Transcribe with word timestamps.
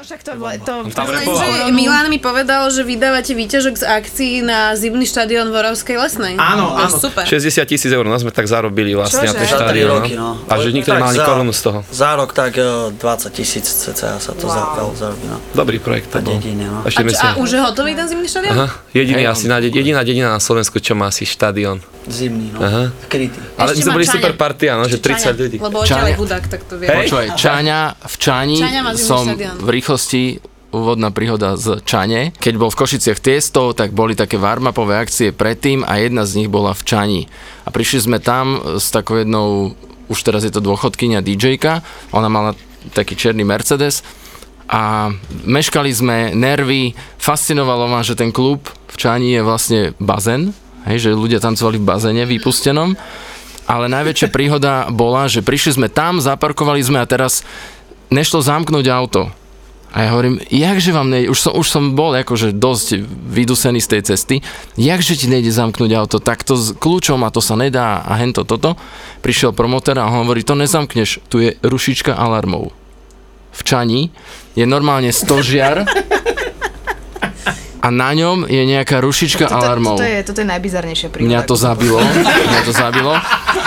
No 0.00 0.08
však 0.08 0.24
to, 0.24 0.32
to, 0.64 0.74
Tam 0.96 1.12
že 1.12 1.76
Milan 1.76 2.08
mi 2.08 2.16
povedal, 2.16 2.72
že 2.72 2.88
vydávate 2.88 3.36
výťažok 3.36 3.74
z 3.76 3.84
akcií 3.84 4.40
na 4.40 4.72
zimný 4.72 5.04
štadión 5.04 5.52
v 5.52 5.60
Oravskej 5.60 5.92
lesnej. 6.00 6.40
Áno, 6.40 6.72
áno. 6.72 6.96
super. 6.96 7.28
60 7.28 7.52
tisíc 7.68 7.92
eur, 7.92 8.08
no 8.08 8.16
sme 8.16 8.32
tak 8.32 8.48
zarobili 8.48 8.96
vlastne 8.96 9.28
na 9.28 9.36
Čože? 9.36 9.44
ten 9.44 9.48
Za 9.52 9.60
Za 9.60 9.68
3 9.68 9.76
štadión. 9.76 10.00
roky, 10.00 10.12
no. 10.16 10.40
A 10.48 10.52
že 10.56 10.72
nikto 10.72 10.96
nemal 10.96 11.12
ani 11.12 11.20
za- 11.20 11.28
korunu 11.28 11.52
z 11.52 11.60
toho. 11.60 11.78
Za 11.92 12.16
rok 12.16 12.32
tak 12.32 12.56
e, 12.56 12.96
20 12.96 13.28
tisíc 13.28 13.68
cca 13.68 14.16
sa 14.16 14.32
to 14.32 14.48
wow. 14.48 14.88
zarobí, 14.96 15.28
no. 15.28 15.36
Dobrý 15.52 15.76
projekt 15.76 16.16
to 16.16 16.24
Na 16.24 16.24
bol. 16.24 16.32
dedine, 16.40 16.64
no. 16.64 16.80
Ešte 16.88 17.04
A, 17.04 17.12
čo, 17.12 17.20
a 17.20 17.30
už 17.36 17.48
je 17.52 17.60
hotový 17.60 17.92
ten 17.92 18.08
zimný 18.08 18.24
štadión? 18.24 18.56
Aha, 18.56 18.72
jediný 18.96 19.28
asi, 19.28 19.52
na, 19.52 19.60
jediná 19.60 20.00
dedina 20.00 20.32
na 20.32 20.40
Slovensku, 20.40 20.80
čo 20.80 20.96
má 20.96 21.12
asi 21.12 21.28
štadión. 21.28 21.84
Zimný, 22.08 22.48
no. 22.56 22.58
Aha. 22.64 22.84
Krytý. 23.12 23.36
Ale 23.60 23.72
my 23.72 23.72
Ešte 23.76 23.84
sme 23.84 23.90
má 23.92 23.96
boli 24.00 24.06
Čaňa. 24.08 24.16
super 24.16 24.32
partia, 24.40 24.72
no, 24.78 24.84
že 24.88 24.96
Ešte 24.96 25.08
30 25.12 25.20
Čaňa, 25.20 25.36
ľudí. 25.36 25.56
Lebo 25.60 25.76
odtiaľ 25.84 26.08
je 26.08 26.16
hudák, 26.16 26.44
tak 26.48 26.60
to 26.64 26.74
vie. 26.80 26.86
Hej. 26.88 26.96
Počúvaj, 26.96 27.28
Čaňa, 27.36 27.80
v 28.00 28.14
zimný 28.16 28.56
som 28.96 29.24
v 29.36 29.68
rýchlosti 29.68 30.22
úvodná 30.70 31.10
príhoda 31.10 31.58
z 31.58 31.82
Čane. 31.82 32.30
Keď 32.38 32.54
bol 32.56 32.70
v 32.70 32.78
Košiciach 32.78 33.18
Tiesto, 33.18 33.74
tak 33.74 33.90
boli 33.90 34.14
také 34.14 34.38
warmapové 34.38 35.02
akcie 35.02 35.34
predtým 35.34 35.82
a 35.82 35.98
jedna 35.98 36.22
z 36.22 36.42
nich 36.42 36.48
bola 36.50 36.72
v 36.74 36.82
Čani. 36.86 37.22
A 37.66 37.68
prišli 37.74 38.06
sme 38.06 38.18
tam 38.22 38.78
s 38.78 38.94
takou 38.94 39.18
jednou, 39.18 39.74
už 40.06 40.18
teraz 40.22 40.46
je 40.46 40.52
to 40.54 40.62
dôchodkynia 40.62 41.22
DJ-ka, 41.26 41.82
ona 42.14 42.30
mala 42.30 42.54
taký 42.94 43.18
černý 43.18 43.42
Mercedes 43.42 44.06
a 44.70 45.10
meškali 45.44 45.90
sme 45.90 46.16
nervy, 46.38 46.94
fascinovalo 47.18 47.90
ma, 47.90 48.06
že 48.06 48.14
ten 48.14 48.30
klub 48.30 48.62
v 48.70 48.96
Čani 48.96 49.34
je 49.34 49.42
vlastne 49.42 49.80
bazén, 49.98 50.54
hej, 50.88 51.08
že 51.08 51.18
ľudia 51.18 51.42
tancovali 51.42 51.76
v 51.76 51.88
bazéne 51.88 52.24
vypustenom. 52.24 52.96
Ale 53.68 53.86
najväčšia 53.90 54.32
príhoda 54.36 54.88
bola, 54.88 55.28
že 55.28 55.44
prišli 55.44 55.80
sme 55.80 55.88
tam, 55.92 56.22
zaparkovali 56.22 56.80
sme 56.80 57.02
a 57.02 57.10
teraz 57.10 57.44
nešlo 58.08 58.40
zamknúť 58.40 58.86
auto. 58.90 59.30
A 59.90 60.06
ja 60.06 60.14
hovorím, 60.14 60.38
jakže 60.54 60.94
vám 60.94 61.10
nejde, 61.10 61.34
už 61.34 61.38
som, 61.50 61.52
už 61.58 61.66
som 61.66 61.98
bol 61.98 62.14
akože 62.14 62.54
dosť 62.54 63.02
vydusený 63.26 63.82
z 63.82 63.90
tej 63.90 64.02
cesty, 64.14 64.36
jakže 64.78 65.18
ti 65.18 65.26
nejde 65.26 65.50
zamknúť 65.50 65.90
auto, 65.98 66.22
tak 66.22 66.46
to 66.46 66.54
s 66.54 66.78
kľúčom 66.78 67.18
a 67.26 67.34
to 67.34 67.42
sa 67.42 67.58
nedá 67.58 67.98
a 68.06 68.14
hento 68.22 68.46
toto. 68.46 68.78
Prišiel 69.18 69.50
promotér 69.50 69.98
a 69.98 70.06
hovorí, 70.06 70.46
to 70.46 70.54
nezamkneš, 70.54 71.18
tu 71.26 71.42
je 71.42 71.58
rušička 71.66 72.14
alarmov. 72.14 72.70
V 73.50 73.60
Čani 73.66 74.14
je 74.54 74.62
normálne 74.62 75.10
stožiar 75.10 75.82
a 77.80 77.88
na 77.88 78.12
ňom 78.12 78.44
je 78.44 78.62
nejaká 78.62 79.00
rušička 79.00 79.48
toto, 79.48 79.56
alarmov. 79.56 79.96
toto, 79.96 80.04
je, 80.04 80.20
toto 80.22 80.38
je 80.40 80.48
najbizarnejšia 80.48 81.08
príhoda. 81.08 81.28
Mňa 81.28 81.40
to 81.42 81.56
zabilo, 81.56 81.98
mňa 81.98 82.60
to 82.62 82.72
zabilo. 82.72 83.14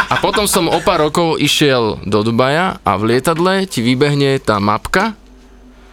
A 0.08 0.16
potom 0.22 0.46
som 0.46 0.70
o 0.70 0.78
pár 0.80 1.02
rokov 1.02 1.42
išiel 1.42 1.98
do 2.06 2.22
Dubaja 2.22 2.78
a 2.82 2.92
v 2.96 3.18
lietadle 3.18 3.66
ti 3.66 3.82
vybehne 3.82 4.38
tá 4.38 4.62
mapka. 4.62 5.18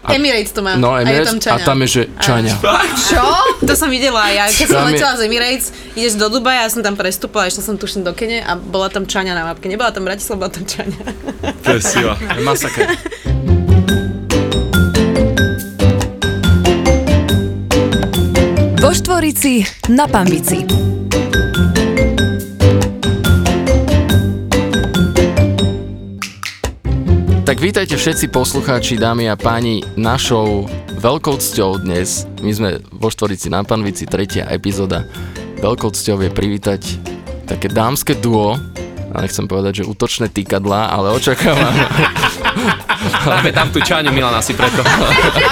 A- 0.00 0.16
Emirates 0.16 0.52
to 0.52 0.64
má. 0.64 0.80
No, 0.80 0.96
a 0.96 1.00
je 1.00 1.12
Emirates, 1.12 1.28
tam 1.28 1.36
a 1.36 1.44
Čaňa. 1.44 1.64
tam 1.64 1.76
je, 1.80 1.88
že 1.88 2.02
Čaňa. 2.16 2.54
Čo? 2.96 3.24
To 3.60 3.72
som 3.76 3.92
videla 3.92 4.32
ja. 4.32 4.48
Keď 4.48 4.66
som 4.66 4.88
letela 4.88 5.12
z 5.12 5.28
Emirates, 5.28 5.66
ideš 5.92 6.16
do 6.16 6.32
Dubaja, 6.32 6.64
ja 6.64 6.72
som 6.72 6.80
tam 6.80 6.96
prestúpala, 6.96 7.48
išla 7.48 7.60
som 7.60 7.76
tuším 7.76 8.04
do 8.04 8.16
Kene 8.16 8.41
a 8.41 8.56
bola 8.56 8.88
tam 8.88 9.04
Čaňa 9.04 9.36
na 9.36 9.44
mapke. 9.44 9.68
Nebola 9.68 9.92
tam 9.92 10.08
Bratislava, 10.08 10.48
bola 10.48 10.52
tam 10.56 10.64
Čaňa. 10.64 11.00
To 11.64 11.76
je 11.76 11.80
sila. 11.80 12.16
Masaker. 12.41 12.88
Štvorici 19.31 19.62
na 19.95 20.11
Pambici. 20.11 20.67
Tak 27.47 27.62
vítajte 27.62 27.95
všetci 27.95 28.27
poslucháči, 28.34 28.98
dámy 28.98 29.31
a 29.31 29.39
páni, 29.39 29.87
našou 29.95 30.67
veľkou 30.98 31.39
cťou 31.39 31.78
dnes, 31.78 32.27
my 32.42 32.50
sme 32.50 32.70
vo 32.91 33.06
Štvorici 33.06 33.55
na 33.55 33.62
Panvici, 33.62 34.03
tretia 34.03 34.50
epizóda, 34.50 35.06
veľkou 35.62 35.94
cťou 35.94 36.27
je 36.27 36.31
privítať 36.34 36.83
také 37.47 37.70
dámske 37.70 38.19
duo, 38.19 38.59
a 39.15 39.16
nechcem 39.22 39.47
povedať, 39.47 39.83
že 39.83 39.91
útočné 39.91 40.27
týkadlá, 40.27 40.91
ale 40.91 41.15
očakávam, 41.15 41.71
Dáme 43.10 43.50
tam 43.53 43.69
tú 43.75 43.82
čaňu 43.82 44.10
Milan 44.15 44.34
asi 44.34 44.54
preto. 44.54 44.81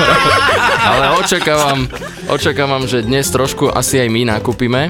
ale 0.91 1.19
očakávam, 1.19 1.91
očakávam, 2.31 2.87
že 2.87 3.03
dnes 3.05 3.29
trošku 3.29 3.69
asi 3.69 4.01
aj 4.01 4.09
my 4.09 4.23
nakúpime 4.25 4.89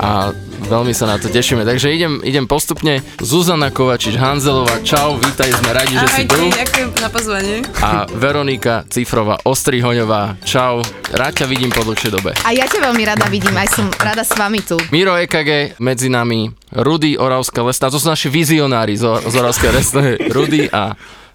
a 0.00 0.32
veľmi 0.60 0.92
sa 0.92 1.08
na 1.08 1.16
to 1.16 1.28
tešíme. 1.28 1.64
Takže 1.64 1.92
idem, 1.92 2.20
idem 2.22 2.44
postupne. 2.44 3.00
Zuzana 3.20 3.72
Kovačič 3.72 4.16
Hanzelová, 4.16 4.80
čau, 4.84 5.16
vítaj, 5.16 5.50
sme 5.50 5.70
radi, 5.72 5.94
že 5.96 6.06
si 6.08 6.22
tu. 6.28 6.40
ďakujem 6.40 6.88
za 6.94 7.08
pozvanie. 7.08 7.56
A 7.80 8.04
Veronika 8.08 8.84
Cifrová 8.86 9.40
Ostrihoňová, 9.44 10.40
čau, 10.44 10.84
rád 11.10 11.42
ťa 11.42 11.46
vidím 11.48 11.72
po 11.72 11.82
dlhšej 11.82 12.10
dobe. 12.12 12.36
A 12.44 12.52
ja 12.52 12.68
ťa 12.68 12.80
veľmi 12.92 13.02
rada 13.02 13.26
vidím, 13.28 13.52
aj 13.56 13.68
som 13.72 13.86
rada 13.98 14.22
s 14.22 14.32
vami 14.36 14.60
tu. 14.62 14.76
Miro 14.94 15.16
EKG 15.16 15.80
medzi 15.80 16.08
nami, 16.12 16.52
Rudy 16.70 17.16
Oravská 17.16 17.64
lesná, 17.64 17.90
to 17.90 17.98
sú 17.98 18.08
naši 18.08 18.28
vizionári 18.30 18.94
z, 18.94 19.04
Or- 19.04 19.24
z 19.24 19.34
Oravskej 19.36 19.70
lesnej, 19.74 20.12
Rudy 20.30 20.70
a 20.70 20.94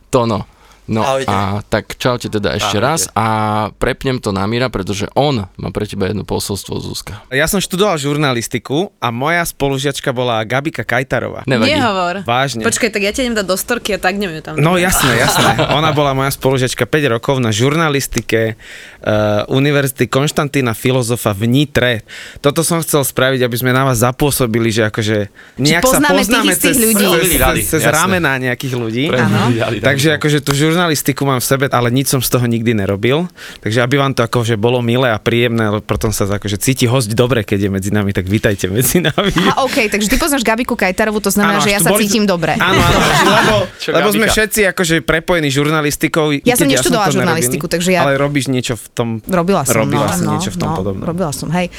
Tono. 0.09 0.54
No 0.85 1.01
Ahojte. 1.01 1.29
a 1.29 1.65
tak 1.65 1.97
čaute 1.97 2.29
teda 2.29 2.53
ešte 2.61 2.77
raz 2.77 3.09
a 3.17 3.25
prepnem 3.73 4.21
to 4.21 4.29
na 4.29 4.45
Mira, 4.45 4.69
pretože 4.69 5.09
on 5.17 5.49
má 5.57 5.69
pre 5.73 5.89
teba 5.89 6.05
jedno 6.05 6.21
posolstvo 6.21 6.77
Zuzka. 6.77 7.25
Ja 7.33 7.49
som 7.49 7.57
študoval 7.57 7.97
žurnalistiku 7.97 8.93
a 9.01 9.09
moja 9.09 9.41
spolužiačka 9.41 10.13
bola 10.13 10.45
Gabika 10.45 10.85
Kajtarová. 10.85 11.41
Nevadí. 11.49 11.73
Nehovor. 11.73 12.21
Vážne. 12.21 12.61
Počkaj, 12.61 12.93
tak 12.93 13.01
ja 13.01 13.09
ťa 13.09 13.21
idem 13.25 13.35
dať 13.41 13.47
do 13.49 13.57
storky 13.57 13.97
a 13.97 13.99
tak 13.99 14.13
neviem 14.21 14.45
tam. 14.45 14.61
No 14.61 14.77
jasné, 14.77 15.17
jasné. 15.17 15.57
Ona 15.77 15.89
bola 15.89 16.13
moja 16.13 16.29
spolužiačka 16.29 16.85
5 16.85 17.13
rokov 17.17 17.41
na 17.41 17.49
žurnalistike 17.49 18.53
uh, 18.53 19.41
Univerzity 19.49 20.05
Konštantína 20.05 20.77
Filozofa 20.77 21.33
v 21.33 21.49
Nitre. 21.49 22.05
Toto 22.45 22.61
som 22.61 22.77
chcel 22.85 23.01
spraviť, 23.01 23.41
aby 23.41 23.55
sme 23.57 23.73
na 23.73 23.89
vás 23.89 24.05
zapôsobili, 24.05 24.69
že 24.69 24.85
akože 24.93 25.33
nejak 25.57 25.81
sa 25.81 25.97
poznáme 25.97 26.21
tých 26.21 26.29
poznáme 26.29 26.51
istých 26.53 26.77
cez, 26.77 26.85
ľudí. 26.85 27.05
cez, 27.09 27.25
cez, 27.33 27.81
cez 27.81 27.83
ramená 27.89 28.37
nejakých 28.37 28.73
ľudí. 28.77 29.05
Áno. 29.09 29.49
Takže 29.81 30.21
akože 30.21 30.45
tú 30.45 30.53
žurnalistiku 30.75 31.23
mám 31.23 31.39
v 31.39 31.47
sebe, 31.47 31.65
ale 31.71 31.87
nič 31.87 32.11
som 32.11 32.19
z 32.19 32.27
toho 32.27 32.43
nikdy 32.43 32.75
nerobil. 32.75 33.31
Takže 33.63 33.79
aby 33.79 33.95
vám 33.95 34.11
to 34.11 34.27
akože 34.27 34.59
bolo 34.59 34.83
milé 34.83 35.07
a 35.07 35.15
príjemné, 35.15 35.71
ale 35.71 35.79
potom 35.79 36.11
sa 36.11 36.27
akože 36.27 36.59
cíti 36.59 36.83
host 36.83 37.15
dobre, 37.15 37.47
keď 37.47 37.67
je 37.67 37.69
medzi 37.71 37.89
nami, 37.95 38.11
tak 38.11 38.27
vítajte 38.27 38.67
medzi 38.67 38.99
nami. 38.99 39.31
A 39.55 39.63
OK, 39.63 39.87
takže 39.87 40.11
ty 40.11 40.19
poznáš 40.19 40.43
Gabiku 40.43 40.75
Kajtarovú, 40.75 41.23
to 41.23 41.31
znamená, 41.31 41.63
Áno, 41.63 41.65
že 41.65 41.71
ja 41.71 41.79
sa 41.79 41.95
boli- 41.95 42.03
cítim 42.03 42.27
dobre. 42.27 42.59
Áno, 42.59 42.75
áno, 42.83 42.99
lebo, 43.39 43.55
Čo, 43.79 43.89
lebo 43.95 44.07
sme 44.11 44.27
všetci 44.27 44.61
akože 44.75 44.95
prepojení 45.07 45.47
žurnalistikou. 45.47 46.35
Ja 46.43 46.59
som 46.59 46.67
neštudovala 46.67 47.07
nerobil, 47.07 47.19
žurnalistiku, 47.23 47.65
takže 47.71 47.89
ja- 47.95 48.03
Ale 48.03 48.19
robíš 48.19 48.51
niečo 48.51 48.75
v 48.75 48.85
tom... 48.91 49.07
Robila 49.23 49.63
som, 49.63 49.87
Robila 49.87 50.11
no, 50.11 50.17
si 50.19 50.23
no, 50.27 50.31
niečo 50.35 50.51
v 50.51 50.57
tom 50.59 50.69
no, 50.73 50.77
podobnom. 50.83 51.05
Robila 51.07 51.31
som, 51.31 51.47
hej. 51.55 51.71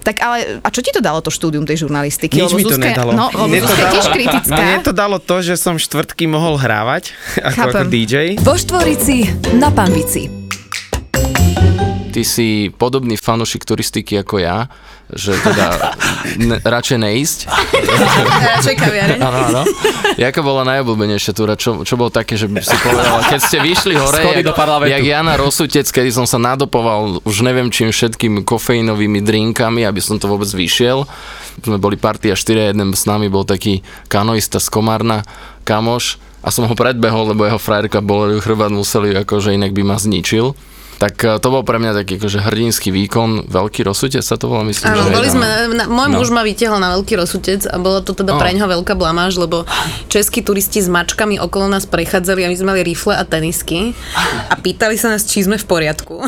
Tak 0.00 0.24
ale, 0.24 0.64
a 0.64 0.68
čo 0.72 0.80
ti 0.80 0.88
to 0.88 1.04
dalo 1.04 1.20
to 1.20 1.28
štúdium 1.28 1.68
tej 1.68 1.84
žurnalistiky? 1.84 2.40
Nič 2.40 2.56
mi 2.56 2.64
to 2.64 2.80
Zuzka- 2.80 2.96
nedalo. 2.96 3.12
No, 3.12 3.28
Mne 3.44 3.60
to 3.60 3.74
dalo- 3.76 3.92
tiež 3.92 4.06
kritická. 4.08 4.56
Mne 4.56 4.76
to 4.80 4.92
dalo 4.96 5.16
to, 5.20 5.36
že 5.44 5.60
som 5.60 5.76
štvrtky 5.76 6.24
mohol 6.24 6.56
hrávať 6.56 7.12
ako, 7.42 7.68
ako. 7.68 7.84
DJ. 7.90 8.37
Vo 8.38 8.54
Štvorici 8.54 9.26
na 9.58 9.74
Pambici. 9.74 10.30
Ty 12.14 12.22
si 12.22 12.70
podobný 12.70 13.18
fanušik 13.18 13.66
turistiky 13.66 14.22
ako 14.22 14.38
ja, 14.38 14.70
že 15.10 15.34
teda 15.42 15.98
ne, 16.38 16.62
radšej 16.62 16.98
neísť. 17.02 17.38
Radšej 18.54 18.74
kaviareň. 18.78 19.18
Áno, 19.18 19.38
áno. 19.50 19.62
Jaká 20.14 20.40
bola 20.46 20.62
najobľúbenejšia 20.70 21.32
túra? 21.34 21.58
Čo, 21.58 21.82
čo 21.82 21.98
bolo 21.98 22.14
také, 22.14 22.38
že 22.38 22.46
by 22.46 22.62
si 22.62 22.78
povedala, 22.78 23.26
keď 23.26 23.40
ste 23.42 23.58
vyšli 23.58 23.94
hore, 23.98 24.22
Schody 24.22 24.46
jak, 24.46 24.90
jak 24.94 25.02
Jana 25.02 25.34
Rosutec, 25.34 25.86
kedy 25.90 26.10
som 26.14 26.26
sa 26.28 26.38
nadopoval 26.38 27.18
už 27.26 27.36
neviem 27.42 27.74
čím 27.74 27.90
všetkým 27.90 28.46
kofeínovými 28.46 29.18
drinkami, 29.18 29.82
aby 29.82 29.98
som 29.98 30.22
to 30.22 30.30
vôbec 30.30 30.48
vyšiel. 30.54 31.10
Sme 31.58 31.82
boli 31.82 31.98
partia 31.98 32.38
4, 32.38 32.70
jeden 32.70 32.94
s 32.94 33.02
nami 33.02 33.26
bol 33.26 33.42
taký 33.42 33.82
kanoista 34.06 34.62
z 34.62 34.70
Komárna, 34.70 35.26
kamoš, 35.66 36.27
a 36.38 36.48
som 36.54 36.70
ho 36.70 36.74
predbehol, 36.74 37.34
lebo 37.34 37.44
jeho 37.44 37.58
frajerka 37.58 37.98
bola 37.98 38.38
chrbát, 38.38 38.70
museli 38.70 39.14
akože 39.14 39.54
inak 39.58 39.74
by 39.74 39.82
ma 39.82 39.96
zničil. 39.98 40.54
Tak 40.98 41.14
eh, 41.20 41.38
to 41.38 41.48
bol 41.48 41.62
pre 41.62 41.78
mňa 41.78 41.94
taký 41.94 42.18
akože 42.18 42.42
hrdinský 42.42 42.90
výkon, 42.90 43.46
veľký 43.46 43.82
rozsutec 43.82 44.18
sa 44.18 44.34
to 44.34 44.46
volá, 44.46 44.66
myslím, 44.66 44.90
Áno, 44.90 45.00
že 45.00 45.10
boli 45.14 45.28
sme, 45.28 45.46
na, 45.72 45.84
môj 45.86 46.08
No. 46.08 46.18
muž 46.18 46.28
ma 46.28 46.42
vytiahol 46.42 46.76
na 46.76 46.90
veľký 46.92 47.14
rozsutec 47.14 47.64
a 47.64 47.76
bolo 47.76 48.00
to 48.00 48.12
teda 48.12 48.34
No. 48.34 48.38
pre 48.38 48.50
ňoho 48.50 48.66
veľká 48.76 48.92
blamáž, 48.92 49.38
lebo 49.38 49.62
českí 50.06 50.42
turisti 50.42 50.78
s 50.78 50.90
mačkami 50.90 51.38
okolo 51.38 51.68
nás 51.68 51.86
prechádzali 51.86 52.42
a 52.42 52.48
my 52.48 52.56
sme 52.56 52.68
mali 52.68 52.82
rifle 52.84 53.12
a 53.12 53.22
tenisky 53.22 53.94
a 54.48 54.54
pýtali 54.54 54.98
sa 54.98 55.08
nás, 55.08 55.22
či 55.22 55.40
sme 55.40 55.54
v 55.54 55.64
poriadku. 55.64 56.18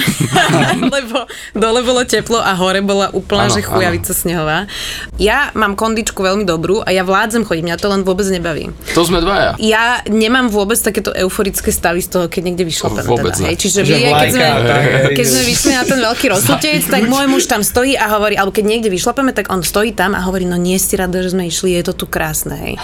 lebo 0.94 1.26
dole 1.52 1.80
bolo 1.82 2.06
teplo 2.06 2.38
a 2.38 2.54
hore 2.54 2.78
bola 2.80 3.10
úplná, 3.10 3.50
Áno, 3.50 3.54
že 3.54 3.66
chujavica 3.66 4.14
snehová. 4.14 4.70
Ja 5.16 5.50
mám 5.52 5.74
kondičku 5.74 6.20
veľmi 6.20 6.44
dobrú 6.44 6.78
a 6.78 6.90
ja 6.90 7.02
vládzem 7.02 7.42
chodiť, 7.42 7.62
mňa 7.64 7.76
to 7.76 7.88
len 7.88 8.02
vôbec 8.02 8.26
nebaví. 8.26 8.70
To 8.94 9.02
sme 9.02 9.18
dvaja. 9.18 9.58
Ja 9.58 10.00
nemám 10.06 10.46
vôbec 10.46 10.78
takéto 10.78 11.10
euforické 11.10 11.68
stavy 11.68 12.00
z 12.00 12.08
toho, 12.08 12.24
keď 12.26 12.40
niekde 12.46 12.64
vyšlapem. 12.64 13.02
Vôbec 13.02 13.34
teda, 13.34 13.42
ne. 13.42 13.48
hej. 13.50 13.56
Čiže 13.58 13.78
Že 13.82 13.94
aj 13.94 13.98
keď 13.98 14.30
vlajka, 14.30 14.59
sme, 14.60 14.68
tak, 14.68 14.82
hej. 14.84 15.16
keď 15.16 15.26
sme 15.26 15.42
vyšli 15.48 15.72
na 15.72 15.84
ten 15.88 15.98
veľký 16.04 16.26
rozsutec, 16.28 16.82
tak 16.84 17.02
môj 17.08 17.26
muž 17.32 17.48
tam 17.48 17.64
stojí 17.64 17.96
a 17.96 18.12
hovorí, 18.12 18.36
alebo 18.36 18.52
keď 18.52 18.64
niekde 18.68 18.92
vyšlapeme, 18.92 19.32
tak 19.32 19.48
on 19.48 19.64
stojí 19.64 19.96
tam 19.96 20.12
a 20.12 20.20
hovorí, 20.20 20.44
no 20.44 20.60
nie 20.60 20.76
si 20.76 20.94
rada, 21.00 21.24
že 21.24 21.32
sme 21.32 21.48
išli, 21.48 21.72
je 21.80 21.88
to 21.88 22.04
tu 22.04 22.06
krásne. 22.06 22.54
Hej. 22.54 22.74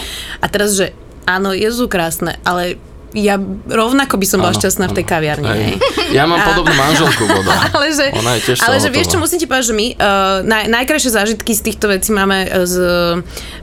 A 0.40 0.46
teraz, 0.49 0.73
že 0.73 0.96
áno, 1.28 1.52
je 1.52 1.69
tu 1.69 1.87
krásne, 1.93 2.40
ale 2.46 2.81
ja 3.17 3.40
rovnako 3.70 4.20
by 4.20 4.26
som 4.28 4.44
bola 4.44 4.52
šťastná 4.52 4.93
v 4.93 4.94
tej 5.00 5.05
kaviarni. 5.08 5.49
Hej. 5.49 5.64
hej. 5.81 6.11
Ja 6.12 6.28
mám 6.28 6.43
A- 6.43 6.52
podobnú 6.52 6.76
manželku, 6.76 7.25
voda. 7.25 7.55
ale 7.75 7.88
že, 7.96 8.12
Ona 8.12 8.37
je 8.37 8.40
tiež 8.52 8.56
ale 8.61 8.76
že 8.76 8.88
vieš 8.93 9.17
čo, 9.17 9.19
musím 9.23 9.40
ti 9.40 9.49
povedať, 9.49 9.73
že 9.73 9.75
my 9.75 9.87
uh, 9.96 9.96
naj, 10.44 10.64
najkrajšie 10.69 11.11
zážitky 11.17 11.56
z 11.56 11.62
týchto 11.64 11.88
vecí 11.88 12.12
máme 12.12 12.44
eh, 12.44 12.69
z, 12.69 12.76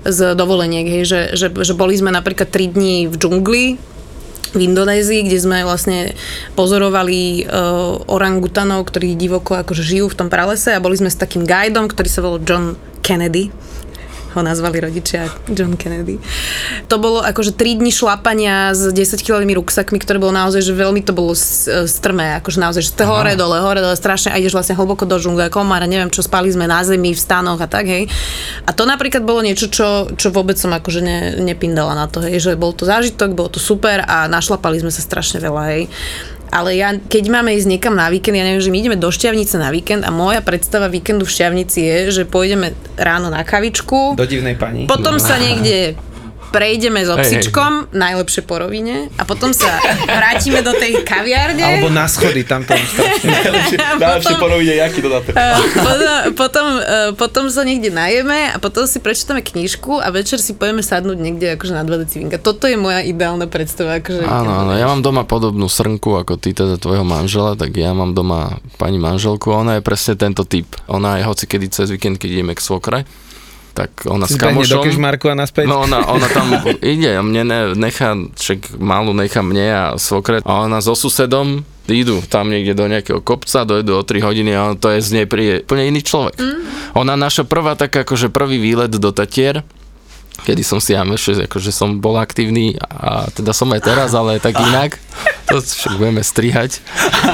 z 0.10 0.19
dovoleniek, 0.33 0.89
hej, 0.89 1.04
že, 1.06 1.21
že, 1.38 1.48
že 1.54 1.74
boli 1.77 1.94
sme 1.94 2.10
napríklad 2.10 2.50
3 2.50 2.74
dní 2.74 3.06
v 3.06 3.15
džungli, 3.15 3.65
v 4.53 4.69
Indonézii, 4.69 5.25
kde 5.25 5.38
sme 5.41 5.65
vlastne 5.65 6.13
pozorovali 6.53 7.44
uh, 7.44 7.97
orangutanov, 8.07 8.85
ktorí 8.88 9.17
divoko 9.17 9.57
akože 9.57 9.81
žijú 9.81 10.13
v 10.13 10.17
tom 10.23 10.29
pralese 10.29 10.71
a 10.71 10.83
boli 10.83 10.95
sme 10.95 11.09
s 11.09 11.17
takým 11.17 11.44
guidom, 11.44 11.89
ktorý 11.89 12.09
sa 12.09 12.21
volal 12.21 12.45
John 12.45 12.65
Kennedy 13.01 13.50
ho 14.33 14.41
nazvali 14.41 14.81
rodičia 14.81 15.30
John 15.50 15.77
Kennedy. 15.77 16.18
To 16.89 16.97
bolo 16.97 17.21
akože 17.21 17.53
3 17.53 17.80
dni 17.80 17.91
šlapania 17.94 18.74
s 18.74 18.89
10 18.89 19.21
kilovými 19.21 19.53
ruksakmi, 19.57 20.01
ktoré 20.01 20.18
bolo 20.18 20.33
naozaj, 20.33 20.65
že 20.65 20.74
veľmi 20.74 21.06
to 21.06 21.13
bolo 21.13 21.38
s- 21.38 21.69
strmé, 21.85 22.38
akože 22.41 22.57
naozaj, 22.57 22.81
že 22.81 22.91
hore, 23.06 23.38
dole, 23.38 23.62
hore, 23.62 23.80
dole, 23.80 23.94
strašne 23.94 24.33
a 24.33 24.39
ideš 24.41 24.57
vlastne 24.57 24.74
hlboko 24.74 25.06
do 25.06 25.15
džungle, 25.21 25.53
komára, 25.53 25.85
neviem 25.85 26.09
čo, 26.09 26.25
spali 26.25 26.50
sme 26.50 26.65
na 26.65 26.81
zemi, 26.81 27.13
v 27.13 27.19
stanoch 27.19 27.62
a 27.62 27.68
tak, 27.69 27.85
hej. 27.85 28.09
A 28.65 28.74
to 28.74 28.89
napríklad 28.89 29.21
bolo 29.21 29.45
niečo, 29.45 29.69
čo, 29.69 30.09
čo 30.18 30.33
vôbec 30.33 30.57
som 30.57 30.74
akože 30.74 31.01
ne, 31.03 31.18
nepindala 31.39 31.94
na 31.94 32.09
to, 32.09 32.24
hej, 32.24 32.41
že 32.41 32.51
bol 32.57 32.74
to 32.74 32.89
zážitok, 32.89 33.38
bolo 33.38 33.53
to 33.53 33.59
super 33.62 34.01
a 34.01 34.25
našlapali 34.25 34.81
sme 34.81 34.89
sa 34.89 35.03
strašne 35.03 35.38
veľa, 35.44 35.63
hej. 35.75 35.83
Ale 36.53 36.77
ja, 36.77 36.94
keď 36.94 37.33
máme 37.33 37.57
ísť 37.57 37.65
niekam 37.65 37.97
na 37.97 38.13
víkend, 38.13 38.38
ja 38.38 38.45
neviem, 38.45 38.61
že 38.61 38.69
my 38.69 38.77
ideme 38.77 38.97
do 39.01 39.09
Šťavnice 39.09 39.57
na 39.57 39.73
víkend 39.73 40.05
a 40.05 40.13
moja 40.13 40.45
predstava 40.45 40.85
víkendu 40.85 41.25
v 41.25 41.33
Šťavnici 41.33 41.79
je, 41.81 41.97
že 42.13 42.23
pôjdeme 42.29 42.77
ráno 42.94 43.33
na 43.33 43.41
kavičku, 43.41 44.13
Do 44.13 44.29
divnej 44.29 44.53
pani. 44.53 44.85
potom 44.85 45.17
sa 45.17 45.41
niekde 45.41 45.97
prejdeme 46.53 47.01
s 47.01 47.09
hej. 47.09 47.17
obsičkom, 47.17 47.89
najlepšie 47.89 48.45
po 48.45 48.61
rovine, 48.61 49.09
a 49.17 49.25
potom 49.25 49.50
sa 49.50 49.81
vrátime 50.05 50.61
do 50.61 50.77
tej 50.77 51.01
kaviarne. 51.01 51.81
Alebo 51.81 51.89
na 51.89 52.05
schody, 52.05 52.45
tam 52.45 52.61
to 52.61 52.77
strašne. 52.77 53.33
Najlepšie 54.03 54.35
poroviť, 54.38 54.67
jaký 54.77 55.00
dodatok. 55.01 55.33
potom, 55.81 56.13
potom, 56.38 56.65
eh, 56.77 57.09
potom 57.17 57.44
sa 57.50 57.65
niekde 57.65 57.89
najeme 57.89 58.53
a 58.53 58.57
potom 58.61 58.85
si 58.85 59.01
prečítame 59.01 59.41
knižku 59.41 59.97
a 59.97 60.13
večer 60.13 60.38
si 60.38 60.53
pojeme 60.53 60.85
sadnúť 60.85 61.17
niekde 61.17 61.57
akože 61.57 61.73
na 61.73 61.81
dva 61.81 62.05
vínka. 62.05 62.38
Toto 62.38 62.69
je 62.69 62.77
moja 62.77 63.01
ideálna 63.01 63.50
predstava. 63.50 63.97
Akože 63.97 64.21
Áno, 64.27 64.51
áno, 64.67 64.77
ja 64.77 64.85
mám 64.85 65.01
doma 65.01 65.25
podobnú 65.25 65.65
srnku 65.65 66.21
ako 66.21 66.38
ty, 66.38 66.53
teda 66.53 66.77
tvojho 66.77 67.07
manžela, 67.07 67.57
tak 67.57 67.73
ja 67.73 67.95
mám 67.97 68.13
doma 68.13 68.61
pani 68.77 69.01
manželku 69.01 69.50
a 69.50 69.65
ona 69.65 69.71
je 69.79 69.81
presne 69.81 70.13
tento 70.13 70.45
typ. 70.45 70.69
Ona 70.91 71.17
je 71.17 71.23
hoci 71.25 71.50
kedy 71.50 71.65
cez 71.73 71.89
víkend, 71.89 72.21
keď 72.21 72.29
ideme 72.38 72.53
k 72.53 72.61
svokre, 72.61 73.07
tak 73.74 74.06
ona 74.06 74.30
s 74.30 74.38
Zbehne 74.38 74.62
do 74.62 74.70
kamošom... 74.70 74.84
Kežmarku 74.86 75.25
a 75.34 75.36
naspäť. 75.36 75.66
No 75.66 75.84
ona, 75.84 76.06
ona 76.06 76.30
tam 76.30 76.54
ide 76.96 77.18
a 77.18 77.22
mne 77.25 77.44
ne, 77.44 77.60
nechá, 77.74 78.14
však 78.38 78.78
malú 78.78 79.18
nechá 79.18 79.42
mne 79.42 79.68
a 79.74 79.84
svokre 79.98 80.46
a 80.46 80.52
ona 80.64 80.80
so 80.80 80.94
susedom 80.94 81.66
idú 81.92 82.24
tam 82.31 82.48
niekde 82.48 82.80
do 82.80 82.88
nejakého 82.88 83.20
kopca, 83.20 83.68
dojdú 83.68 84.00
o 84.00 84.04
3 84.08 84.24
hodiny 84.24 84.56
a 84.56 84.72
on, 84.72 84.80
to 84.80 84.88
je 84.88 85.04
z 85.04 85.10
nej 85.20 85.25
príde 85.28 85.68
úplne 85.68 85.92
iný 85.92 86.00
človek. 86.00 86.40
Mm. 86.40 86.64
Ona 86.96 87.14
naša 87.20 87.44
prvá 87.44 87.75
taká, 87.75 88.08
akože 88.08 88.31
prvý 88.31 88.56
výlet 88.56 88.94
do 88.94 89.12
Tatier, 89.12 89.68
kedy 90.41 90.65
som 90.65 90.81
si 90.81 90.97
ja 90.97 91.06
ešte, 91.06 91.45
akože 91.45 91.69
som 91.69 92.01
bol 92.01 92.18
aktívny 92.18 92.74
a 92.81 93.30
teda 93.30 93.53
som 93.53 93.69
aj 93.69 93.81
teraz, 93.85 94.12
ale 94.18 94.41
tak 94.41 94.57
inak. 94.57 94.97
To 95.53 95.62
však 95.62 96.01
budeme 96.01 96.25
strihať. 96.25 96.81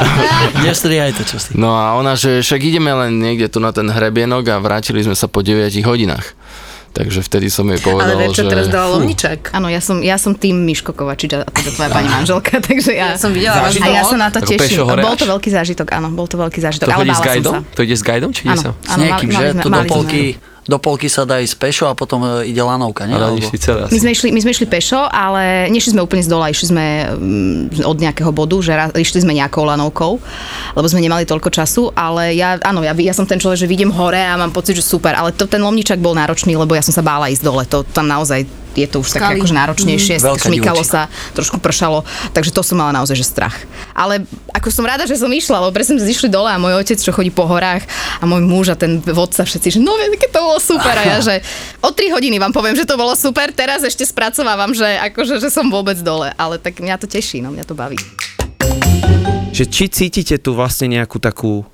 Nestrihajte, 0.67 1.23
čo 1.23 1.39
si. 1.39 1.55
No 1.55 1.79
a 1.79 1.95
ona, 1.95 2.19
že 2.19 2.43
však 2.43 2.59
ideme 2.59 2.91
len 2.91 3.23
niekde 3.23 3.47
tu 3.47 3.63
na 3.63 3.71
ten 3.71 3.87
hrebienok 3.87 4.43
a 4.51 4.59
vrátili 4.59 4.99
sme 4.99 5.15
sa 5.15 5.31
po 5.31 5.39
9 5.39 5.71
hodinách. 5.87 6.35
Takže 6.89 7.21
vtedy 7.21 7.53
som 7.53 7.69
jej 7.69 7.77
povedal, 7.85 8.17
Ale 8.17 8.27
vieš, 8.27 8.41
čo 8.41 8.43
že... 8.43 8.51
teraz 8.51 8.65
dala 8.65 8.89
fú, 8.89 8.97
Lovničák. 8.97 9.53
Áno, 9.53 9.69
ja 9.69 9.77
som, 9.77 10.01
ja 10.01 10.17
som 10.17 10.33
tým 10.33 10.57
Miško 10.65 10.97
Kovačič 10.97 11.31
a 11.37 11.45
teda 11.45 11.69
tvoja 11.69 11.89
pani 11.93 12.09
manželka, 12.09 12.57
takže 12.67 12.91
ja... 12.97 13.13
Ja 13.13 13.21
som 13.21 13.29
videla 13.29 13.61
váš 13.61 13.77
a 13.77 13.87
ja 13.93 14.03
sa 14.03 14.17
na 14.17 14.27
to 14.33 14.41
Ako 14.41 14.57
teším. 14.57 14.89
Bol 14.89 15.15
to 15.15 15.25
veľký 15.29 15.49
zážitok, 15.53 15.87
áno, 15.93 16.09
bol 16.09 16.25
to 16.25 16.41
veľký 16.41 16.59
zážitok, 16.59 16.89
To 16.89 16.93
ale 16.97 17.05
chodí 17.05 17.13
s 17.13 17.21
guidom? 17.21 17.53
To 17.77 17.81
ide 17.85 17.95
s 17.95 18.03
guidom, 18.03 18.29
či 18.33 18.41
ide 18.49 18.57
Áno, 18.57 18.63
sa? 18.65 18.69
S 18.73 18.89
áno, 18.97 19.01
niekým, 19.05 19.29
mali, 19.29 19.37
že? 19.37 19.47
mali 19.53 19.69
mali 19.69 19.85
sme. 19.85 19.93
polky, 19.93 20.23
do 20.67 20.77
polky 20.77 21.07
sa 21.07 21.23
dá 21.23 21.39
ísť 21.39 21.55
pešo 21.55 21.85
a 21.87 21.93
potom 21.95 22.25
e, 22.25 22.49
ide 22.51 22.59
lanovka, 22.59 23.07
nie? 23.07 23.15
Ale 23.15 23.39
si 23.39 23.59
celé 23.61 23.87
My 23.87 23.95
asi. 23.95 24.01
sme, 24.01 24.11
išli, 24.11 24.29
my 24.35 24.39
sme 24.43 24.51
išli 24.51 24.67
pešo, 24.67 25.07
ale 25.07 25.71
nešli 25.71 25.95
sme 25.95 26.01
úplne 26.03 26.23
z 26.25 26.29
dola, 26.29 26.51
išli 26.51 26.67
sme 26.69 26.85
mm, 27.15 27.87
od 27.87 27.97
nejakého 27.97 28.31
bodu, 28.35 28.57
že 28.59 28.71
raz, 28.75 28.89
išli 28.93 29.23
sme 29.23 29.37
nejakou 29.37 29.63
lanovkou, 29.63 30.11
lebo 30.75 30.87
sme 30.89 30.99
nemali 31.03 31.23
toľko 31.23 31.49
času, 31.53 31.93
ale 31.95 32.35
ja, 32.35 32.59
áno, 32.61 32.83
ja, 32.83 32.91
ja 32.97 33.13
som 33.15 33.23
ten 33.23 33.39
človek, 33.39 33.63
že 33.63 33.71
vidím 33.71 33.93
hore 33.93 34.19
a 34.19 34.35
mám 34.35 34.51
pocit, 34.51 34.75
že 34.75 34.85
super, 34.85 35.15
ale 35.15 35.31
to, 35.31 35.47
ten 35.47 35.63
lomničak 35.63 35.97
bol 36.01 36.13
náročný, 36.13 36.53
lebo 36.57 36.75
ja 36.75 36.83
som 36.83 36.93
sa 36.93 37.05
bála 37.05 37.31
ísť 37.31 37.43
dole, 37.43 37.63
to 37.65 37.81
tam 37.95 38.05
naozaj 38.05 38.43
je 38.79 38.87
to 38.87 38.97
už 39.03 39.09
také 39.19 39.39
akože 39.39 39.55
náročnejšie, 39.55 40.15
divočina. 40.19 40.83
sa, 40.87 41.01
trošku 41.35 41.59
pršalo, 41.59 42.07
takže 42.31 42.55
to 42.55 42.61
som 42.63 42.79
mala 42.79 42.95
naozaj, 42.95 43.15
že 43.19 43.25
strach. 43.27 43.55
Ale 43.91 44.23
ako 44.55 44.71
som 44.71 44.87
rada, 44.87 45.03
že 45.03 45.19
som 45.19 45.29
išla, 45.29 45.67
lebo 45.67 45.75
presne 45.75 45.99
sme 45.99 46.07
zišli 46.07 46.27
dole 46.31 46.47
a 46.47 46.57
môj 46.57 46.79
otec, 46.79 46.97
čo 46.99 47.11
chodí 47.11 47.29
po 47.29 47.43
horách 47.45 47.83
a 48.19 48.23
môj 48.23 48.43
muž 48.43 48.71
a 48.71 48.75
ten 48.79 49.03
vodca 49.03 49.43
všetci, 49.43 49.75
že 49.75 49.79
no, 49.83 49.95
keď 49.95 50.29
to 50.31 50.41
bolo 50.41 50.59
super 50.59 50.95
a 50.95 51.03
ja, 51.03 51.17
že 51.19 51.43
o 51.83 51.91
3 51.91 52.15
hodiny 52.15 52.39
vám 52.39 52.55
poviem, 52.55 52.75
že 52.75 52.87
to 52.87 52.95
bolo 52.95 53.13
super, 53.13 53.51
teraz 53.51 53.83
ešte 53.83 54.07
spracovávam, 54.07 54.71
že 54.71 54.87
akože, 55.11 55.43
že 55.43 55.49
som 55.51 55.67
vôbec 55.67 55.99
dole, 55.99 56.31
ale 56.39 56.55
tak 56.57 56.79
mňa 56.79 56.95
to 56.99 57.07
teší, 57.07 57.43
no 57.43 57.51
mňa 57.51 57.65
to 57.67 57.75
baví. 57.75 57.99
Že 59.49 59.65
či 59.67 59.85
cítite 59.91 60.37
tu 60.39 60.55
vlastne 60.55 60.87
nejakú 60.87 61.17
takú 61.19 61.65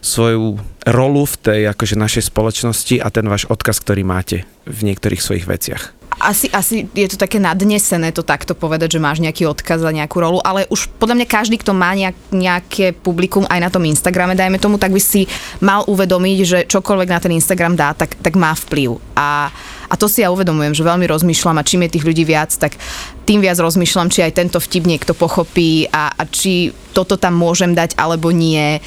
svoju 0.00 0.58
rolu 0.86 1.22
v 1.26 1.36
tej 1.38 1.60
akože 1.70 1.94
našej 1.94 2.28
spoločnosti 2.30 2.98
a 2.98 3.08
ten 3.08 3.26
váš 3.26 3.46
odkaz, 3.46 3.78
ktorý 3.82 4.02
máte 4.02 4.44
v 4.66 4.78
niektorých 4.86 5.22
svojich 5.22 5.46
veciach. 5.46 6.02
Asi, 6.20 6.52
asi 6.52 6.84
je 6.92 7.08
to 7.08 7.16
také 7.16 7.40
nadnesené 7.40 8.12
to 8.12 8.20
takto 8.20 8.52
povedať, 8.52 8.94
že 8.94 9.02
máš 9.02 9.24
nejaký 9.24 9.48
odkaz 9.48 9.80
a 9.80 9.96
nejakú 9.96 10.20
rolu, 10.20 10.38
ale 10.44 10.68
už 10.68 10.92
podľa 11.00 11.18
mňa 11.18 11.26
každý, 11.26 11.56
kto 11.56 11.72
má 11.72 11.96
nejak, 11.96 12.16
nejaké 12.28 12.92
publikum 12.92 13.48
aj 13.48 13.58
na 13.58 13.70
tom 13.72 13.82
Instagrame, 13.88 14.36
dajme 14.36 14.60
tomu, 14.60 14.76
tak 14.76 14.92
by 14.92 15.00
si 15.00 15.24
mal 15.64 15.88
uvedomiť, 15.88 16.38
že 16.44 16.58
čokoľvek 16.68 17.08
na 17.08 17.18
ten 17.18 17.32
Instagram 17.32 17.74
dá, 17.74 17.96
tak, 17.96 18.14
tak 18.20 18.36
má 18.36 18.52
vplyv. 18.52 19.00
A, 19.16 19.48
a 19.88 19.94
to 19.96 20.04
si 20.04 20.20
ja 20.20 20.28
uvedomujem, 20.28 20.76
že 20.76 20.84
veľmi 20.84 21.08
rozmýšľam 21.08 21.58
a 21.58 21.66
čím 21.66 21.88
je 21.88 21.94
tých 21.96 22.06
ľudí 22.06 22.24
viac, 22.28 22.52
tak 22.54 22.76
tým 23.24 23.40
viac 23.40 23.56
rozmýšľam, 23.56 24.12
či 24.12 24.22
aj 24.22 24.36
tento 24.36 24.60
vtip 24.60 24.84
niekto 24.84 25.16
pochopí 25.16 25.88
a, 25.88 26.12
a 26.12 26.22
či 26.28 26.76
toto 26.92 27.16
tam 27.16 27.40
môžem 27.40 27.72
dať 27.72 27.96
alebo 27.96 28.30
nie 28.30 28.78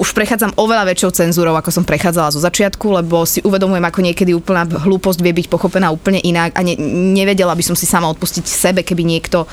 už 0.00 0.16
prechádzam 0.16 0.56
oveľa 0.56 0.88
väčšou 0.88 1.12
cenzúrou, 1.12 1.52
ako 1.52 1.68
som 1.68 1.84
prechádzala 1.84 2.32
zo 2.32 2.40
začiatku, 2.40 3.04
lebo 3.04 3.28
si 3.28 3.44
uvedomujem, 3.44 3.84
ako 3.84 4.00
niekedy 4.00 4.32
úplná 4.32 4.64
hlúposť 4.64 5.20
vie 5.20 5.36
byť 5.36 5.46
pochopená 5.52 5.92
úplne 5.92 6.24
inak 6.24 6.56
a 6.56 6.64
ne, 6.64 6.72
nevedela 7.12 7.52
by 7.52 7.60
som 7.60 7.76
si 7.76 7.84
sama 7.84 8.08
odpustiť 8.08 8.44
sebe, 8.48 8.80
keby 8.80 9.04
niekto 9.04 9.44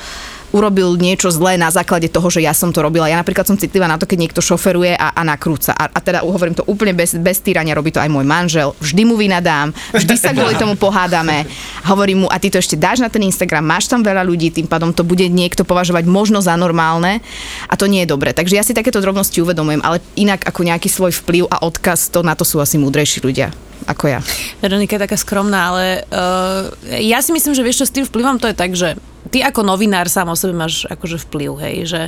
urobil 0.52 0.96
niečo 0.96 1.28
zlé 1.28 1.60
na 1.60 1.68
základe 1.68 2.08
toho, 2.08 2.28
že 2.32 2.40
ja 2.40 2.56
som 2.56 2.72
to 2.72 2.80
robila. 2.80 3.08
Ja 3.08 3.20
napríklad 3.20 3.44
som 3.44 3.60
citlivá 3.60 3.84
na 3.84 4.00
to, 4.00 4.08
keď 4.08 4.18
niekto 4.28 4.40
šoferuje 4.40 4.96
a, 4.96 5.12
a 5.12 5.22
nakrúca. 5.24 5.76
A, 5.76 5.92
a 5.92 5.98
teda 6.00 6.24
hovorím 6.24 6.56
to 6.56 6.64
úplne 6.64 6.96
bez, 6.96 7.16
bez 7.20 7.40
týrania, 7.44 7.76
robí 7.76 7.92
to 7.92 8.00
aj 8.00 8.08
môj 8.08 8.24
manžel. 8.24 8.72
Vždy 8.80 9.02
mu 9.04 9.14
vynadám, 9.20 9.72
vždy 9.92 10.14
sa 10.16 10.32
kvôli 10.32 10.56
tomu 10.56 10.74
pohádame. 10.74 11.44
Hovorím 11.84 12.24
mu, 12.24 12.28
a 12.32 12.40
ty 12.40 12.48
to 12.48 12.60
ešte 12.60 12.80
dáš 12.80 13.04
na 13.04 13.12
ten 13.12 13.24
Instagram, 13.24 13.64
máš 13.64 13.88
tam 13.88 14.00
veľa 14.00 14.24
ľudí, 14.24 14.48
tým 14.52 14.68
pádom 14.68 14.92
to 14.92 15.04
bude 15.04 15.24
niekto 15.28 15.62
považovať 15.62 16.08
možno 16.08 16.40
za 16.40 16.56
normálne 16.56 17.20
a 17.68 17.74
to 17.76 17.84
nie 17.84 18.04
je 18.04 18.10
dobre. 18.10 18.32
Takže 18.32 18.56
ja 18.56 18.64
si 18.64 18.72
takéto 18.76 19.04
drobnosti 19.04 19.36
uvedomujem, 19.38 19.84
ale 19.84 20.00
inak 20.16 20.44
ako 20.48 20.64
nejaký 20.64 20.88
svoj 20.88 21.12
vplyv 21.24 21.44
a 21.52 21.64
odkaz, 21.64 22.08
to 22.08 22.24
na 22.24 22.32
to 22.32 22.42
sú 22.48 22.58
asi 22.58 22.80
múdrejší 22.80 23.20
ľudia 23.20 23.67
ako 23.86 24.04
ja. 24.10 24.20
Veronika 24.58 24.96
je 24.96 25.04
taká 25.04 25.16
skromná, 25.20 25.70
ale 25.74 25.84
uh, 26.08 26.72
ja 26.98 27.22
si 27.22 27.30
myslím, 27.30 27.54
že 27.54 27.62
vieš 27.62 27.84
čo, 27.84 27.86
s 27.86 27.94
tým 27.94 28.06
vplyvom 28.08 28.42
to 28.42 28.50
je 28.50 28.56
tak, 28.56 28.72
že 28.74 28.98
ty 29.30 29.44
ako 29.44 29.62
novinár 29.62 30.08
sám 30.08 30.32
o 30.32 30.36
sebe 30.36 30.56
máš 30.56 30.88
akože 30.88 31.20
vplyv, 31.28 31.50
hej, 31.62 31.76
že, 31.86 32.02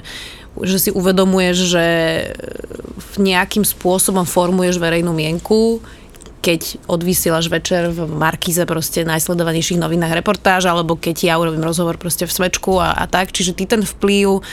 že 0.64 0.76
si 0.78 0.90
uvedomuješ, 0.90 1.56
že 1.70 1.86
nejakým 3.20 3.62
spôsobom 3.62 4.24
formuješ 4.24 4.80
verejnú 4.80 5.12
mienku, 5.12 5.84
keď 6.40 6.80
odvysielaš 6.88 7.52
večer 7.52 7.92
v 7.92 8.08
Markize 8.08 8.64
proste 8.64 9.04
najsledovanejších 9.04 9.76
novinách 9.76 10.24
reportáž, 10.24 10.64
alebo 10.64 10.96
keď 10.96 11.16
ja 11.28 11.34
urobím 11.36 11.60
rozhovor 11.60 12.00
proste 12.00 12.24
v 12.24 12.32
Smečku 12.32 12.80
a, 12.80 12.96
a 12.96 13.04
tak, 13.04 13.28
čiže 13.28 13.52
ty 13.52 13.68
ten 13.68 13.84
vplyv 13.84 14.40
uh, 14.40 14.44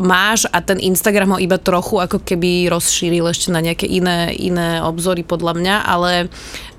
máš 0.00 0.48
a 0.48 0.64
ten 0.64 0.80
Instagram 0.80 1.36
ho 1.36 1.38
iba 1.38 1.60
trochu 1.60 2.00
ako 2.00 2.24
keby 2.24 2.72
rozšíril 2.72 3.28
ešte 3.28 3.52
na 3.52 3.60
nejaké 3.60 3.84
iné, 3.84 4.32
iné 4.32 4.80
obzory 4.80 5.20
podľa 5.20 5.52
mňa, 5.60 5.76
ale, 5.84 6.12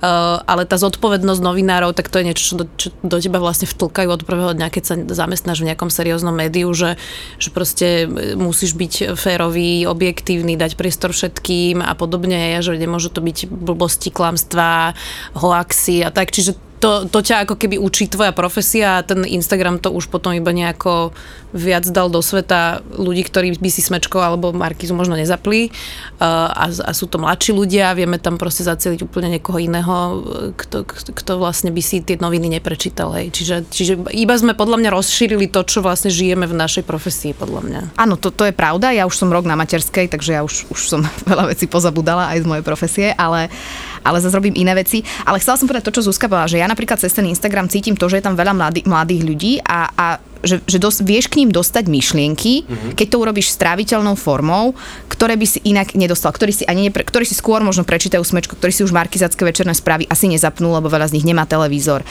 uh, 0.01 0.41
ale 0.45 0.65
tá 0.65 0.81
zodpovednosť 0.81 1.41
novinárov, 1.41 1.93
tak 1.93 2.09
to 2.09 2.19
je 2.19 2.27
niečo, 2.31 2.43
čo 2.43 2.55
do, 2.57 2.65
čo 2.77 2.89
do 3.05 3.17
teba 3.21 3.37
vlastne 3.37 3.69
vtlkajú 3.69 4.09
od 4.09 4.25
prvého 4.25 4.51
dňa, 4.57 4.67
keď 4.73 4.83
sa 4.83 4.95
zamestnáš 5.13 5.61
v 5.61 5.69
nejakom 5.73 5.93
serióznom 5.93 6.33
médiu, 6.33 6.73
že, 6.73 6.97
že 7.37 7.53
proste 7.53 8.09
musíš 8.33 8.73
byť 8.73 9.13
férový, 9.13 9.85
objektívny, 9.85 10.57
dať 10.57 10.73
priestor 10.73 11.13
všetkým 11.13 11.85
a 11.85 11.93
podobne, 11.93 12.57
že 12.65 12.73
nemôžu 12.77 13.13
to 13.13 13.21
byť 13.21 13.45
blbosti, 13.45 14.09
klamstvá, 14.09 14.97
hoaxy 15.37 16.01
a 16.01 16.09
tak, 16.09 16.33
čiže 16.33 16.70
to, 16.81 17.05
to 17.05 17.19
ťa 17.21 17.45
ako 17.45 17.55
keby 17.61 17.77
učí 17.77 18.09
tvoja 18.09 18.33
profesia 18.33 18.99
a 18.99 19.05
ten 19.05 19.21
Instagram 19.21 19.77
to 19.77 19.93
už 19.93 20.09
potom 20.09 20.33
iba 20.33 20.49
nejako 20.49 21.13
viac 21.53 21.85
dal 21.87 22.09
do 22.09 22.23
sveta 22.23 22.81
ľudí, 22.95 23.27
ktorí 23.27 23.53
by 23.59 23.69
si 23.69 23.85
Smečko 23.85 24.17
alebo 24.17 24.55
Markizu 24.55 24.97
možno 24.97 25.13
nezapli 25.13 25.69
uh, 25.69 26.49
a, 26.49 26.65
a 26.71 26.91
sú 26.95 27.05
to 27.05 27.21
mladší 27.21 27.53
ľudia, 27.53 27.93
vieme 27.93 28.17
tam 28.17 28.41
proste 28.41 28.65
zaceliť 28.65 29.05
úplne 29.05 29.37
niekoho 29.37 29.61
iného, 29.61 30.25
kto, 30.57 30.87
kto 30.87 31.31
vlastne 31.37 31.69
by 31.69 31.81
si 31.83 32.01
tie 32.01 32.17
noviny 32.17 32.57
neprečítal. 32.57 33.13
Hej. 33.13 33.35
Čiže, 33.35 33.55
čiže 33.69 33.93
iba 34.15 34.33
sme 34.33 34.57
podľa 34.57 34.81
mňa 34.81 34.89
rozšírili 34.95 35.51
to, 35.51 35.61
čo 35.67 35.83
vlastne 35.83 36.09
žijeme 36.09 36.49
v 36.49 36.55
našej 36.55 36.87
profesii, 36.87 37.35
podľa 37.35 37.61
mňa. 37.61 37.81
Áno, 37.99 38.15
to, 38.15 38.33
to 38.33 38.49
je 38.49 38.55
pravda. 38.55 38.95
Ja 38.95 39.05
už 39.05 39.19
som 39.19 39.29
rok 39.29 39.45
na 39.45 39.59
materskej, 39.59 40.09
takže 40.09 40.39
ja 40.39 40.41
už, 40.41 40.71
už 40.71 40.79
som 40.87 41.03
veľa 41.29 41.51
vecí 41.51 41.67
pozabudala 41.67 42.31
aj 42.33 42.41
z 42.41 42.49
mojej 42.49 42.65
profesie, 42.65 43.07
ale, 43.13 43.51
ale 44.01 44.21
zase 44.21 44.37
robím 44.37 44.57
iné 44.57 44.73
veci. 44.73 45.01
Ale 45.25 45.39
chcela 45.39 45.57
som 45.57 45.69
povedať 45.69 45.89
to, 45.89 45.95
čo 45.99 46.05
Zuzka 46.09 46.29
povedala, 46.29 46.51
že 46.51 46.61
ja 46.61 46.67
napríklad 46.69 47.01
cez 47.01 47.13
ten 47.13 47.25
Instagram 47.25 47.69
cítim 47.69 47.97
to, 47.97 48.09
že 48.09 48.21
je 48.21 48.25
tam 48.25 48.35
veľa 48.35 48.53
mladý, 48.53 48.81
mladých 48.85 49.21
ľudí 49.25 49.53
a, 49.63 49.89
a 49.93 50.05
že, 50.41 50.57
že 50.65 50.81
dos, 50.81 51.01
vieš 51.05 51.29
k 51.29 51.45
ním 51.45 51.53
dostať 51.53 51.85
myšlienky, 51.85 52.65
mm-hmm. 52.65 52.91
keď 52.97 53.07
to 53.13 53.21
urobíš 53.21 53.53
stráviteľnou 53.53 54.17
formou, 54.17 54.73
ktoré 55.07 55.37
by 55.37 55.45
si 55.45 55.61
inak 55.69 55.93
nedostal, 55.93 56.33
ktorí 56.33 56.49
si, 56.49 56.63
ani 56.65 56.89
nepre, 56.89 57.05
ktorí 57.05 57.29
si 57.29 57.37
skôr 57.37 57.61
možno 57.61 57.85
prečítajú 57.85 58.25
smečko, 58.25 58.57
ktorí 58.57 58.73
si 58.73 58.81
už 58.81 58.93
markizácké 58.93 59.45
večerné 59.45 59.77
správy 59.77 60.09
asi 60.09 60.25
nezapnú, 60.25 60.73
lebo 60.73 60.89
veľa 60.89 61.13
z 61.13 61.21
nich 61.21 61.25
nemá 61.29 61.45
televízor. 61.45 62.01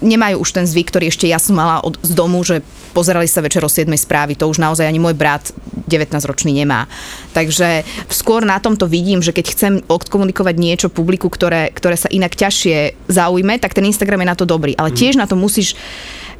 Nemajú 0.00 0.40
už 0.40 0.50
ten 0.56 0.64
zvyk, 0.64 0.88
ktorý 0.88 1.12
ešte 1.12 1.28
ja 1.28 1.36
som 1.36 1.60
mala 1.60 1.84
od, 1.84 2.00
z 2.00 2.16
domu, 2.16 2.40
že 2.40 2.64
pozerali 2.96 3.28
sa 3.28 3.44
večer 3.44 3.60
o 3.60 3.70
7 3.70 3.84
správy, 4.00 4.32
to 4.32 4.48
už 4.48 4.56
naozaj 4.56 4.88
ani 4.88 4.96
môj 4.96 5.12
brat 5.12 5.52
19-ročný 5.86 6.52
nemá. 6.52 6.88
Takže 7.36 7.84
skôr 8.08 8.44
na 8.44 8.58
tomto 8.60 8.88
vidím, 8.88 9.20
že 9.20 9.32
keď 9.32 9.46
chcem 9.52 9.72
odkomunikovať 9.86 10.54
niečo 10.56 10.88
publiku, 10.88 11.28
ktoré, 11.28 11.70
ktoré 11.72 11.96
sa 11.96 12.08
inak 12.08 12.32
ťažšie 12.34 13.08
zaujme, 13.08 13.56
tak 13.60 13.76
ten 13.76 13.84
Instagram 13.84 14.24
je 14.24 14.30
na 14.32 14.38
to 14.38 14.48
dobrý. 14.48 14.72
Ale 14.74 14.92
Mhm. 14.92 14.96
tiež 14.96 15.14
na 15.20 15.26
to 15.28 15.36
musíš 15.36 15.76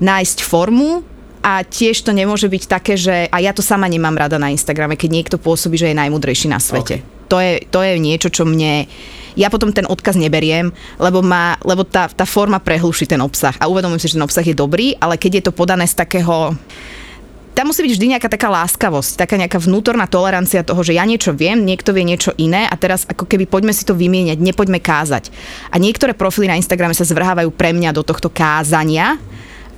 nájsť 0.00 0.42
formu, 0.42 1.04
a 1.44 1.60
tiež 1.60 2.00
to 2.00 2.16
nemôže 2.16 2.48
byť 2.48 2.64
také, 2.64 2.96
že 2.96 3.28
a 3.28 3.36
ja 3.36 3.52
to 3.52 3.60
sama 3.60 3.84
nemám 3.84 4.16
rada 4.16 4.40
na 4.40 4.48
Instagrame, 4.48 4.96
keď 4.96 5.10
niekto 5.12 5.36
pôsobí, 5.36 5.76
že 5.76 5.92
je 5.92 6.00
najmudrejší 6.00 6.48
na 6.48 6.56
svete. 6.56 7.04
Okay. 7.04 7.28
To, 7.28 7.36
je, 7.36 7.60
to 7.68 7.84
je 7.84 8.00
niečo, 8.00 8.32
čo 8.32 8.48
mne... 8.48 8.88
Ja 9.36 9.52
potom 9.52 9.68
ten 9.68 9.84
odkaz 9.84 10.16
neberiem, 10.16 10.72
lebo, 10.96 11.20
má, 11.20 11.60
lebo 11.60 11.84
tá, 11.84 12.08
tá 12.08 12.24
forma 12.24 12.62
prehluší 12.62 13.04
ten 13.04 13.20
obsah. 13.20 13.52
A 13.60 13.68
uvedomujem 13.68 14.00
si, 14.00 14.08
že 14.08 14.16
ten 14.16 14.24
obsah 14.24 14.46
je 14.46 14.56
dobrý, 14.56 14.96
ale 14.96 15.20
keď 15.20 15.32
je 15.36 15.44
to 15.50 15.52
podané 15.52 15.84
z 15.84 15.92
takého 15.98 16.56
tam 17.54 17.70
musí 17.70 17.86
byť 17.86 17.92
vždy 17.94 18.06
nejaká 18.14 18.26
taká 18.26 18.50
láskavosť, 18.50 19.14
taká 19.14 19.38
nejaká 19.38 19.62
vnútorná 19.62 20.10
tolerancia 20.10 20.66
toho, 20.66 20.82
že 20.82 20.98
ja 20.98 21.06
niečo 21.06 21.30
viem, 21.30 21.62
niekto 21.62 21.94
vie 21.94 22.02
niečo 22.02 22.34
iné 22.34 22.66
a 22.66 22.74
teraz 22.74 23.06
ako 23.06 23.30
keby 23.30 23.46
poďme 23.46 23.70
si 23.70 23.86
to 23.86 23.94
vymieňať, 23.94 24.42
nepoďme 24.42 24.82
kázať. 24.82 25.30
A 25.70 25.78
niektoré 25.78 26.18
profily 26.18 26.50
na 26.50 26.58
Instagrame 26.58 26.98
sa 26.98 27.06
zvrhávajú 27.06 27.54
pre 27.54 27.70
mňa 27.70 27.94
do 27.94 28.02
tohto 28.02 28.26
kázania 28.26 29.22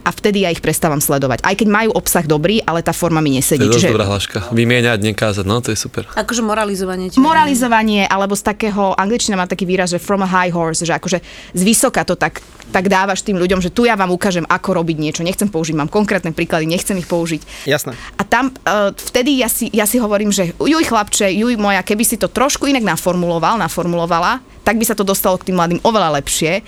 a 0.06 0.14
vtedy 0.14 0.46
ja 0.46 0.54
ich 0.54 0.62
prestávam 0.62 1.02
sledovať. 1.02 1.42
Aj 1.42 1.58
keď 1.58 1.66
majú 1.66 1.90
obsah 1.98 2.22
dobrý, 2.22 2.62
ale 2.62 2.86
tá 2.86 2.94
forma 2.94 3.18
mi 3.18 3.34
To 3.34 3.42
nesedí. 3.42 3.66
je 3.66 3.74
dosť 3.74 3.82
Čiže 3.82 3.90
dobrá 3.90 4.06
hláška. 4.06 4.38
Vymieňať, 4.54 5.02
nekázať, 5.02 5.42
no 5.42 5.58
to 5.58 5.74
je 5.74 5.78
super. 5.82 6.06
Akože 6.14 6.46
moralizovanie. 6.46 7.10
Či 7.10 7.18
moralizovanie, 7.18 8.06
alebo 8.06 8.38
z 8.38 8.46
takého, 8.46 8.94
angličtina 8.94 9.34
má 9.34 9.50
taký 9.50 9.66
výraz, 9.66 9.90
že 9.90 9.98
from 9.98 10.22
a 10.22 10.30
high 10.30 10.54
horse, 10.54 10.86
že 10.86 10.94
akože 10.94 11.18
z 11.58 11.62
vysoka 11.66 12.06
to 12.06 12.14
tak, 12.14 12.38
tak 12.70 12.86
dávaš 12.86 13.26
tým 13.26 13.34
ľuďom, 13.34 13.58
že 13.58 13.74
tu 13.74 13.82
ja 13.82 13.98
vám 13.98 14.14
ukážem, 14.14 14.46
ako 14.46 14.78
robiť 14.78 14.96
niečo. 15.02 15.26
Nechcem 15.26 15.50
použiť, 15.50 15.74
mám 15.74 15.90
konkrétne 15.90 16.30
príklady, 16.30 16.70
nechcem 16.70 16.94
ich 17.02 17.10
použiť. 17.10 17.66
Jasné. 17.66 17.98
A 18.14 18.22
tam 18.22 18.54
uh, 18.54 18.94
vtedy 18.94 19.42
ja 19.42 19.50
si, 19.50 19.66
ja 19.74 19.90
si 19.90 19.98
hovorím, 19.98 20.30
že 20.30 20.54
juj 20.54 20.84
chlapče, 20.86 21.26
juj 21.34 21.58
moja, 21.58 21.82
keby 21.82 22.06
si 22.06 22.14
to 22.14 22.30
trošku 22.30 22.70
inak 22.70 22.86
naformuloval, 22.86 23.58
naformulovala, 23.58 24.38
tak 24.62 24.78
by 24.78 24.84
sa 24.86 24.94
to 24.94 25.02
dostalo 25.02 25.34
k 25.34 25.50
tým 25.50 25.58
mladým 25.58 25.80
oveľa 25.82 26.22
lepšie. 26.22 26.62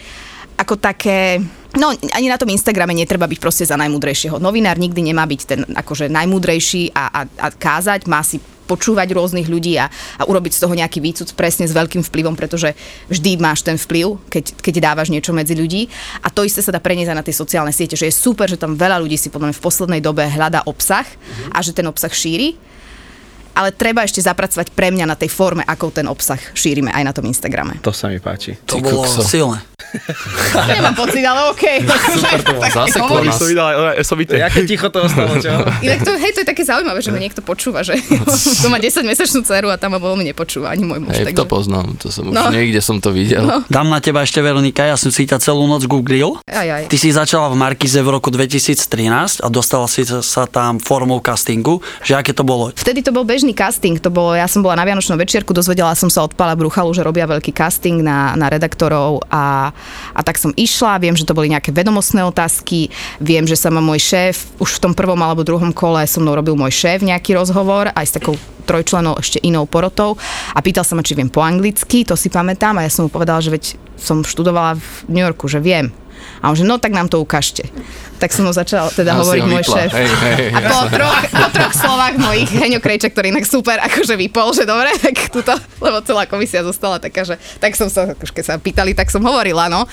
Ako 0.59 0.75
také, 0.75 1.38
no 1.76 1.92
ani 1.92 2.26
na 2.32 2.40
tom 2.40 2.48
Instagrame 2.48 2.96
netreba 2.96 3.28
byť 3.28 3.38
proste 3.42 3.64
za 3.68 3.76
najmudrejšieho. 3.76 4.40
Novinár 4.40 4.80
nikdy 4.80 5.12
nemá 5.12 5.28
byť 5.28 5.40
ten 5.44 5.60
akože 5.68 6.08
najmudrejší 6.08 6.96
a, 6.96 7.04
a, 7.04 7.20
a 7.28 7.46
kázať, 7.52 8.08
má 8.08 8.25
si 8.25 8.40
počúvať 8.68 9.16
rôznych 9.16 9.48
ľudí 9.48 9.80
a, 9.80 9.88
a 10.20 10.22
urobiť 10.28 10.60
z 10.60 10.62
toho 10.68 10.76
nejaký 10.76 11.00
výcud 11.00 11.32
presne 11.32 11.64
s 11.64 11.72
veľkým 11.72 12.04
vplyvom, 12.04 12.37
pretože 12.37 12.76
vždy 13.08 13.40
máš 13.40 13.64
ten 13.64 13.80
vplyv, 13.80 14.20
keď, 14.28 14.60
keď 14.60 14.75
dávaš 14.92 15.08
niečo 15.08 15.32
medzi 15.32 15.56
ľudí. 15.56 15.88
A 16.20 16.28
to 16.28 16.44
isté 16.44 16.60
sa 16.60 16.76
dá 16.76 16.78
preniesť 16.78 17.16
na 17.16 17.25
tie 17.25 17.32
sociálne 17.32 17.72
siete, 17.72 17.96
že 17.96 18.12
je 18.12 18.14
super, 18.14 18.44
že 18.44 18.60
tam 18.60 18.76
veľa 18.76 19.00
ľudí 19.00 19.16
si 19.16 19.32
podľa 19.32 19.50
mňa 19.50 19.56
v 19.56 19.64
poslednej 19.64 20.00
dobe 20.04 20.28
hľadá 20.28 20.68
obsah 20.68 21.08
a 21.48 21.64
že 21.64 21.72
ten 21.72 21.88
obsah 21.88 22.12
šíri. 22.12 22.60
Ale 23.58 23.70
treba 23.70 24.00
ešte 24.00 24.22
zapracovať 24.22 24.70
pre 24.70 24.88
mňa 24.88 25.04
na 25.04 25.14
tej 25.14 25.26
forme, 25.28 25.66
ako 25.66 25.90
ten 25.90 26.06
obsah 26.06 26.38
šírime 26.52 26.88
aj 26.88 27.02
na 27.02 27.10
tom 27.10 27.26
Instagrame. 27.26 27.82
To 27.82 27.90
sa 27.90 28.06
mi 28.06 28.16
páči. 28.16 28.54
To 28.64 28.78
Ty 28.78 28.80
bolo 28.80 29.02
kokso. 29.02 29.20
silné. 29.20 29.58
Nemám 30.68 30.94
pocit, 30.94 31.24
ale 31.24 31.48
okej. 31.48 31.80
Super 32.12 32.38
to 32.38 32.52
bolo, 32.52 32.68
zaseklo 32.68 33.18
nás. 33.20 33.34
som 33.34 33.46
vydal 33.46 33.66
aj 33.88 33.98
osobité. 33.98 34.36
Jaké 34.38 34.62
ticho 34.62 34.86
to 34.86 35.00
ostalo, 35.00 35.38
čo? 35.38 35.48
Inak 35.86 36.00
to, 36.02 36.12
hej, 36.14 36.30
to 36.30 36.40
je 36.40 36.46
také 36.46 36.62
zaujímavé, 36.62 37.00
že 37.00 37.08
ma 37.08 37.18
niekto 37.18 37.40
počúva, 37.40 37.80
že 37.80 37.96
to 38.62 38.68
má 38.68 38.76
10-mesačnú 38.76 39.42
dceru 39.42 39.68
a 39.68 39.76
tam 39.76 39.96
ma 39.96 39.98
veľmi 39.98 40.22
nepočúva 40.24 40.70
ani 40.70 40.84
môj 40.84 41.00
muž. 41.00 41.16
Hej, 41.16 41.32
takže... 41.32 41.40
to 41.40 41.46
poznám, 41.46 41.86
to 41.96 42.08
som 42.08 42.28
už 42.28 42.34
No. 42.36 42.52
niekde 42.52 42.78
som 42.78 43.00
to 43.00 43.10
videl. 43.10 43.42
No. 43.42 43.64
Dám 43.66 43.88
na 43.88 43.98
teba 43.98 44.20
ešte, 44.20 44.38
Veronika, 44.38 44.84
ja 44.84 44.94
som 44.94 45.08
si 45.08 45.24
ťa 45.24 45.40
celú 45.40 45.64
noc 45.64 45.88
googlil. 45.88 46.36
Aj, 46.44 46.68
aj. 46.68 46.82
Ty 46.86 46.96
si 46.96 47.08
začala 47.08 47.48
v 47.48 47.56
Markize 47.56 47.96
v 47.96 48.08
roku 48.08 48.28
2013 48.28 49.40
a 49.40 49.46
dostala 49.48 49.88
si 49.88 50.04
sa 50.04 50.44
tam 50.44 50.76
formou 50.78 51.18
castingu, 51.18 51.80
že 52.00 52.12
aké 52.12 52.30
to 52.30 52.44
bolo? 52.44 52.70
Vtedy 52.70 53.00
to 53.00 53.10
bol 53.10 53.24
bežný 53.24 53.47
casting, 53.52 54.00
to 54.00 54.08
bolo, 54.08 54.32
ja 54.34 54.48
som 54.48 54.64
bola 54.64 54.78
na 54.78 54.84
Vianočnom 54.88 55.20
večierku, 55.20 55.52
dozvedela 55.52 55.92
som 55.92 56.08
sa 56.08 56.24
od 56.24 56.32
Pála 56.32 56.56
Bruchalu, 56.56 56.90
že 56.96 57.04
robia 57.04 57.28
veľký 57.28 57.52
casting 57.52 58.00
na, 58.00 58.32
na 58.34 58.48
redaktorov 58.48 59.22
a, 59.28 59.70
a 60.16 60.20
tak 60.24 60.40
som 60.40 60.52
išla, 60.56 61.00
viem, 61.00 61.14
že 61.14 61.28
to 61.28 61.36
boli 61.36 61.52
nejaké 61.52 61.70
vedomostné 61.70 62.24
otázky, 62.24 62.88
viem, 63.20 63.44
že 63.44 63.54
sa 63.54 63.68
ma 63.68 63.84
môj 63.84 64.00
šéf, 64.00 64.48
už 64.58 64.80
v 64.80 64.82
tom 64.88 64.92
prvom 64.96 65.20
alebo 65.20 65.44
druhom 65.44 65.70
kole 65.70 66.02
so 66.08 66.18
mnou 66.18 66.34
robil 66.34 66.56
môj 66.56 66.72
šéf 66.72 67.04
nejaký 67.04 67.36
rozhovor, 67.36 67.92
aj 67.92 68.06
s 68.06 68.16
takou 68.16 68.34
trojčlenou 68.68 69.16
ešte 69.16 69.40
inou 69.40 69.64
porotou. 69.64 70.20
A 70.52 70.60
pýtal 70.60 70.84
sa 70.84 70.92
ma, 70.92 71.00
či 71.00 71.16
viem 71.16 71.32
po 71.32 71.40
anglicky, 71.40 72.04
to 72.04 72.12
si 72.20 72.28
pamätám. 72.28 72.76
A 72.76 72.84
ja 72.84 72.92
som 72.92 73.08
mu 73.08 73.10
povedala, 73.10 73.40
že 73.40 73.48
veď 73.48 73.64
som 73.96 74.20
študovala 74.20 74.76
v 74.76 74.84
New 75.08 75.24
Yorku, 75.24 75.48
že 75.48 75.64
viem. 75.64 75.88
A 76.42 76.50
on 76.50 76.56
že, 76.56 76.64
no 76.66 76.78
tak 76.78 76.94
nám 76.94 77.11
to 77.11 77.18
ukážte. 77.18 77.66
Tak 78.18 78.35
som 78.35 78.47
mu 78.47 78.52
začal 78.54 78.90
teda 78.94 79.14
si 79.14 79.18
hovoriť 79.23 79.42
ho 79.42 79.49
môj 79.49 79.64
šéf. 79.64 79.90
Hej, 79.94 80.11
hej, 80.11 80.44
a 80.54 80.58
po 80.66 80.80
troch, 80.90 81.23
po 81.30 81.49
troch 81.54 81.75
slovách 81.75 82.14
mojich 82.18 82.50
Heňo 82.50 82.82
Krejča, 82.82 83.11
ktorý 83.14 83.30
inak 83.30 83.47
super 83.47 83.78
akože 83.78 84.18
vypol, 84.18 84.50
že 84.54 84.66
dobre, 84.66 84.90
tak 84.99 85.30
tuto, 85.30 85.54
lebo 85.78 86.02
celá 86.02 86.26
komisia 86.26 86.66
zostala 86.66 86.99
taká, 86.99 87.23
že 87.23 87.38
tak 87.62 87.78
som 87.78 87.87
sa, 87.87 88.14
už 88.18 88.30
keď 88.35 88.44
sa 88.44 88.54
pýtali, 88.58 88.94
tak 88.94 89.11
som 89.11 89.23
hovorila, 89.23 89.70
no. 89.70 89.87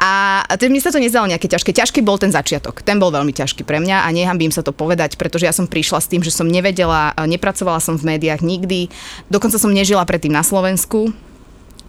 A, 0.00 0.40
a 0.46 0.54
mi 0.70 0.80
sa 0.80 0.88
to 0.88 1.02
nezdalo 1.02 1.28
nejaké 1.28 1.44
ťažké. 1.44 1.76
Ťažký 1.76 2.00
bol 2.00 2.16
ten 2.16 2.32
začiatok. 2.32 2.80
Ten 2.80 2.96
bol 2.96 3.12
veľmi 3.12 3.36
ťažký 3.36 3.68
pre 3.68 3.84
mňa 3.84 4.06
a 4.06 4.08
nehambím 4.14 4.48
sa 4.48 4.64
to 4.64 4.72
povedať, 4.72 5.20
pretože 5.20 5.44
ja 5.44 5.52
som 5.52 5.68
prišla 5.68 6.00
s 6.00 6.08
tým, 6.08 6.24
že 6.24 6.32
som 6.32 6.48
nevedela, 6.48 7.12
nepracovala 7.20 7.84
som 7.84 8.00
v 8.00 8.16
médiách 8.16 8.40
nikdy, 8.40 8.88
dokonca 9.28 9.60
som 9.60 9.68
nežila 9.68 10.06
predtým 10.08 10.32
na 10.32 10.40
Slovensku, 10.40 11.12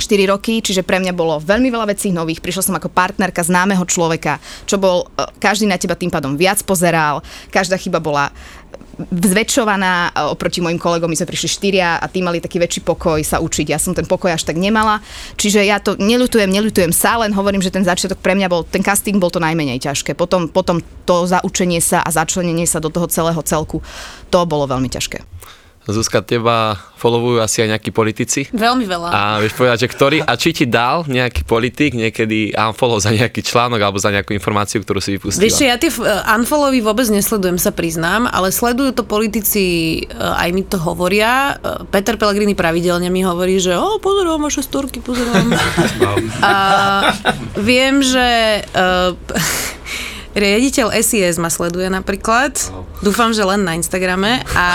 4 0.01 0.33
roky, 0.33 0.65
čiže 0.65 0.81
pre 0.81 0.97
mňa 0.97 1.13
bolo 1.13 1.37
veľmi 1.37 1.69
veľa 1.69 1.93
vecí 1.93 2.09
nových. 2.09 2.41
Prišla 2.41 2.65
som 2.65 2.75
ako 2.75 2.89
partnerka 2.89 3.45
známeho 3.45 3.85
človeka, 3.85 4.41
čo 4.65 4.81
bol, 4.81 5.05
e, 5.13 5.29
každý 5.37 5.69
na 5.69 5.77
teba 5.77 5.93
tým 5.93 6.09
pádom 6.09 6.33
viac 6.33 6.57
pozeral, 6.65 7.21
každá 7.53 7.77
chyba 7.77 8.01
bola 8.01 8.33
zväčšovaná 9.09 10.09
e, 10.09 10.33
oproti 10.33 10.59
mojim 10.59 10.77
kolegom, 10.81 11.09
my 11.09 11.17
sme 11.17 11.29
prišli 11.29 11.49
štyria 11.49 11.97
a 11.97 12.05
tí 12.09 12.19
mali 12.25 12.43
taký 12.43 12.57
väčší 12.57 12.81
pokoj 12.81 13.21
sa 13.21 13.39
učiť. 13.39 13.71
Ja 13.71 13.79
som 13.79 13.93
ten 13.93 14.05
pokoj 14.05 14.33
až 14.33 14.43
tak 14.45 14.57
nemala. 14.57 14.99
Čiže 15.37 15.63
ja 15.63 15.77
to 15.77 15.97
neľutujem, 15.97 16.49
neľutujem 16.49 16.91
sa, 16.93 17.21
len 17.21 17.31
hovorím, 17.33 17.63
že 17.63 17.73
ten 17.73 17.85
začiatok 17.85 18.19
pre 18.19 18.33
mňa 18.33 18.47
bol, 18.51 18.65
ten 18.65 18.81
casting 18.81 19.17
bol 19.17 19.31
to 19.31 19.41
najmenej 19.41 19.81
ťažké. 19.81 20.13
Potom, 20.17 20.49
potom 20.51 20.83
to 21.05 21.29
zaučenie 21.29 21.81
sa 21.81 22.01
a 22.01 22.09
začlenenie 22.09 22.67
sa 22.67 22.81
do 22.81 22.91
toho 22.91 23.07
celého 23.09 23.39
celku, 23.45 23.81
to 24.29 24.39
bolo 24.45 24.67
veľmi 24.69 24.89
ťažké. 24.91 25.23
Zuzka, 25.91 26.23
teba 26.23 26.75
followujú 26.95 27.41
asi 27.41 27.65
aj 27.65 27.77
nejakí 27.77 27.89
politici. 27.89 28.45
Veľmi 28.53 28.85
veľa. 28.85 29.09
A 29.09 29.21
vieš 29.41 29.57
povedať, 29.57 29.85
že 29.85 29.87
ktorý, 29.89 30.17
a 30.21 30.37
či 30.37 30.53
ti 30.53 30.65
dal 30.69 31.01
nejaký 31.09 31.43
politik 31.49 31.97
niekedy 31.97 32.53
unfollow 32.53 33.01
za 33.01 33.09
nejaký 33.09 33.41
článok 33.41 33.81
alebo 33.81 33.97
za 33.97 34.13
nejakú 34.13 34.37
informáciu, 34.37 34.85
ktorú 34.85 35.01
si 35.01 35.17
vypustila? 35.17 35.41
Vieš, 35.41 35.65
ja 35.65 35.81
tie 35.81 35.89
f- 35.89 36.05
unfollowy 36.37 36.77
vôbec 36.85 37.09
nesledujem, 37.09 37.57
sa 37.57 37.73
priznám, 37.73 38.29
ale 38.29 38.53
sledujú 38.53 38.93
to 38.93 39.03
politici, 39.03 39.65
e, 40.05 40.13
aj 40.13 40.49
mi 40.53 40.61
to 40.61 40.77
hovoria. 40.77 41.57
E, 41.57 41.89
Peter 41.89 42.21
Pellegrini 42.21 42.53
pravidelne 42.53 43.09
mi 43.09 43.25
hovorí, 43.25 43.57
že 43.57 43.73
o, 43.73 43.97
pozerám 43.97 44.37
vaše 44.37 44.61
storky, 44.61 45.01
pozerám. 45.01 45.57
A 46.45 46.53
viem, 47.57 48.05
že 48.05 48.61
uh, 48.77 49.17
riaditeľ 50.33 50.95
SIS 50.95 51.35
ma 51.37 51.51
sleduje 51.51 51.87
napríklad. 51.87 52.55
Dúfam, 53.01 53.33
že 53.33 53.41
len 53.41 53.65
na 53.65 53.73
Instagrame. 53.73 54.45
A 54.53 54.65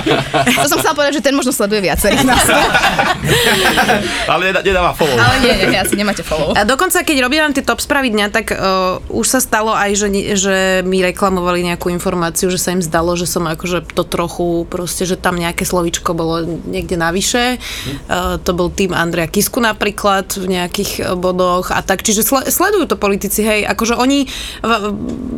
To 0.62 0.68
som 0.68 0.78
chcela 0.82 0.96
povedať, 0.96 1.20
že 1.20 1.24
ten 1.24 1.34
možno 1.34 1.54
sleduje 1.54 1.80
viacerých 1.80 2.24
nás. 2.26 2.44
Ale 4.32 4.52
nedá- 4.52 4.64
nedáva 4.64 4.92
follow. 4.92 5.16
Ale 5.16 5.36
nie, 5.42 5.54
nie, 5.70 5.78
asi 5.78 5.94
nemáte 5.96 6.22
follow. 6.22 6.52
A 6.56 6.64
dokonca, 6.66 7.02
keď 7.02 7.16
robím 7.24 7.52
tie 7.54 7.64
top 7.64 7.80
správy 7.80 8.12
dňa, 8.12 8.26
tak 8.30 8.52
uh, 8.52 9.00
už 9.10 9.26
sa 9.26 9.40
stalo 9.40 9.72
aj, 9.72 9.96
že, 9.96 10.06
že 10.36 10.56
mi 10.84 11.00
reklamovali 11.00 11.64
nejakú 11.64 11.88
informáciu, 11.88 12.50
že 12.52 12.60
sa 12.60 12.74
im 12.74 12.82
zdalo, 12.82 13.16
že 13.16 13.24
som 13.24 13.46
akože 13.46 13.94
to 13.94 14.04
trochu, 14.04 14.66
proste, 14.68 15.08
že 15.08 15.16
tam 15.16 15.38
nejaké 15.38 15.64
slovičko 15.64 16.12
bolo 16.12 16.44
niekde 16.68 16.98
navyše. 16.98 17.56
Uh, 18.06 18.36
to 18.42 18.52
bol 18.52 18.68
tým 18.68 18.92
Andrea 18.92 19.26
Kisku 19.26 19.60
napríklad 19.60 20.36
v 20.36 20.58
nejakých 20.58 20.90
eh, 21.00 21.04
bodoch 21.14 21.70
a 21.70 21.80
tak. 21.80 22.02
Čiže 22.02 22.22
sle- 22.26 22.48
sledujú 22.48 22.86
to 22.90 22.96
politici, 22.98 23.40
hej, 23.40 23.64
akože 23.64 23.94
oni, 23.96 24.26
v, 24.60 24.70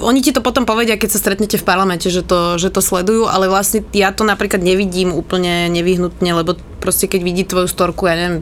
oni 0.02 0.21
ti 0.21 0.30
to 0.35 0.44
potom 0.44 0.66
povedia, 0.66 0.99
keď 0.99 1.16
sa 1.16 1.23
stretnete 1.23 1.56
v 1.56 1.64
parlamente, 1.66 2.09
že 2.11 2.25
to, 2.25 2.59
že 2.59 2.73
to 2.73 2.85
sledujú, 2.85 3.30
ale 3.30 3.49
vlastne 3.49 3.87
ja 3.94 4.11
to 4.11 4.26
napríklad 4.26 4.61
nevidím 4.61 5.14
úplne 5.14 5.71
nevyhnutne, 5.71 6.30
lebo 6.32 6.59
proste 6.82 7.06
keď 7.06 7.21
vidí 7.23 7.42
tvoju 7.47 7.71
storku, 7.71 8.11
ja 8.11 8.16
neviem, 8.18 8.40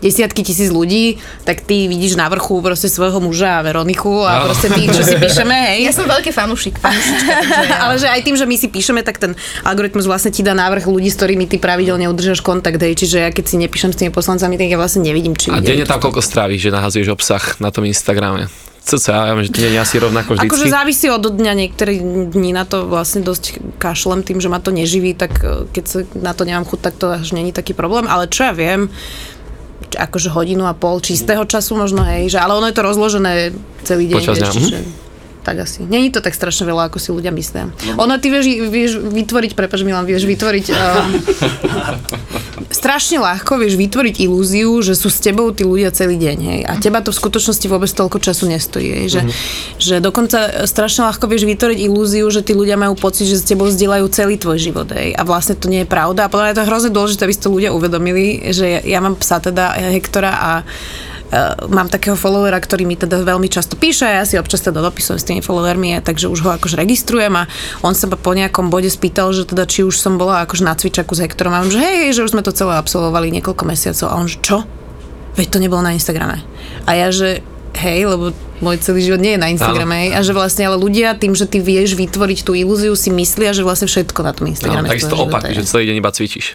desiatky 0.00 0.40
tisíc 0.42 0.72
ľudí, 0.72 1.20
tak 1.44 1.60
ty 1.60 1.86
vidíš 1.86 2.16
na 2.16 2.26
vrchu 2.32 2.64
proste 2.64 2.88
svojho 2.88 3.20
muža 3.20 3.60
a 3.60 3.64
Veroniku 3.64 4.24
a 4.24 4.48
proste 4.48 4.72
tí, 4.72 4.88
čo 4.88 5.04
si 5.04 5.14
píšeme, 5.20 5.52
hej. 5.76 5.86
Ja 5.86 5.92
som 5.92 6.08
veľký 6.08 6.32
fanúšik, 6.32 6.80
fanúšička, 6.80 7.32
takže 7.44 7.64
ja. 7.70 7.76
Ale 7.84 7.94
že 8.00 8.08
aj 8.08 8.20
tým, 8.24 8.36
že 8.40 8.48
my 8.48 8.56
si 8.56 8.72
píšeme, 8.72 9.04
tak 9.04 9.20
ten 9.20 9.36
algoritmus 9.62 10.08
vlastne 10.08 10.32
ti 10.32 10.40
dá 10.40 10.56
návrh 10.56 10.88
ľudí, 10.88 11.12
s 11.12 11.20
ktorými 11.20 11.44
ty 11.46 11.60
pravidelne 11.60 12.08
udržíš 12.08 12.40
kontakt, 12.40 12.80
hej. 12.80 12.96
Čiže 12.96 13.16
ja 13.20 13.30
keď 13.30 13.44
si 13.44 13.56
nepíšem 13.60 13.92
s 13.92 14.00
tými 14.00 14.10
poslancami, 14.10 14.56
tak 14.56 14.72
ja 14.72 14.80
vlastne 14.80 15.04
nevidím, 15.04 15.36
či 15.36 15.52
A 15.52 15.60
denne 15.60 15.84
tam 15.84 16.00
koľko 16.00 16.24
strávíš, 16.24 16.68
že 16.68 16.70
nahazuješ 16.72 17.12
obsah 17.12 17.44
na 17.60 17.68
tom 17.68 17.84
Instagrame? 17.84 18.48
Cca, 18.80 19.36
že 19.44 19.52
nie 19.54 19.76
je 19.76 19.78
asi 19.78 19.96
rovnako 20.00 20.40
Akože 20.40 20.66
vždycky. 20.66 20.72
závisí 20.72 21.06
od 21.12 21.20
dňa, 21.20 21.52
niektoré 21.52 22.00
dní 22.32 22.50
na 22.56 22.64
to 22.64 22.88
vlastne 22.88 23.20
dosť 23.20 23.60
kašlem 23.76 24.24
tým, 24.24 24.40
že 24.40 24.48
ma 24.48 24.58
to 24.58 24.72
neživí, 24.72 25.12
tak 25.12 25.32
eh, 25.44 25.68
keď 25.70 25.84
sa 25.84 25.98
na 26.16 26.32
to 26.32 26.48
nemám 26.48 26.64
chuť, 26.64 26.80
tak 26.80 26.94
to 26.96 27.12
až 27.12 27.36
není 27.36 27.52
taký 27.52 27.76
problém, 27.76 28.08
ale 28.08 28.26
čo 28.26 28.48
ja 28.48 28.52
viem, 28.56 28.88
akože 29.90 30.30
hodinu 30.30 30.64
a 30.64 30.74
pol 30.76 31.02
čistého 31.02 31.42
času 31.44 31.76
možno, 31.76 32.06
hej, 32.06 32.30
že, 32.30 32.38
ale 32.38 32.54
ono 32.54 32.66
je 32.70 32.76
to 32.76 32.82
rozložené 32.86 33.32
celý 33.82 34.06
deň, 34.06 34.22
Počas 34.22 34.38
dňa, 34.38 34.48
čiže, 34.54 34.78
tak 35.40 35.64
asi. 35.64 35.82
Není 35.84 36.12
to 36.12 36.20
tak 36.20 36.36
strašne 36.36 36.68
veľa, 36.68 36.92
ako 36.92 36.98
si 37.00 37.10
ľudia 37.10 37.32
myslia. 37.32 37.72
Ono 37.96 38.14
ty 38.20 38.28
vieš, 38.28 38.46
vieš 38.68 38.92
vytvoriť, 39.00 39.56
prepáč 39.56 39.82
Milan, 39.82 40.04
vieš 40.04 40.28
vytvoriť 40.28 40.66
um, 40.70 40.76
strašne 42.70 43.18
ľahko 43.18 43.58
vieš 43.58 43.74
vytvoriť 43.74 44.22
ilúziu, 44.24 44.78
že 44.80 44.94
sú 44.94 45.10
s 45.10 45.18
tebou 45.18 45.50
tí 45.50 45.66
ľudia 45.66 45.90
celý 45.90 46.16
deň, 46.16 46.38
hej. 46.38 46.60
A 46.64 46.78
teba 46.78 47.02
to 47.02 47.10
v 47.10 47.18
skutočnosti 47.18 47.66
vôbec 47.66 47.90
toľko 47.90 48.22
času 48.22 48.46
nestojí, 48.46 49.04
hej. 49.04 49.06
Že, 49.10 49.20
že 49.76 49.94
dokonca 49.98 50.64
strašne 50.70 51.10
ľahko 51.10 51.26
vieš 51.26 51.50
vytvoriť 51.50 51.78
ilúziu, 51.82 52.30
že 52.30 52.46
tí 52.46 52.54
ľudia 52.54 52.78
majú 52.78 52.94
pocit, 52.94 53.26
že 53.26 53.42
s 53.42 53.44
tebou 53.44 53.66
zdieľajú 53.66 54.06
celý 54.14 54.38
tvoj 54.38 54.58
život, 54.62 54.88
hej. 54.94 55.12
A 55.18 55.22
vlastne 55.26 55.58
to 55.58 55.66
nie 55.66 55.82
je 55.82 55.90
pravda. 55.90 56.26
A 56.26 56.30
podľa 56.32 56.44
mňa 56.46 56.52
je 56.54 56.58
to 56.58 56.68
hrozne 56.70 56.90
dôležité, 56.94 57.20
aby 57.26 57.34
si 57.34 57.42
to 57.42 57.50
ľudia 57.50 57.74
uvedomili, 57.74 58.54
že 58.54 58.64
ja, 58.64 58.80
ja 58.86 58.98
mám 59.02 59.18
psa 59.18 59.42
teda 59.42 59.74
Hektora 59.90 60.32
a 60.32 60.50
mám 61.70 61.86
takého 61.86 62.18
followera, 62.18 62.58
ktorý 62.58 62.82
mi 62.82 62.98
teda 62.98 63.22
veľmi 63.22 63.46
často 63.46 63.78
píše, 63.78 64.02
ja 64.02 64.26
si 64.26 64.34
občas 64.34 64.66
teda 64.66 64.82
dopisujem 64.82 65.18
s 65.18 65.26
tými 65.26 65.40
followermi, 65.40 66.02
takže 66.02 66.26
už 66.26 66.42
ho 66.42 66.50
akože 66.58 66.74
registrujem 66.74 67.30
a 67.38 67.46
on 67.86 67.94
sa 67.94 68.10
po 68.10 68.32
nejakom 68.34 68.66
bode 68.66 68.90
spýtal, 68.90 69.30
že 69.30 69.46
teda 69.46 69.62
či 69.66 69.86
už 69.86 69.94
som 69.94 70.18
bola 70.18 70.42
akože 70.42 70.66
na 70.66 70.74
cvičaku 70.74 71.14
s 71.14 71.22
Hektorom 71.22 71.54
a 71.54 71.62
on, 71.62 71.70
že 71.70 71.78
hej, 71.78 72.18
že 72.18 72.26
už 72.26 72.34
sme 72.34 72.42
to 72.42 72.50
celé 72.50 72.74
absolvovali 72.74 73.30
niekoľko 73.38 73.62
mesiacov 73.62 74.06
a 74.10 74.18
on, 74.18 74.26
že 74.26 74.42
čo? 74.42 74.66
Veď 75.38 75.46
to 75.54 75.62
nebolo 75.62 75.86
na 75.86 75.94
Instagrame. 75.94 76.42
A 76.90 76.98
ja, 76.98 77.14
že 77.14 77.46
hej, 77.78 78.10
lebo 78.10 78.34
môj 78.60 78.76
celý 78.80 79.00
život 79.04 79.20
nie 79.20 79.36
je 79.36 79.40
na 79.40 79.48
Instagrame 79.52 79.94
hej, 80.06 80.10
a 80.16 80.20
že 80.20 80.32
vlastne 80.36 80.68
ale 80.68 80.76
ľudia 80.76 81.16
tým, 81.16 81.32
že 81.32 81.48
ty 81.48 81.58
vieš 81.60 81.96
vytvoriť 81.96 82.44
tú 82.44 82.52
ilúziu, 82.52 82.92
si 82.94 83.08
myslia, 83.12 83.56
že 83.56 83.64
vlastne 83.64 83.88
všetko 83.88 84.20
na 84.20 84.32
tom 84.36 84.48
Instagrame. 84.48 84.88
takisto 84.88 85.16
tvojho 85.16 85.32
opak, 85.32 85.52
že 85.52 85.64
celý 85.64 85.90
deň 85.90 85.96
iba 85.98 86.10
cvičíš. 86.12 86.46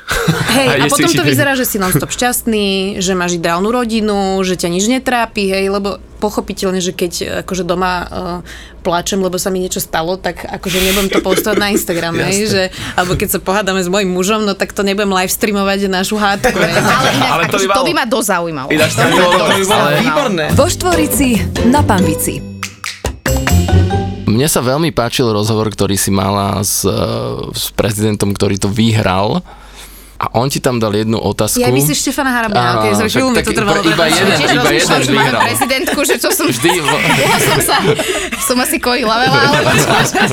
Hej, 0.56 0.68
a 0.72 0.74
ideš 0.82 0.92
potom 0.94 1.12
to 1.12 1.24
vyzerá, 1.26 1.52
že 1.58 1.66
si 1.66 1.78
non-stop 1.82 2.14
šťastný, 2.14 3.02
že 3.02 3.12
máš 3.18 3.38
ideálnu 3.38 3.70
rodinu, 3.70 4.40
že 4.46 4.56
ťa 4.56 4.70
nič 4.70 4.86
netrápi, 4.88 5.50
hej, 5.50 5.68
lebo 5.70 5.98
pochopiteľne, 6.26 6.80
že 6.80 6.96
keď 6.96 7.12
e, 7.22 7.26
akože 7.46 7.68
doma 7.68 7.94
uh, 8.02 8.40
plačem, 8.82 9.20
lebo 9.20 9.36
sa 9.36 9.52
mi 9.52 9.62
niečo 9.62 9.82
stalo, 9.84 10.16
tak 10.16 10.46
akože 10.46 10.78
nebudem 10.78 11.10
to 11.12 11.20
postovať 11.20 11.58
na 11.58 11.70
Instagram, 11.74 12.22
hej, 12.22 12.50
že, 12.50 12.64
alebo 12.96 13.18
keď 13.18 13.38
sa 13.38 13.40
pohádame 13.42 13.82
s 13.82 13.90
mojim 13.90 14.10
mužom, 14.10 14.46
no 14.46 14.54
tak 14.54 14.72
to 14.72 14.86
nebudem 14.86 15.12
live 15.12 15.30
streamovať 15.30 15.90
našu 15.90 16.16
hádku, 16.16 16.56
hej. 16.56 16.74
Ale, 16.78 17.10
inak, 17.18 17.30
Ale 17.30 17.44
to 17.50 17.58
akože 17.58 17.68
by 17.68 17.74
to 17.74 17.82
malo- 17.82 17.88
by 17.90 17.94
ma 17.94 18.06
dosť 18.06 18.28
zaujímalo. 18.30 18.68
Ináč 18.72 18.92
to 18.94 19.02
by 19.02 19.12
bolo 19.12 19.34
dobré. 19.38 19.56
Ale 19.66 19.92
výborné. 20.02 20.46
Vo 20.54 20.68
Štvorici 20.70 21.30
na 21.70 21.82
Pambici. 21.96 22.44
Mne 24.28 24.48
sa 24.52 24.60
veľmi 24.60 24.92
páčil 24.92 25.32
rozhovor, 25.32 25.72
ktorý 25.72 25.96
si 25.96 26.12
mala 26.12 26.60
s, 26.60 26.84
eh, 26.84 26.92
s 27.56 27.72
prezidentom, 27.72 28.36
ktorý 28.36 28.60
to 28.60 28.68
vyhral. 28.68 29.40
A 30.16 30.32
on 30.34 30.48
ti 30.48 30.58
tam 30.58 30.78
dal 30.78 30.92
jednu 30.92 31.18
otázku. 31.18 31.60
Ja 31.60 31.68
myslíš 31.68 32.00
Štefana 32.02 32.32
Harabina, 32.32 32.56
Áno, 32.56 32.88
ok, 32.88 33.04
však 33.04 33.12
chvíľu 33.12 33.30
mi 33.30 33.36
tak 33.36 33.46
to 33.46 33.54
trvalo. 33.54 33.84
iba- 33.84 33.92
iba 33.92 34.06
jeden, 34.08 34.32
Tiež 34.34 34.52
iba 34.54 34.70
jeden 34.72 35.02
vyhral. 35.12 35.42
prezidentku, 35.44 36.00
že 36.02 36.16
čo 36.16 36.30
som... 36.30 36.46
Vždy, 36.48 36.72
vo- 36.80 37.04
Ja 37.22 37.38
som 37.38 37.58
sa... 37.60 37.76
Som 38.42 38.58
asi 38.58 38.78
kojila 38.78 39.12
veľa, 39.18 39.40
alebo 39.44 39.72
čo, 39.76 39.88
že 39.92 40.24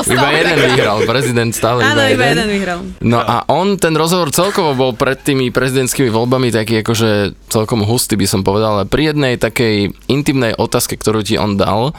som 0.00 0.12
iba 0.12 0.28
jeden 0.32 0.56
vyhral, 0.66 0.96
prezident 1.04 1.50
stále 1.50 1.80
Áno, 1.80 2.02
iba 2.02 2.10
iba 2.10 2.24
jeden. 2.24 2.36
jeden 2.36 2.48
vyhral. 2.50 2.78
No 2.98 3.18
a 3.18 3.46
on, 3.46 3.74
ten 3.74 3.94
rozhovor 3.94 4.28
celkovo 4.28 4.74
bol 4.74 4.90
pred 4.92 5.16
tými 5.16 5.48
prezidentskými 5.48 6.08
voľbami 6.08 6.50
taký 6.50 6.82
akože 6.82 7.10
celkom 7.46 7.82
hustý 7.82 8.14
by 8.14 8.26
som 8.26 8.40
povedal, 8.40 8.74
ale 8.74 8.84
pri 8.84 9.12
jednej 9.12 9.34
takej 9.34 9.74
intimnej 10.08 10.50
otázke, 10.52 10.94
ktorú 10.94 11.20
ti 11.20 11.34
on 11.34 11.54
dal, 11.54 11.94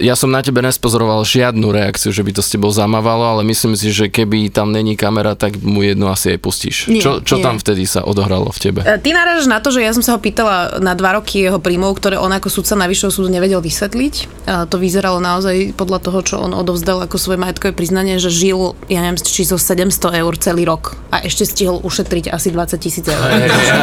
ja 0.00 0.16
som 0.16 0.32
na 0.32 0.40
tebe 0.40 0.64
nespozoroval 0.64 1.20
žiadnu 1.26 1.68
reakciu, 1.68 2.08
že 2.10 2.24
by 2.24 2.32
to 2.32 2.42
s 2.42 2.52
tebou 2.56 2.72
zamávalo, 2.72 3.36
ale 3.36 3.42
myslím 3.44 3.76
si, 3.76 3.92
že 3.92 4.08
keby 4.08 4.48
tam 4.48 4.72
není 4.72 4.96
kamera, 4.96 5.36
tak 5.36 5.60
mu 5.60 5.84
jednu 5.84 6.08
asi 6.08 6.34
aj 6.34 6.38
pustíš. 6.40 6.76
Nie, 6.88 7.04
čo 7.04 7.20
čo 7.20 7.38
nie. 7.38 7.44
tam 7.44 7.60
vtedy 7.60 7.84
sa 7.84 8.02
odohralo 8.06 8.48
v 8.48 8.58
tebe? 8.58 8.80
E, 8.82 8.96
Ty 8.96 9.10
narážaš 9.12 9.46
na 9.50 9.60
to, 9.60 9.68
že 9.68 9.84
ja 9.84 9.92
som 9.92 10.00
sa 10.00 10.16
ho 10.16 10.20
pýtala 10.20 10.80
na 10.80 10.96
dva 10.96 11.20
roky 11.20 11.44
jeho 11.44 11.60
príjmov, 11.60 12.00
ktoré 12.00 12.16
on 12.16 12.32
ako 12.32 12.48
sudca 12.48 12.78
najvyššieho 12.80 13.12
súdu 13.12 13.28
nevedel 13.28 13.60
vysvetliť. 13.60 14.14
A 14.48 14.64
to 14.64 14.80
vyzeralo 14.80 15.20
naozaj 15.20 15.76
podľa 15.76 15.98
toho, 16.00 16.18
čo 16.24 16.34
on 16.40 16.56
odovzdal 16.56 17.04
ako 17.04 17.20
svoje 17.20 17.38
majetkové 17.40 17.76
priznanie, 17.76 18.16
že 18.16 18.32
žil, 18.32 18.78
ja 18.88 19.04
neviem, 19.04 19.20
či 19.20 19.44
zo 19.44 19.60
700 19.60 20.20
eur 20.24 20.32
celý 20.40 20.64
rok 20.64 20.96
a 21.12 21.20
ešte 21.24 21.44
stihol 21.44 21.82
ušetriť 21.82 22.30
asi 22.32 22.48
20 22.54 22.78
tisíc 22.78 23.04
eur. 23.06 23.22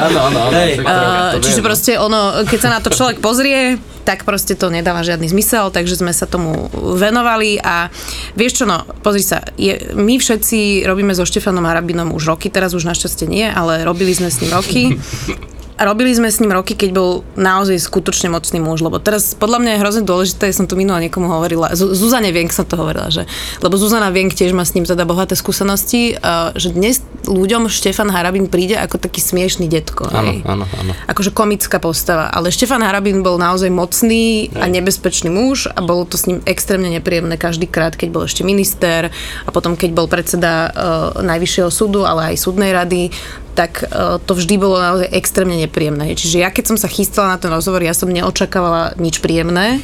Áno, 0.02 0.20
áno, 0.32 0.40
áno. 0.50 0.58
Uh, 0.82 1.40
čiže 1.44 1.62
proste 1.64 1.96
ono, 1.98 2.44
keď 2.48 2.60
sa 2.60 2.70
na 2.72 2.80
to 2.80 2.90
človek 2.92 3.20
pozrie, 3.24 3.78
tak 4.02 4.26
proste 4.26 4.58
to 4.58 4.74
nedáva 4.74 5.06
žiadny 5.06 5.30
zmysel, 5.30 5.70
takže 5.70 5.91
sme 5.96 6.12
sa 6.12 6.28
tomu 6.28 6.68
venovali 6.74 7.62
a 7.62 7.88
vieš 8.36 8.64
čo, 8.64 8.66
no, 8.68 8.84
pozri 9.02 9.24
sa, 9.24 9.44
je, 9.56 9.94
my 9.96 10.20
všetci 10.20 10.88
robíme 10.88 11.16
so 11.16 11.28
Štefanom 11.28 11.66
Harabinom 11.66 12.14
už 12.16 12.36
roky, 12.36 12.48
teraz 12.52 12.76
už 12.76 12.88
našťastie 12.88 13.28
nie, 13.30 13.48
ale 13.48 13.84
robili 13.88 14.12
sme 14.12 14.32
s 14.32 14.40
ním 14.44 14.52
roky. 14.52 14.84
Robili 15.82 16.14
sme 16.14 16.30
s 16.30 16.38
ním 16.38 16.54
roky, 16.54 16.78
keď 16.78 16.94
bol 16.94 17.26
naozaj 17.34 17.82
skutočne 17.82 18.30
mocný 18.30 18.62
muž, 18.62 18.86
lebo 18.86 19.02
teraz 19.02 19.34
podľa 19.34 19.66
mňa 19.66 19.72
je 19.74 19.82
hrozne 19.82 20.04
dôležité, 20.06 20.54
som 20.54 20.70
to 20.70 20.78
minula 20.78 21.02
niekomu 21.02 21.26
hovorila, 21.26 21.74
Zu- 21.74 21.98
Zuzane 21.98 22.30
Vienk 22.30 22.54
som 22.54 22.70
to 22.70 22.78
hovorila, 22.78 23.10
že, 23.10 23.26
lebo 23.66 23.82
Zuzana 23.82 24.14
Vienk 24.14 24.38
tiež 24.38 24.54
má 24.54 24.62
s 24.62 24.78
ním 24.78 24.86
teda 24.86 25.10
bohaté 25.10 25.34
skúsenosti, 25.34 26.22
uh, 26.22 26.54
že 26.54 26.70
dnes 26.70 27.02
ľuďom 27.26 27.66
Štefan 27.66 28.14
Harabin 28.14 28.46
príde 28.46 28.78
ako 28.78 29.02
taký 29.02 29.26
smiešný 29.26 29.66
detko. 29.66 30.06
Áno, 30.14 30.38
áno, 30.46 30.66
áno. 30.70 30.92
akože 31.10 31.34
komická 31.34 31.82
postava, 31.82 32.30
ale 32.30 32.54
Štefan 32.54 32.86
Harabin 32.86 33.26
bol 33.26 33.42
naozaj 33.42 33.74
mocný 33.74 34.54
a 34.54 34.70
nebezpečný 34.70 35.34
muž 35.34 35.66
a 35.66 35.82
bolo 35.82 36.06
to 36.06 36.14
s 36.14 36.30
ním 36.30 36.46
extrémne 36.46 36.94
nepríjemné 36.94 37.42
každý 37.42 37.66
krát, 37.66 37.98
keď 37.98 38.10
bol 38.14 38.24
ešte 38.30 38.46
minister 38.46 39.10
a 39.46 39.50
potom 39.50 39.74
keď 39.74 39.90
bol 39.98 40.06
predseda 40.06 40.70
uh, 40.70 41.26
Najvyššieho 41.26 41.70
súdu, 41.74 42.06
ale 42.06 42.34
aj 42.34 42.42
súdnej 42.42 42.70
rady, 42.70 43.10
tak 43.52 43.86
uh, 43.88 44.18
to 44.24 44.34
vždy 44.36 44.56
bolo 44.58 44.80
naozaj 44.80 45.12
extrémne 45.12 45.60
nepríjemné. 45.60 46.16
Čiže 46.16 46.42
ja 46.42 46.50
keď 46.50 46.74
som 46.74 46.78
sa 46.80 46.88
chystala 46.88 47.36
na 47.36 47.38
ten 47.38 47.52
rozhovor, 47.52 47.84
ja 47.84 47.92
som 47.92 48.08
neočakávala 48.08 48.96
nič 48.98 49.20
príjemné. 49.20 49.84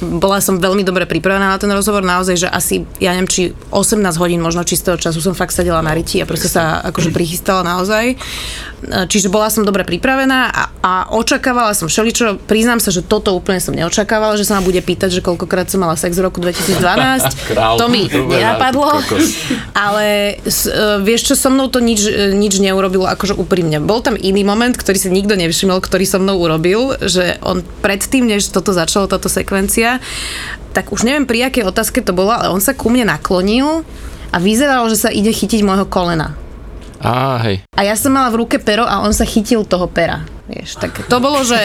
Bola 0.00 0.40
som 0.40 0.56
veľmi 0.56 0.82
dobre 0.82 1.04
pripravená 1.04 1.54
na 1.54 1.58
ten 1.60 1.70
rozhovor, 1.70 2.00
naozaj, 2.00 2.46
že 2.46 2.48
asi, 2.48 2.88
ja 2.98 3.12
neviem, 3.12 3.28
či 3.28 3.42
18 3.72 4.00
hodín 4.16 4.40
možno 4.40 4.64
čistého 4.64 4.96
času 4.96 5.20
som 5.20 5.36
fakt 5.36 5.52
sedela 5.52 5.84
na 5.84 5.92
riti 5.92 6.20
a 6.20 6.28
proste 6.28 6.48
sa 6.48 6.80
akože 6.84 7.12
prichystala 7.12 7.64
naozaj. 7.64 8.16
Čiže 8.84 9.32
bola 9.32 9.48
som 9.48 9.64
dobre 9.64 9.82
pripravená 9.84 10.52
a, 10.52 10.62
a 10.84 10.92
očakávala 11.16 11.72
som 11.72 11.88
všeličo. 11.88 12.44
Priznám 12.44 12.84
sa, 12.84 12.92
že 12.92 13.00
toto 13.00 13.32
úplne 13.32 13.56
som 13.56 13.72
neočakávala, 13.72 14.36
že 14.36 14.44
sa 14.44 14.60
ma 14.60 14.62
bude 14.62 14.80
pýtať, 14.84 15.08
že 15.08 15.20
koľkokrát 15.24 15.72
som 15.72 15.80
mala 15.80 15.96
sex 15.96 16.16
v 16.20 16.28
roku 16.28 16.38
2012. 16.44 16.84
Král. 17.50 17.80
to 17.80 17.88
mi 17.88 18.06
nenapadlo. 18.06 19.00
Ale 19.72 20.36
e, 20.36 20.52
vieš 21.00 21.32
čo, 21.32 21.34
so 21.34 21.48
mnou 21.48 21.72
to 21.72 21.80
nič, 21.80 22.04
e, 22.04 22.36
nič 22.36 22.60
neurobilo, 22.60 22.93
akože 23.02 23.34
úprimne. 23.34 23.82
Bol 23.82 23.98
tam 23.98 24.14
iný 24.14 24.46
moment, 24.46 24.70
ktorý 24.70 24.94
si 24.94 25.10
nikto 25.10 25.34
nevšimol, 25.34 25.82
ktorý 25.82 26.06
so 26.06 26.22
mnou 26.22 26.38
urobil, 26.38 26.94
že 27.02 27.42
on 27.42 27.66
predtým, 27.82 28.30
než 28.30 28.54
toto 28.54 28.70
začalo, 28.70 29.10
táto 29.10 29.26
sekvencia, 29.26 29.98
tak 30.70 30.94
už 30.94 31.02
neviem 31.02 31.26
pri 31.26 31.50
akej 31.50 31.66
otázke 31.66 31.98
to 32.06 32.14
bolo, 32.14 32.30
ale 32.30 32.54
on 32.54 32.62
sa 32.62 32.74
ku 32.78 32.86
mne 32.86 33.10
naklonil 33.10 33.82
a 34.30 34.36
vyzeralo, 34.38 34.86
že 34.86 35.02
sa 35.02 35.10
ide 35.10 35.34
chytiť 35.34 35.66
môjho 35.66 35.90
kolena. 35.90 36.38
Á, 37.04 37.36
hej. 37.44 37.60
A 37.76 37.84
ja 37.84 37.94
som 38.00 38.16
mala 38.16 38.32
v 38.32 38.40
ruke 38.40 38.56
pero 38.56 38.88
a 38.88 39.04
on 39.04 39.12
sa 39.12 39.28
chytil 39.28 39.68
toho 39.68 39.84
pera. 39.84 40.24
vieš, 40.48 40.80
tak 40.80 41.04
to 41.04 41.16
bolo, 41.20 41.44
že 41.44 41.56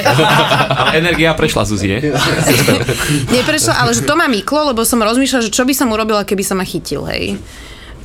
Energia 0.99 1.31
prešla 1.31 1.63
Zuzie. 1.63 2.11
neprešlo, 3.35 3.71
ale 3.71 3.95
že 3.95 4.03
to 4.03 4.19
ma 4.19 4.27
myklo, 4.27 4.75
lebo 4.75 4.83
som 4.83 4.99
rozmýšľala, 4.99 5.47
že 5.47 5.55
čo 5.55 5.63
by 5.63 5.73
som 5.73 5.89
urobila, 5.95 6.27
keby 6.27 6.43
sa 6.43 6.59
ma 6.59 6.67
chytil, 6.67 7.07
hej. 7.07 7.39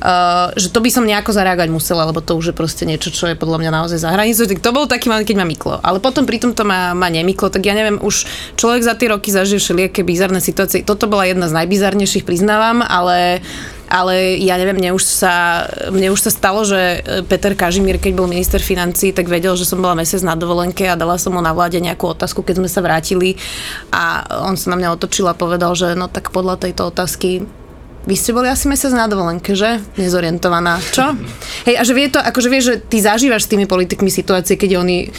Uh, 0.05 0.53
že 0.53 0.69
to 0.69 0.85
by 0.85 0.93
som 0.93 1.01
nejako 1.01 1.33
zareagovať 1.33 1.73
musela, 1.73 2.05
lebo 2.05 2.21
to 2.21 2.37
už 2.37 2.53
je 2.53 2.55
proste 2.55 2.85
niečo, 2.85 3.09
čo 3.09 3.25
je 3.25 3.33
podľa 3.33 3.57
mňa 3.57 3.71
naozaj 3.73 4.05
za 4.05 4.13
hranicou. 4.13 4.45
Tak 4.45 4.61
to 4.61 4.69
bol 4.69 4.85
taký 4.85 5.09
moment, 5.09 5.25
keď 5.25 5.41
ma 5.41 5.49
myklo. 5.49 5.81
Ale 5.81 5.97
potom 5.97 6.29
pri 6.29 6.37
tom 6.37 6.53
to 6.53 6.61
ma, 6.61 6.93
ma 6.93 7.09
nemyklo, 7.09 7.49
tak 7.49 7.65
ja 7.65 7.73
neviem, 7.73 7.97
už 7.97 8.29
človek 8.53 8.85
za 8.85 8.93
tie 8.93 9.09
roky 9.09 9.33
zažil 9.33 9.57
všelijaké 9.57 10.05
bizarné 10.05 10.45
situácie. 10.45 10.85
Toto 10.85 11.09
bola 11.09 11.25
jedna 11.25 11.49
z 11.49 11.57
najbizarnejších, 11.57 12.21
priznávam, 12.21 12.85
ale 12.85 13.41
ale 13.85 14.41
ja 14.41 14.57
neviem, 14.57 14.81
mne 14.81 14.97
už, 14.97 15.03
sa, 15.05 15.65
mne 15.93 16.09
už 16.09 16.17
sa 16.17 16.31
stalo, 16.33 16.65
že 16.65 17.05
Peter 17.29 17.53
Kažimír, 17.53 18.01
keď 18.01 18.17
bol 18.17 18.25
minister 18.25 18.57
financí, 18.57 19.13
tak 19.13 19.29
vedel, 19.29 19.53
že 19.53 19.65
som 19.65 19.77
bola 19.77 19.93
mesiac 19.93 20.25
na 20.25 20.33
dovolenke 20.33 20.89
a 20.89 20.97
dala 20.97 21.21
som 21.21 21.37
mu 21.37 21.41
na 21.41 21.53
vláde 21.53 21.77
nejakú 21.77 22.09
otázku, 22.17 22.41
keď 22.41 22.65
sme 22.65 22.69
sa 22.69 22.81
vrátili 22.81 23.37
a 23.93 24.25
on 24.41 24.57
sa 24.57 24.73
na 24.73 24.81
mňa 24.81 24.89
otočil 24.97 25.29
a 25.29 25.37
povedal, 25.37 25.77
že 25.77 25.93
no 25.93 26.09
tak 26.09 26.33
podľa 26.33 26.65
tejto 26.65 26.89
otázky 26.89 27.45
vy 28.05 28.15
ste 28.15 28.37
boli 28.37 28.45
asi 28.45 28.69
mesiac 28.69 28.93
na 28.93 29.09
dovolenke, 29.09 29.57
že? 29.57 29.81
Nezorientovaná. 29.97 30.77
Čo? 30.93 31.17
Hej, 31.65 31.75
a 31.77 31.83
že 31.83 31.93
vie 31.97 32.07
to, 32.13 32.21
akože 32.21 32.49
vieš, 32.53 32.63
že 32.69 32.75
ty 32.85 32.97
zažívaš 33.01 33.49
s 33.49 33.51
tými 33.51 33.65
politikmi 33.65 34.13
situácie, 34.13 34.61
keď 34.61 34.77
oni, 34.77 35.09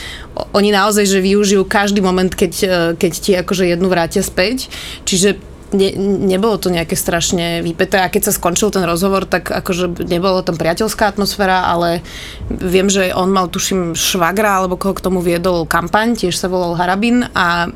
oni 0.55 0.71
naozaj, 0.71 1.03
že 1.03 1.19
využijú 1.19 1.67
každý 1.67 1.99
moment, 1.99 2.31
keď, 2.31 2.53
eh, 2.63 2.71
keď 2.95 3.13
ti 3.13 3.31
akože 3.35 3.67
jednu 3.67 3.91
vrátia 3.91 4.23
späť. 4.23 4.71
Čiže 5.03 5.57
ne, 5.75 5.91
nebolo 6.31 6.63
to 6.63 6.71
nejaké 6.71 6.95
strašne 6.95 7.65
vypeté 7.67 7.99
a 7.99 8.13
keď 8.13 8.31
sa 8.31 8.37
skončil 8.37 8.71
ten 8.71 8.87
rozhovor, 8.87 9.27
tak 9.27 9.51
akože 9.51 10.07
nebolo 10.07 10.47
tam 10.47 10.55
priateľská 10.55 11.11
atmosféra, 11.11 11.67
ale 11.67 12.07
viem, 12.47 12.87
že 12.87 13.11
on 13.11 13.35
mal 13.35 13.51
tuším 13.51 13.99
švagra 13.99 14.63
alebo 14.63 14.79
koho 14.79 14.95
k 14.95 15.03
tomu 15.03 15.19
viedol 15.19 15.67
kampaň, 15.67 16.15
tiež 16.15 16.39
sa 16.39 16.47
volal 16.47 16.79
Harabin 16.79 17.27
a 17.35 17.71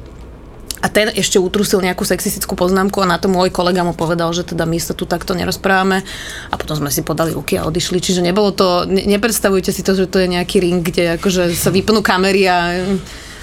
a 0.81 0.87
ten 0.89 1.13
ešte 1.13 1.37
utrusil 1.37 1.85
nejakú 1.85 2.09
sexistickú 2.09 2.57
poznámku 2.57 3.05
a 3.05 3.11
na 3.11 3.21
to 3.21 3.29
môj 3.29 3.53
kolega 3.53 3.85
mu 3.85 3.93
povedal, 3.93 4.33
že 4.33 4.49
teda 4.49 4.65
my 4.65 4.81
sa 4.81 4.97
tu 4.97 5.05
takto 5.05 5.37
nerozprávame 5.37 6.01
a 6.49 6.55
potom 6.57 6.77
sme 6.77 6.89
si 6.89 7.05
podali 7.05 7.37
ruky 7.37 7.61
a 7.61 7.69
odišli. 7.69 8.01
Čiže 8.01 8.25
nebolo 8.25 8.53
to, 8.57 8.89
ne, 8.89 9.05
nepredstavujte 9.05 9.71
si 9.71 9.85
to, 9.85 9.93
že 9.93 10.09
to 10.09 10.25
je 10.25 10.33
nejaký 10.33 10.65
ring, 10.65 10.81
kde 10.81 11.21
akože 11.21 11.53
sa 11.53 11.69
vypnú 11.69 12.01
kamery 12.01 12.49
a 12.49 12.57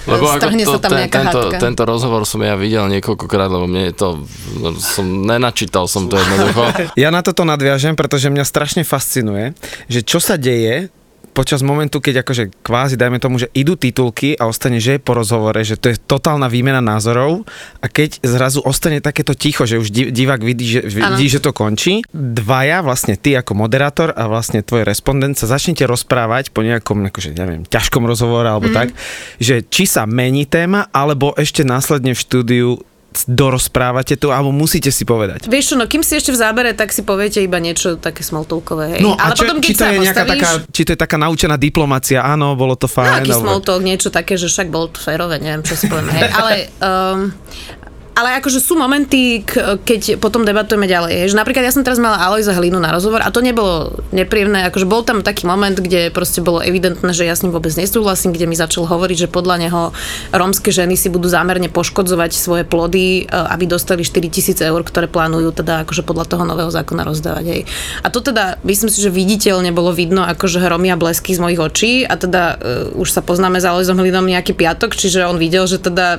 Lebo 0.08 0.24
ako 0.24 0.48
to, 0.48 0.72
sa 0.72 0.80
tam 0.80 0.92
ten, 0.96 1.10
tento, 1.12 1.40
hádka. 1.52 1.56
tento 1.60 1.82
rozhovor 1.84 2.24
som 2.24 2.40
ja 2.40 2.56
videl 2.56 2.88
niekoľkokrát, 2.88 3.52
lebo 3.52 3.68
mne 3.68 3.92
je 3.92 3.94
to, 3.94 4.08
no, 4.56 4.72
som 4.80 5.04
nenačítal 5.04 5.84
som 5.84 6.08
to 6.08 6.16
jednoducho. 6.16 6.64
Ja 7.02 7.12
na 7.12 7.20
toto 7.20 7.44
nadviažem, 7.44 7.92
pretože 7.92 8.32
mňa 8.32 8.44
strašne 8.48 8.82
fascinuje, 8.88 9.52
že 9.86 10.00
čo 10.00 10.18
sa 10.18 10.40
deje 10.40 10.88
počas 11.38 11.62
momentu, 11.62 12.02
keď 12.02 12.26
akože 12.26 12.66
kvázi, 12.66 12.98
dajme 12.98 13.22
tomu, 13.22 13.38
že 13.38 13.46
idú 13.54 13.78
titulky 13.78 14.34
a 14.34 14.50
ostane, 14.50 14.82
že 14.82 14.98
je 14.98 15.00
po 15.06 15.14
rozhovore, 15.14 15.62
že 15.62 15.78
to 15.78 15.94
je 15.94 15.94
totálna 15.94 16.50
výmena 16.50 16.82
názorov 16.82 17.46
a 17.78 17.86
keď 17.86 18.18
zrazu 18.26 18.58
ostane 18.66 18.98
takéto 18.98 19.38
ticho, 19.38 19.62
že 19.62 19.78
už 19.78 19.94
di- 19.94 20.10
divák 20.10 20.42
vidí, 20.42 20.66
že, 20.66 20.82
vidí, 20.82 21.30
že 21.30 21.38
to 21.38 21.54
končí, 21.54 22.02
dvaja, 22.10 22.82
vlastne 22.82 23.14
ty 23.14 23.38
ako 23.38 23.54
moderátor 23.54 24.10
a 24.18 24.26
vlastne 24.26 24.66
tvoj 24.66 24.82
respondent 24.82 25.38
sa 25.38 25.46
začnete 25.46 25.86
rozprávať 25.86 26.50
po 26.50 26.66
nejakom, 26.66 27.06
akože, 27.06 27.38
neviem, 27.38 27.62
ťažkom 27.62 28.02
rozhovore 28.02 28.50
alebo 28.50 28.66
mm. 28.66 28.74
tak, 28.74 28.90
že 29.38 29.62
či 29.62 29.86
sa 29.86 30.10
mení 30.10 30.42
téma, 30.42 30.90
alebo 30.90 31.38
ešte 31.38 31.62
následne 31.62 32.18
v 32.18 32.22
štúdiu 32.26 32.82
dorozprávate 33.26 34.14
to, 34.14 34.30
alebo 34.30 34.48
musíte 34.48 34.88
si 34.88 35.02
povedať. 35.02 35.46
Vieš 35.46 35.64
čo, 35.64 35.74
no 35.74 35.84
kým 35.84 36.00
si 36.00 36.14
ešte 36.14 36.30
v 36.30 36.38
zábere, 36.38 36.70
tak 36.72 36.90
si 36.90 37.02
poviete 37.02 37.40
iba 37.40 37.56
niečo 37.56 37.96
také 37.96 38.22
smoltovkové, 38.22 38.94
hej. 38.94 39.00
No 39.00 39.12
a 39.12 39.28
Ale 39.28 39.34
čo, 39.34 39.42
potom, 39.42 39.58
či, 39.58 39.72
to 39.72 39.84
je 39.84 39.98
nejaká 39.98 40.22
postavíš, 40.22 40.38
taká, 40.38 40.50
či 40.70 40.82
to 40.82 40.90
je 40.92 40.98
taká 40.98 41.16
naučená 41.18 41.56
diplomácia, 41.56 42.18
áno, 42.20 42.54
bolo 42.54 42.72
to 42.72 42.86
No, 42.86 42.94
fajn. 42.94 43.10
aký 43.18 43.30
alebo- 43.30 43.42
small 43.42 43.60
talk, 43.60 43.82
niečo 43.82 44.08
také, 44.08 44.34
že 44.34 44.46
však 44.46 44.68
bol 44.68 44.86
to 44.86 44.98
férové, 44.98 45.36
neviem, 45.36 45.60
čo 45.60 45.74
si 45.74 45.86
poviem, 45.86 46.08
hej. 46.10 46.22
Ale, 46.38 46.52
um, 46.78 47.20
ale 48.18 48.42
akože 48.42 48.58
sú 48.58 48.74
momenty, 48.74 49.46
keď 49.86 50.18
potom 50.18 50.42
debatujeme 50.42 50.90
ďalej. 50.90 51.30
Že 51.30 51.38
napríklad 51.38 51.62
ja 51.62 51.70
som 51.70 51.86
teraz 51.86 52.02
mala 52.02 52.18
Alojza 52.18 52.50
Hlinu 52.50 52.82
na 52.82 52.90
rozhovor 52.90 53.22
a 53.22 53.30
to 53.30 53.38
nebolo 53.38 53.94
nepríjemné. 54.10 54.66
Akože 54.66 54.90
bol 54.90 55.06
tam 55.06 55.22
taký 55.22 55.46
moment, 55.46 55.78
kde 55.78 56.10
proste 56.10 56.42
bolo 56.42 56.58
evidentné, 56.58 57.14
že 57.14 57.22
ja 57.22 57.38
s 57.38 57.46
ním 57.46 57.54
vôbec 57.54 57.70
nesúhlasím, 57.78 58.34
kde 58.34 58.50
mi 58.50 58.58
začal 58.58 58.90
hovoriť, 58.90 59.16
že 59.22 59.28
podľa 59.30 59.56
neho 59.62 59.82
rómske 60.34 60.74
ženy 60.74 60.98
si 60.98 61.06
budú 61.14 61.30
zámerne 61.30 61.70
poškodzovať 61.70 62.34
svoje 62.34 62.66
plody, 62.66 63.22
e, 63.22 63.30
aby 63.30 63.70
dostali 63.70 64.02
4000 64.02 64.66
eur, 64.66 64.82
ktoré 64.82 65.06
plánujú 65.06 65.54
teda 65.54 65.86
akože 65.86 66.02
podľa 66.02 66.26
toho 66.26 66.42
nového 66.42 66.74
zákona 66.74 67.06
rozdávať. 67.06 67.44
Hej. 67.46 67.60
A 68.02 68.10
to 68.10 68.18
teda, 68.18 68.58
myslím 68.66 68.90
si, 68.90 68.98
že 68.98 69.14
viditeľne 69.14 69.70
bolo 69.70 69.94
vidno, 69.94 70.26
akože 70.26 70.58
hromia 70.58 70.98
blesky 70.98 71.38
z 71.38 71.38
mojich 71.38 71.62
očí 71.62 71.92
a 72.02 72.18
teda 72.18 72.42
uh, 72.58 72.98
už 72.98 73.14
sa 73.14 73.22
poznáme 73.22 73.62
s 73.62 73.68
Alojzom 73.68 74.02
Hlinom 74.02 74.26
nejaký 74.26 74.58
piatok, 74.58 74.98
čiže 74.98 75.22
on 75.22 75.38
videl, 75.38 75.70
že 75.70 75.78
teda 75.78 76.18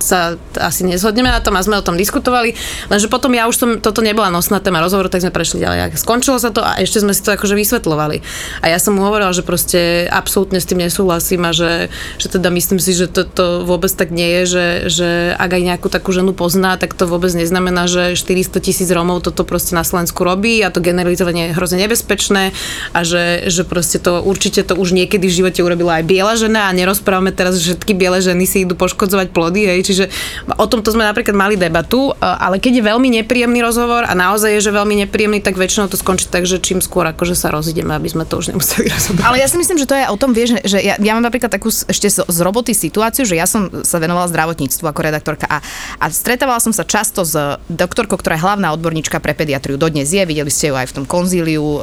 sa 0.00 0.34
asi 0.56 0.82
nezhodneme 0.88 1.28
na 1.28 1.44
tom 1.44 1.54
a 1.54 1.62
sme 1.62 1.78
o 1.78 1.84
tom 1.84 1.94
diskutovali, 1.94 2.56
lenže 2.88 3.06
potom 3.06 3.30
ja 3.36 3.46
už 3.46 3.56
som, 3.56 3.70
toto 3.78 4.00
nebola 4.00 4.32
nosná 4.32 4.58
téma 4.58 4.80
rozhovoru, 4.80 5.12
tak 5.12 5.22
sme 5.22 5.32
prešli 5.32 5.62
ďalej. 5.62 6.00
Skončilo 6.00 6.40
sa 6.40 6.50
to 6.50 6.64
a 6.64 6.80
ešte 6.80 7.04
sme 7.04 7.12
si 7.12 7.20
to 7.20 7.36
akože 7.36 7.54
vysvetľovali. 7.54 8.24
A 8.64 8.72
ja 8.72 8.78
som 8.80 8.96
mu 8.96 9.04
hovorila, 9.04 9.30
že 9.36 9.44
proste 9.44 10.08
absolútne 10.08 10.58
s 10.58 10.66
tým 10.66 10.80
nesúhlasím 10.80 11.44
a 11.44 11.52
že, 11.52 11.92
že 12.16 12.26
teda 12.32 12.48
myslím 12.48 12.80
si, 12.80 12.96
že 12.96 13.06
to, 13.06 13.28
to 13.28 13.46
vôbec 13.68 13.92
tak 13.92 14.08
nie 14.10 14.40
je, 14.40 14.42
že, 14.48 14.66
že 14.88 15.08
ak 15.36 15.50
aj 15.52 15.62
nejakú 15.62 15.88
takú 15.92 16.10
ženu 16.16 16.32
pozná, 16.32 16.80
tak 16.80 16.96
to 16.96 17.04
vôbec 17.04 17.30
neznamená, 17.36 17.84
že 17.84 18.16
400 18.16 18.56
tisíc 18.64 18.88
Rómov 18.88 19.20
toto 19.20 19.44
proste 19.44 19.76
na 19.76 19.84
Slovensku 19.84 20.24
robí 20.24 20.64
a 20.64 20.72
to 20.72 20.80
generalizovanie 20.80 21.52
je 21.52 21.56
hrozne 21.56 21.78
nebezpečné 21.84 22.56
a 22.96 23.00
že, 23.04 23.52
že 23.52 23.62
proste 23.68 24.00
to 24.00 24.24
určite 24.24 24.64
to 24.64 24.74
už 24.78 24.96
niekedy 24.96 25.28
v 25.28 25.36
živote 25.44 25.60
urobila 25.60 26.00
aj 26.00 26.04
biela 26.08 26.34
žena 26.34 26.70
a 26.70 26.76
nerozprávame 26.76 27.30
teraz, 27.34 27.60
že 27.60 27.76
všetky 27.76 27.92
biele 27.92 28.18
ženy 28.22 28.44
si 28.48 28.64
idú 28.64 28.74
poškodzovať 28.78 29.28
plody, 29.34 29.68
hej, 29.68 29.89
čiže 29.90 30.06
o 30.54 30.66
tomto 30.70 30.94
sme 30.94 31.02
napríklad 31.02 31.34
mali 31.34 31.58
debatu, 31.58 32.14
e, 32.14 32.22
ale 32.22 32.62
keď 32.62 32.78
je 32.78 32.84
veľmi 32.86 33.08
nepríjemný 33.20 33.58
rozhovor 33.60 34.06
a 34.06 34.12
naozaj 34.14 34.56
je, 34.58 34.70
že 34.70 34.72
veľmi 34.72 35.02
nepríjemný, 35.06 35.42
tak 35.42 35.58
väčšinou 35.58 35.90
to 35.90 35.98
skončí 35.98 36.30
tak, 36.30 36.46
že 36.46 36.62
čím 36.62 36.78
skôr 36.78 37.02
akože 37.10 37.34
sa 37.34 37.50
rozídeme, 37.50 37.90
aby 37.90 38.06
sme 38.06 38.22
to 38.22 38.38
už 38.38 38.54
nemuseli 38.54 38.86
rozoberať. 38.94 39.26
Ale 39.26 39.36
ja 39.42 39.50
si 39.50 39.58
myslím, 39.58 39.82
že 39.82 39.86
to 39.90 39.98
je 39.98 40.06
o 40.06 40.16
tom, 40.16 40.30
vieš, 40.30 40.62
že 40.62 40.78
ja, 40.78 40.94
ja 40.94 41.12
mám 41.18 41.24
napríklad 41.26 41.50
takú 41.50 41.68
ešte 41.68 42.06
z, 42.06 42.22
roboty 42.40 42.72
situáciu, 42.72 43.26
že 43.26 43.34
ja 43.34 43.50
som 43.50 43.68
sa 43.82 43.98
venovala 43.98 44.30
zdravotníctvu 44.30 44.86
ako 44.86 45.00
redaktorka 45.02 45.50
a, 45.50 45.58
a 45.98 46.04
stretávala 46.08 46.62
som 46.62 46.70
sa 46.70 46.86
často 46.86 47.26
s 47.26 47.34
doktorkou, 47.66 48.14
ktorá 48.14 48.38
je 48.38 48.44
hlavná 48.46 48.70
odborníčka 48.76 49.18
pre 49.18 49.34
pediatriu. 49.34 49.74
Dodnes 49.74 50.08
je, 50.14 50.22
videli 50.22 50.52
ste 50.52 50.70
ju 50.70 50.78
aj 50.78 50.94
v 50.94 50.96
tom 51.02 51.04
konzíliu 51.08 51.62
uh, 51.62 51.80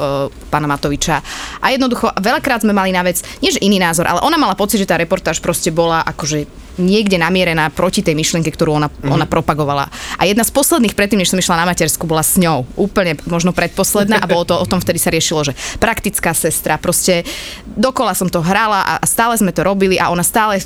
pána 0.47 0.69
Matoviča. 0.69 1.19
A 1.59 1.73
jednoducho, 1.73 2.13
veľakrát 2.17 2.63
sme 2.63 2.71
mali 2.71 2.93
na 2.93 3.03
vec, 3.03 3.21
nie 3.43 3.51
že 3.51 3.63
iný 3.63 3.81
názor, 3.81 4.05
ale 4.07 4.23
ona 4.23 4.37
mala 4.37 4.53
pocit, 4.53 4.79
že 4.79 4.89
tá 4.89 4.95
reportáž 4.95 5.41
proste 5.41 5.73
bola 5.73 6.05
akože 6.05 6.66
niekde 6.77 7.17
namierená 7.17 7.69
proti 7.73 8.01
tej 8.01 8.13
myšlienke, 8.13 8.49
ktorú 8.53 8.77
ona, 8.77 8.89
mm. 8.89 9.09
ona 9.11 9.25
propagovala. 9.25 9.89
A 10.17 10.25
jedna 10.25 10.45
z 10.45 10.53
posledných, 10.53 10.93
predtým, 10.93 11.19
než 11.19 11.33
som 11.33 11.41
išla 11.41 11.59
na 11.59 11.65
matersku, 11.67 12.05
bola 12.05 12.23
s 12.23 12.37
ňou. 12.37 12.65
Úplne 12.77 13.19
možno 13.27 13.51
predposledná 13.51 14.21
a 14.21 14.29
bolo 14.29 14.47
to, 14.47 14.55
o 14.55 14.69
tom 14.69 14.79
vtedy 14.79 15.01
sa 15.01 15.11
riešilo, 15.11 15.43
že 15.45 15.53
praktická 15.81 16.31
sestra, 16.31 16.77
proste 16.77 17.25
dokola 17.65 18.13
som 18.13 18.29
to 18.29 18.39
hrala 18.41 18.97
a 18.97 19.05
stále 19.05 19.35
sme 19.35 19.51
to 19.51 19.65
robili 19.65 19.97
a 19.97 20.09
ona 20.13 20.23
stále 20.23 20.61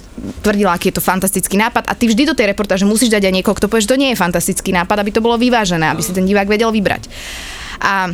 tvrdila, 0.45 0.75
aký 0.75 0.91
je 0.91 0.99
to 0.99 1.03
fantastický 1.03 1.55
nápad 1.57 1.87
a 1.87 1.93
ty 1.97 2.07
vždy 2.07 2.31
do 2.31 2.37
tej 2.37 2.51
reportáže 2.53 2.85
musíš 2.85 3.11
dať 3.11 3.27
aj 3.27 3.33
niekoho, 3.33 3.57
kto 3.57 3.67
povie, 3.71 3.83
že 3.83 3.91
to 3.91 3.99
nie 3.99 4.09
je 4.13 4.21
fantastický 4.21 4.75
nápad, 4.75 5.01
aby 5.01 5.11
to 5.11 5.23
bolo 5.23 5.39
vyvážené, 5.39 5.89
aby 5.89 6.03
si 6.03 6.11
ten 6.11 6.27
divák 6.27 6.47
vedel 6.47 6.69
vybrať. 6.69 7.07
A 7.81 8.13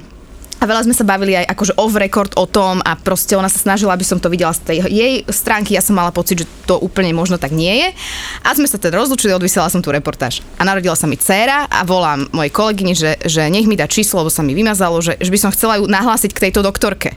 a 0.58 0.63
veľa 0.65 0.89
sme 0.89 0.96
sa 0.98 1.06
bavili 1.06 1.38
aj 1.38 1.54
akože 1.54 1.74
off 1.78 1.93
record 1.93 2.34
o 2.34 2.50
tom 2.50 2.82
a 2.82 2.98
proste 2.98 3.38
ona 3.38 3.50
sa 3.50 3.62
snažila, 3.62 3.93
aby 3.93 4.02
som 4.02 4.17
to 4.17 4.30
videla 4.30 4.54
z 4.54 4.62
tej 4.65 4.78
jej 4.89 5.13
stránky. 5.30 5.78
Ja 5.78 5.86
som 5.86 5.93
mala 5.93 6.10
pocit, 6.10 6.41
že 6.41 6.50
to 6.65 6.82
úplne 6.82 7.13
možno 7.13 7.38
tak 7.38 7.54
nie 7.54 7.86
je. 7.86 7.89
A 8.41 8.58
sme 8.58 8.65
sa 8.65 8.82
teda 8.82 8.98
rozlúčili, 8.98 9.34
odvysiela 9.34 9.70
som 9.70 9.86
tú 9.86 9.93
reportáž. 9.93 10.41
A 10.58 10.65
narodila 10.65 10.98
sa 10.98 11.06
mi 11.06 11.17
dcéra 11.17 11.70
a 11.70 11.86
volám 11.86 12.26
mojej 12.34 12.52
kolegyni, 12.54 12.93
že, 12.98 13.22
že 13.22 13.46
nech 13.54 13.70
mi 13.70 13.78
dá 13.78 13.86
číslo, 13.86 14.26
lebo 14.26 14.34
sa 14.34 14.41
mi 14.41 14.58
vymazalo, 14.58 14.98
že, 15.00 15.13
že 15.22 15.30
by 15.30 15.39
som 15.39 15.54
chcela 15.54 15.78
ju 15.78 15.86
nahlásiť 15.86 16.34
k 16.34 16.50
tejto 16.50 16.65
doktorke 16.65 17.13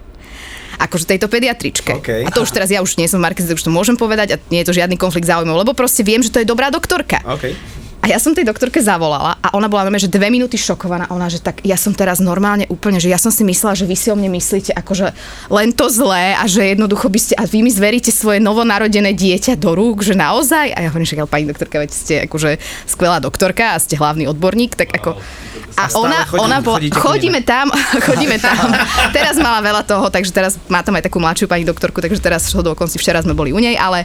akože 0.80 1.04
tejto 1.04 1.28
pediatričke. 1.28 1.92
OK. 2.00 2.24
A 2.24 2.32
to 2.32 2.40
už 2.40 2.56
teraz 2.56 2.72
ja 2.72 2.80
už 2.80 2.96
nie 2.96 3.04
som 3.04 3.20
v 3.20 3.28
marketingu, 3.28 3.52
už 3.52 3.68
to 3.68 3.68
môžem 3.68 4.00
povedať 4.00 4.32
a 4.32 4.36
nie 4.48 4.64
je 4.64 4.72
to 4.72 4.78
žiadny 4.80 4.96
konflikt 4.96 5.28
záujmov, 5.28 5.60
lebo 5.60 5.76
proste 5.76 6.00
viem, 6.00 6.24
že 6.24 6.32
to 6.32 6.40
je 6.40 6.48
dobrá 6.48 6.72
doktorka. 6.72 7.20
OK. 7.28 7.52
A 8.00 8.08
ja 8.08 8.16
som 8.16 8.32
tej 8.32 8.48
doktorke 8.48 8.80
zavolala 8.80 9.36
a 9.44 9.52
ona 9.52 9.68
bola 9.68 9.84
normálne, 9.84 10.00
že 10.00 10.08
dve 10.08 10.32
minúty 10.32 10.56
šokovaná. 10.56 11.12
Ona, 11.12 11.28
že 11.28 11.36
tak 11.36 11.60
ja 11.60 11.76
som 11.76 11.92
teraz 11.92 12.16
normálne 12.16 12.64
úplne, 12.72 12.96
že 12.96 13.12
ja 13.12 13.20
som 13.20 13.28
si 13.28 13.44
myslela, 13.44 13.76
že 13.76 13.84
vy 13.84 13.92
si 13.92 14.08
o 14.08 14.16
mne 14.16 14.32
myslíte 14.40 14.72
akože 14.72 15.12
len 15.52 15.68
to 15.76 15.84
zlé 15.92 16.32
a 16.32 16.48
že 16.48 16.64
jednoducho 16.72 17.12
by 17.12 17.20
ste, 17.20 17.34
a 17.36 17.44
vy 17.44 17.60
mi 17.60 17.68
zveríte 17.68 18.08
svoje 18.08 18.40
novonarodené 18.40 19.12
dieťa 19.12 19.60
do 19.60 19.76
rúk, 19.76 20.00
že 20.00 20.16
naozaj. 20.16 20.72
A 20.72 20.80
ja 20.80 20.88
hovorím, 20.88 21.04
že 21.04 21.20
pani 21.28 21.44
doktorka, 21.44 21.76
veď 21.76 21.90
ste 21.92 22.14
akože 22.24 22.56
skvelá 22.88 23.20
doktorka 23.20 23.76
a 23.76 23.80
ste 23.80 24.00
hlavný 24.00 24.32
odborník, 24.32 24.80
tak 24.80 24.96
ako... 24.96 25.20
A, 25.76 25.86
A 25.88 25.96
ona, 25.96 26.24
chodí- 26.28 26.40
ona 26.40 26.58
bola, 26.60 26.78
chodíme 27.04 27.40
tam, 27.44 27.68
chodíme 28.04 28.36
tam. 28.44 28.68
Teraz 29.12 29.36
mala 29.36 29.60
veľa 29.60 29.84
toho, 29.84 30.08
takže 30.08 30.32
teraz 30.32 30.56
má 30.72 30.80
tam 30.80 30.96
aj 30.96 31.04
takú 31.08 31.20
mladšiu 31.20 31.48
pani 31.48 31.68
doktorku, 31.68 32.00
takže 32.00 32.20
teraz 32.20 32.48
do 32.48 32.72
konci 32.72 32.96
včera 32.96 33.20
sme 33.20 33.32
boli 33.36 33.52
u 33.52 33.60
nej, 33.60 33.76
ale 33.76 34.04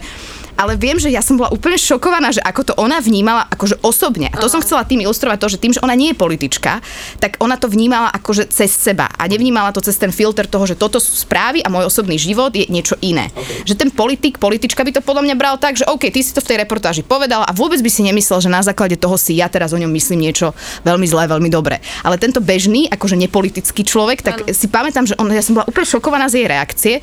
ale 0.55 0.79
viem, 0.79 0.95
že 0.95 1.11
ja 1.11 1.19
som 1.19 1.35
bola 1.35 1.51
úplne 1.51 1.75
šokovaná, 1.75 2.31
že 2.31 2.41
ako 2.43 2.61
to 2.71 2.73
ona 2.79 2.99
vnímala 3.03 3.47
akože 3.51 3.83
osobne. 3.83 4.31
A 4.31 4.39
to 4.39 4.47
som 4.47 4.63
chcela 4.63 4.87
tým 4.87 5.03
ilustrovať 5.03 5.37
to, 5.39 5.47
že 5.51 5.61
tým, 5.61 5.73
že 5.75 5.83
ona 5.83 5.95
nie 5.95 6.15
je 6.15 6.17
politička, 6.17 6.79
tak 7.19 7.37
ona 7.43 7.59
to 7.59 7.67
vnímala 7.67 8.09
akože 8.15 8.47
cez 8.49 8.71
seba 8.71 9.11
a 9.11 9.27
nevnímala 9.27 9.75
to 9.75 9.83
cez 9.83 9.99
ten 9.99 10.09
filter 10.15 10.47
toho, 10.47 10.63
že 10.63 10.79
toto 10.79 10.97
sú 10.97 11.11
správy 11.15 11.59
a 11.61 11.71
môj 11.71 11.87
osobný 11.91 12.15
život 12.15 12.55
je 12.55 12.65
niečo 12.71 12.95
iné. 13.03 13.29
Okay. 13.35 13.67
Že 13.67 13.75
ten 13.75 13.89
politik, 13.91 14.39
politička 14.39 14.81
by 14.81 14.91
to 14.95 15.01
podľa 15.03 15.27
mňa 15.27 15.35
bral 15.35 15.55
tak, 15.59 15.75
že 15.75 15.85
OK, 15.87 16.07
ty 16.09 16.23
si 16.23 16.31
to 16.31 16.39
v 16.39 16.55
tej 16.55 16.57
reportáži 16.63 17.03
povedal 17.03 17.43
a 17.43 17.51
vôbec 17.51 17.79
by 17.83 17.91
si 17.91 18.01
nemyslel, 18.07 18.39
že 18.39 18.49
na 18.49 18.63
základe 18.63 18.95
toho 18.95 19.19
si 19.19 19.35
ja 19.37 19.51
teraz 19.51 19.75
o 19.75 19.79
ňom 19.79 19.91
myslím 19.91 20.23
niečo 20.31 20.55
veľmi 20.87 21.05
zlé, 21.05 21.27
veľmi 21.27 21.49
dobré. 21.51 21.83
Ale 22.01 22.15
tento 22.15 22.39
bežný, 22.39 22.87
akože 22.87 23.19
nepolitický 23.19 23.83
človek, 23.83 24.23
tak 24.23 24.47
ano. 24.47 24.55
si 24.55 24.71
pamätám, 24.71 25.05
že 25.05 25.19
on, 25.19 25.27
ja 25.29 25.43
som 25.43 25.59
bola 25.59 25.67
úplne 25.67 25.87
šokovaná 25.87 26.25
z 26.31 26.43
jej 26.43 26.47
reakcie, 26.47 26.93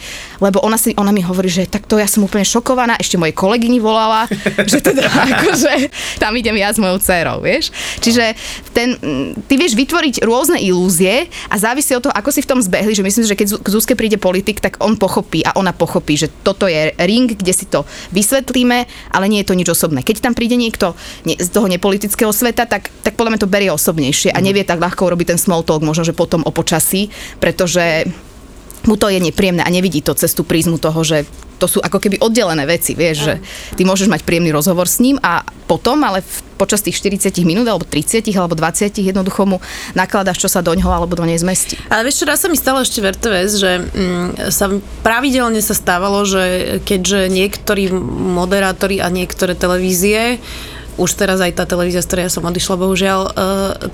lebo 0.41 0.65
ona, 0.65 0.81
si, 0.81 0.97
ona 0.97 1.13
mi 1.13 1.21
hovorí, 1.21 1.53
že 1.53 1.69
takto 1.69 2.01
ja 2.01 2.09
som 2.09 2.25
úplne 2.25 2.47
šokovaná, 2.47 2.97
ešte 2.97 3.21
mojej 3.21 3.35
kolegyni 3.43 3.83
volala, 3.83 4.31
že 4.71 4.79
teda 4.79 5.03
akože 5.03 5.91
tam 6.23 6.31
idem 6.39 6.55
ja 6.63 6.71
s 6.71 6.79
mojou 6.79 7.03
dcerou, 7.03 7.43
vieš. 7.43 7.75
Čiže 7.99 8.39
ten, 8.71 8.95
ty 9.51 9.59
vieš 9.59 9.75
vytvoriť 9.75 10.23
rôzne 10.23 10.63
ilúzie 10.63 11.27
a 11.51 11.59
závisí 11.59 11.91
od 11.99 12.07
toho, 12.07 12.15
ako 12.15 12.31
si 12.31 12.47
v 12.47 12.51
tom 12.55 12.63
zbehli, 12.63 12.95
že 12.95 13.03
myslím, 13.03 13.27
že 13.27 13.35
keď 13.35 13.49
k 13.59 13.69
Zuzke 13.75 13.99
príde 13.99 14.23
politik, 14.23 14.63
tak 14.63 14.79
on 14.79 14.95
pochopí 14.95 15.43
a 15.43 15.59
ona 15.59 15.75
pochopí, 15.75 16.15
že 16.15 16.31
toto 16.47 16.71
je 16.71 16.95
ring, 17.03 17.27
kde 17.27 17.51
si 17.51 17.67
to 17.67 17.83
vysvetlíme, 18.15 18.87
ale 19.11 19.25
nie 19.27 19.43
je 19.43 19.51
to 19.51 19.59
nič 19.59 19.69
osobné. 19.75 20.07
Keď 20.07 20.23
tam 20.23 20.39
príde 20.39 20.55
niekto 20.55 20.95
z 21.27 21.49
toho 21.51 21.67
nepolitického 21.67 22.31
sveta, 22.31 22.71
tak, 22.71 22.95
tak 23.03 23.19
podľa 23.19 23.35
mňa 23.35 23.43
to 23.43 23.51
berie 23.51 23.71
osobnejšie 23.75 24.31
a 24.31 24.39
nevie 24.39 24.63
tak 24.63 24.79
ľahko 24.79 25.11
urobiť 25.11 25.35
ten 25.35 25.41
small 25.41 25.67
talk, 25.67 25.83
možno, 25.83 26.07
že 26.07 26.15
potom 26.15 26.47
o 26.47 26.55
počasí, 26.55 27.11
pretože 27.43 28.07
mu 28.87 28.99
to 28.99 29.07
je 29.09 29.23
nepríjemné 29.23 29.63
a 29.63 29.71
nevidí 29.71 30.03
to 30.03 30.15
cez 30.15 30.35
tú 30.35 30.43
prízmu 30.43 30.79
toho, 30.79 31.01
že 31.07 31.25
to 31.63 31.71
sú 31.71 31.79
ako 31.79 32.03
keby 32.03 32.19
oddelené 32.19 32.67
veci, 32.67 32.99
vieš, 32.99 33.17
že 33.23 33.35
ty 33.79 33.87
môžeš 33.87 34.11
mať 34.11 34.27
príjemný 34.27 34.51
rozhovor 34.51 34.91
s 34.91 34.99
ním 34.99 35.15
a 35.23 35.47
potom, 35.71 36.03
ale 36.03 36.27
v, 36.27 36.35
počas 36.59 36.83
tých 36.83 36.99
40 36.99 37.31
minút 37.47 37.71
alebo 37.71 37.87
30 37.87 38.27
alebo 38.35 38.59
20 38.59 38.91
jednoducho 38.99 39.47
mu 39.47 39.63
nakladaš, 39.95 40.43
čo 40.43 40.51
sa 40.51 40.59
do 40.59 40.75
ňoho 40.75 40.91
alebo 40.91 41.15
do 41.15 41.23
nej 41.23 41.39
zmestí. 41.39 41.79
Ale 41.87 42.03
vieš 42.03 42.27
raz 42.27 42.43
sa 42.43 42.51
mi 42.51 42.59
stalo 42.59 42.83
ešte 42.83 42.99
v 42.99 43.15
RTVS, 43.15 43.53
že 43.63 43.71
mm, 43.79 44.51
sa 44.51 44.75
pravidelne 45.07 45.63
sa 45.63 45.79
stávalo, 45.79 46.27
že 46.27 46.79
keďže 46.83 47.31
niektorí 47.31 47.95
moderátori 48.35 48.99
a 48.99 49.07
niektoré 49.07 49.55
televízie 49.55 50.43
už 51.01 51.17
teraz 51.17 51.41
aj 51.41 51.57
tá 51.57 51.65
televízia, 51.65 52.05
z 52.05 52.09
ktorej 52.09 52.25
ja 52.29 52.33
som 52.33 52.45
odišla, 52.45 52.75
bohužiaľ, 52.77 53.21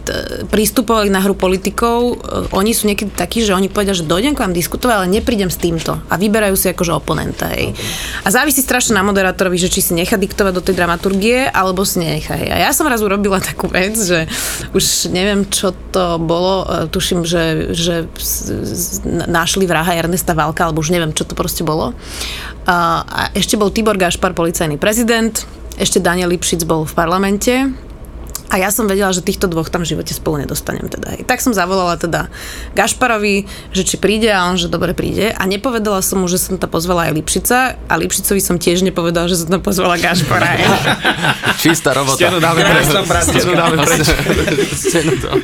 t- 0.02 0.46
prístupovali 0.50 1.08
na 1.08 1.22
hru 1.22 1.38
politikov. 1.38 2.18
Uh, 2.18 2.50
oni 2.50 2.74
sú 2.74 2.90
niekedy 2.90 3.14
takí, 3.14 3.46
že 3.46 3.54
oni 3.54 3.70
povedia, 3.70 3.94
že 3.94 4.02
dojdem 4.02 4.34
k 4.34 4.42
vám 4.42 4.50
diskutovať, 4.50 4.94
ale 4.98 5.08
neprídem 5.08 5.46
s 5.46 5.62
týmto. 5.62 5.94
A 6.11 6.14
vyberajú 6.18 6.58
si 6.58 6.66
akože 6.74 6.90
oponenta. 6.90 7.54
Hej. 7.54 7.78
A 8.22 8.28
závisí 8.34 8.61
strašne 8.62 8.98
na 8.98 9.06
moderátorovi, 9.06 9.54
že 9.54 9.70
či 9.70 9.78
si 9.78 9.92
nechá 9.94 10.18
diktovať 10.18 10.52
do 10.58 10.62
tej 10.64 10.74
dramaturgie, 10.74 11.46
alebo 11.46 11.87
si 11.87 12.02
nenechá. 12.02 12.34
Hej. 12.34 12.50
A 12.50 12.56
ja 12.66 12.70
som 12.74 12.90
raz 12.90 12.98
urobila 12.98 13.38
takú 13.38 13.70
vec, 13.70 13.94
že 13.94 14.26
už 14.74 15.14
neviem, 15.14 15.46
čo 15.46 15.70
to 15.94 16.18
bolo. 16.18 16.66
Uh, 16.66 16.90
tuším, 16.90 17.22
že, 17.22 17.74
že 17.78 18.11
našli 19.30 19.70
vraha 19.70 19.94
Ernesta 19.94 20.34
Valka, 20.34 20.66
alebo 20.66 20.82
už 20.82 20.90
neviem, 20.90 21.14
čo 21.14 21.22
to 21.22 21.38
proste 21.38 21.62
bolo. 21.62 21.94
A 22.68 23.32
ešte 23.32 23.56
bol 23.56 23.72
Tibor 23.72 23.96
Gašpar, 23.96 24.37
policajný 24.37 24.76
prezident 24.76 25.40
ešte 25.78 26.02
Daniel 26.02 26.34
Lipšic 26.34 26.66
bol 26.66 26.82
v 26.82 26.92
parlamente 26.92 27.54
a 28.48 28.56
ja 28.56 28.72
som 28.72 28.88
vedela, 28.88 29.12
že 29.12 29.20
týchto 29.20 29.44
dvoch 29.44 29.68
tam 29.68 29.84
v 29.84 29.92
živote 29.92 30.16
spolu 30.16 30.40
nedostanem 30.40 30.88
teda. 30.88 31.20
Tak 31.28 31.44
som 31.44 31.52
zavolala 31.52 32.00
teda 32.00 32.32
Gašparovi, 32.72 33.44
že 33.76 33.84
či 33.84 34.00
príde 34.00 34.32
a 34.32 34.48
on, 34.48 34.56
že 34.56 34.72
dobre 34.72 34.96
príde. 34.96 35.37
A 35.37 35.44
nepovedala 35.44 36.00
som 36.00 36.24
mu, 36.24 36.26
že 36.32 36.40
som 36.40 36.56
tam 36.56 36.72
pozvala 36.72 37.12
aj 37.12 37.12
Lipšica 37.12 37.76
a 37.76 37.92
Lipšicovi 38.00 38.40
som 38.40 38.56
tiež 38.56 38.80
nepovedala, 38.88 39.28
že 39.28 39.44
som 39.44 39.52
tam 39.52 39.61
pozvala 39.61 40.00
Gašpara. 40.00 40.48
Čistá 41.62 41.92
robota. 41.92 42.16
Stenu 42.16 42.40
dáme 42.40 42.64
preč. 42.64 42.87
Stenu 43.28 43.52
dáme 43.52 43.76
preč. 43.84 44.06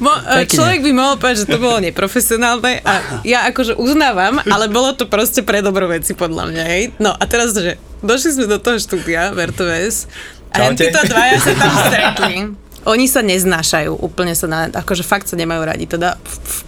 Mo, 0.01 0.13
človek 0.49 0.81
by 0.81 0.91
mohol 0.97 1.15
povedať, 1.21 1.45
že 1.45 1.47
to 1.53 1.59
bolo 1.61 1.85
neprofesionálne 1.85 2.81
a 2.89 3.21
ja 3.29 3.45
akože 3.53 3.77
uznávam, 3.77 4.41
ale 4.49 4.73
bolo 4.73 4.97
to 4.97 5.05
proste 5.05 5.45
pre 5.45 5.61
dobro 5.61 5.93
veci 5.93 6.17
podľa 6.17 6.49
mňa. 6.49 6.65
Hej. 6.73 6.83
No 6.97 7.13
a 7.13 7.25
teraz, 7.29 7.53
že 7.53 7.77
došli 8.01 8.41
sme 8.41 8.47
do 8.49 8.57
toho 8.57 8.81
štúdia 8.81 9.29
v 9.37 9.53
RTVS 9.53 10.09
a 10.57 10.73
títo 10.73 11.01
dvaja 11.05 11.37
sa 11.37 11.53
tam 11.53 11.73
stretli 11.85 12.37
oni 12.85 13.09
sa 13.09 13.25
neznášajú, 13.25 14.01
úplne 14.01 14.37
sa 14.37 14.47
na, 14.49 14.61
akože 14.69 15.05
fakt 15.05 15.29
sa 15.29 15.37
nemajú 15.37 15.63
radi, 15.65 15.89
teda 15.89 16.21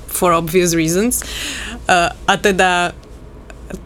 for 0.08 0.32
obvious 0.32 0.72
reasons. 0.72 1.20
Uh, 1.86 2.10
a 2.24 2.34
teda 2.40 2.96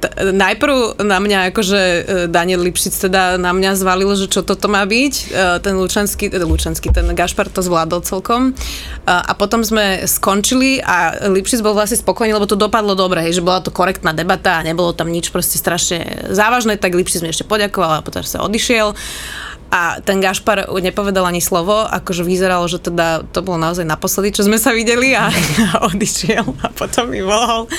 t- 0.01 0.13
najprv 0.33 1.03
na 1.03 1.19
mňa 1.19 1.39
akože 1.53 1.81
e, 1.81 2.01
Daniel 2.29 2.61
Lipšic 2.63 3.11
teda 3.11 3.41
na 3.41 3.51
mňa 3.51 3.77
zvalil, 3.81 4.13
že 4.15 4.29
čo 4.29 4.45
toto 4.45 4.69
má 4.69 4.85
byť. 4.85 5.15
Uh, 5.33 5.57
ten 5.59 5.75
Lučanský, 5.77 6.29
teda 6.31 6.45
Lučanský, 6.47 6.93
ten 6.93 7.09
Gašpar 7.13 7.49
to 7.49 7.65
zvládol 7.65 8.05
celkom. 8.05 8.53
Uh, 8.53 9.25
a 9.25 9.33
potom 9.35 9.65
sme 9.65 10.05
skončili 10.05 10.79
a 10.85 11.29
Lipšic 11.29 11.65
bol 11.65 11.75
vlastne 11.75 11.99
spokojný, 11.99 12.37
lebo 12.37 12.49
to 12.49 12.61
dopadlo 12.61 12.93
dobre, 12.93 13.25
hej, 13.25 13.41
že 13.41 13.45
bola 13.45 13.65
to 13.65 13.73
korektná 13.73 14.13
debata 14.13 14.61
a 14.61 14.65
nebolo 14.65 14.93
tam 14.93 15.09
nič 15.11 15.33
proste 15.33 15.57
strašne 15.57 16.31
závažné, 16.31 16.77
tak 16.77 16.95
Lipšic 16.95 17.25
mi 17.25 17.33
ešte 17.33 17.49
poďakoval 17.49 18.01
a 18.01 18.05
potom 18.05 18.23
sa 18.23 18.45
odišiel. 18.45 18.95
A 19.71 20.03
ten 20.03 20.19
Gašpar 20.19 20.67
nepovedal 20.83 21.23
ani 21.31 21.39
slovo, 21.39 21.87
akože 21.87 22.27
vyzeralo, 22.27 22.67
že 22.67 22.83
teda 22.83 23.23
to 23.31 23.39
bolo 23.47 23.55
naozaj 23.55 23.87
naposledy, 23.87 24.35
čo 24.35 24.43
sme 24.43 24.59
sa 24.59 24.75
videli 24.75 25.15
a, 25.15 25.31
a 25.31 25.87
odišiel. 25.95 26.43
A 26.67 26.69
potom 26.75 27.07
mi 27.07 27.23
volal 27.23 27.71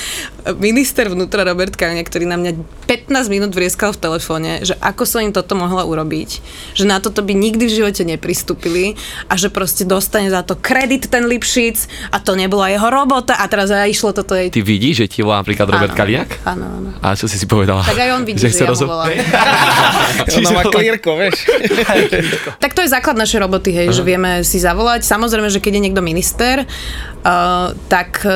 minister 0.56 1.12
vnútra 1.12 1.44
Robert 1.44 1.76
Kaliňa, 1.76 2.00
ktorý 2.08 2.24
na 2.24 2.40
mňa 2.40 2.52
15 2.88 3.28
minút 3.28 3.52
vrieskal 3.52 3.92
v 3.92 4.00
telefóne, 4.00 4.64
že 4.64 4.72
ako 4.80 5.04
som 5.04 5.20
im 5.20 5.36
toto 5.36 5.52
mohla 5.52 5.84
urobiť, 5.84 6.40
že 6.72 6.88
na 6.88 6.96
toto 6.98 7.20
by 7.20 7.36
nikdy 7.36 7.68
v 7.68 7.76
živote 7.84 8.02
nepristúpili 8.08 8.96
a 9.28 9.36
že 9.36 9.52
proste 9.52 9.84
dostane 9.84 10.32
za 10.32 10.40
to 10.40 10.56
kredit 10.56 11.12
ten 11.12 11.28
Lipšic 11.28 12.08
a 12.08 12.18
to 12.24 12.32
nebola 12.34 12.72
jeho 12.72 12.88
robota 12.88 13.36
a 13.36 13.44
teraz 13.52 13.68
aj 13.68 13.92
išlo 13.92 14.16
toto 14.16 14.32
jej. 14.32 14.48
Ty 14.48 14.64
vidíš, 14.64 15.04
že 15.04 15.06
ti 15.12 15.18
volá 15.20 15.44
napríklad 15.44 15.68
Robert 15.68 15.92
Kaliak? 15.92 16.40
Áno, 16.48 16.64
áno. 16.66 16.88
A 17.04 17.12
čo 17.12 17.28
si 17.28 17.36
si 17.36 17.44
povedala? 17.44 17.84
Tak 17.84 18.00
aj 18.00 18.10
on 18.16 18.22
vidí, 18.24 18.40
že, 18.40 18.48
že 18.48 18.64
ja 18.64 18.72
mu 18.72 18.88
volám. 18.88 19.12
Ona 20.40 20.50
má 20.56 20.62
klírko, 20.66 21.20
vieš. 21.20 21.46
tak 22.62 22.72
to 22.72 22.80
je 22.82 22.88
základ 22.88 23.16
našej 23.18 23.42
roboty, 23.42 23.70
hej, 23.74 23.90
uh-huh. 23.90 23.98
že 23.98 24.02
vieme 24.06 24.30
si 24.42 24.58
zavolať. 24.62 25.04
Samozrejme, 25.04 25.48
že 25.50 25.62
keď 25.62 25.72
je 25.78 25.84
niekto 25.88 26.02
minister, 26.02 26.64
uh, 26.64 27.72
tak 27.86 28.22
uh, 28.24 28.32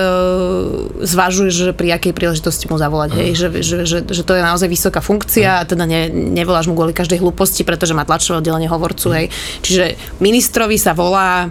zvažuje, 1.00 1.50
že 1.50 1.70
pri 1.72 1.96
akej 1.96 2.12
príležitosti 2.12 2.66
mu 2.66 2.76
zavolať, 2.76 3.10
uh-huh. 3.14 3.22
hej, 3.22 3.30
že, 3.36 3.48
že, 3.62 3.76
že, 3.86 3.98
že 4.04 4.22
to 4.22 4.32
je 4.34 4.42
naozaj 4.42 4.68
vysoká 4.68 5.00
funkcia 5.00 5.60
uh-huh. 5.60 5.66
a 5.66 5.68
teda 5.68 5.84
ne, 5.88 6.10
nevoláš 6.10 6.68
mu 6.68 6.74
kvôli 6.74 6.96
každej 6.96 7.22
hlúposti, 7.22 7.62
pretože 7.62 7.96
má 7.96 8.02
tlačové 8.04 8.42
oddelenie 8.42 8.70
hovorcu, 8.70 9.12
hej. 9.14 9.26
Čiže 9.62 9.96
ministrovi 10.18 10.76
sa 10.76 10.96
volá, 10.96 11.48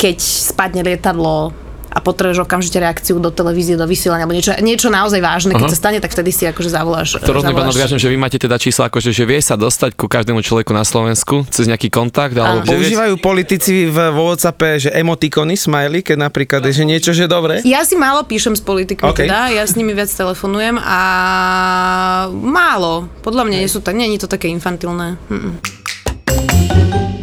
keď 0.00 0.16
spadne 0.20 0.82
lietadlo 0.84 1.69
a 1.90 1.98
potrebuješ 1.98 2.46
okamžite 2.46 2.78
reakciu 2.78 3.18
do 3.18 3.34
televízie, 3.34 3.74
do 3.74 3.84
vysielania, 3.84 4.24
alebo 4.24 4.38
niečo, 4.38 4.54
niečo 4.62 4.88
naozaj 4.88 5.18
vážne, 5.18 5.52
keď 5.58 5.66
uh-huh. 5.66 5.74
sa 5.74 5.82
stane, 5.82 5.98
tak 5.98 6.14
vtedy 6.14 6.30
si 6.30 6.46
akože 6.46 6.70
zavoláš. 6.70 7.18
To 7.18 7.34
rozumiem, 7.34 7.58
pán 7.58 7.70
odviažem, 7.70 7.98
že 7.98 8.06
vy 8.06 8.16
máte 8.16 8.38
teda 8.38 8.56
čísla, 8.62 8.86
akože, 8.86 9.10
že 9.10 9.26
vie 9.26 9.42
sa 9.42 9.58
dostať 9.58 9.98
ku 9.98 10.06
každému 10.06 10.38
človeku 10.38 10.70
na 10.70 10.86
Slovensku 10.86 11.42
cez 11.50 11.66
nejaký 11.66 11.90
kontakt? 11.90 12.38
Alebo 12.38 12.62
Používajú 12.62 13.18
vie... 13.18 13.22
politici 13.22 13.90
v, 13.90 13.96
v 13.98 14.18
WhatsAppe, 14.22 14.78
že 14.78 14.94
emotikony, 14.94 15.58
smiley, 15.58 16.06
keď 16.06 16.30
napríklad 16.30 16.62
je, 16.70 16.72
že 16.78 16.84
niečo, 16.86 17.10
že 17.10 17.26
dobre? 17.26 17.66
Ja 17.66 17.82
si 17.82 17.98
málo 17.98 18.22
píšem 18.22 18.54
s 18.54 18.62
politikmi 18.62 19.10
okay. 19.10 19.26
teda, 19.26 19.50
ja 19.50 19.66
s 19.66 19.74
nimi 19.74 19.90
viac 19.90 20.08
telefonujem 20.14 20.78
a 20.78 21.00
málo. 22.30 23.10
Podľa 23.26 23.42
mňa 23.50 23.56
nie 23.66 23.70
sú 23.70 23.82
tak, 23.82 23.98
nie 23.98 24.06
je 24.14 24.22
to 24.22 24.30
také 24.30 24.46
infantilné. 24.46 25.18
Mm-mm. 25.26 25.58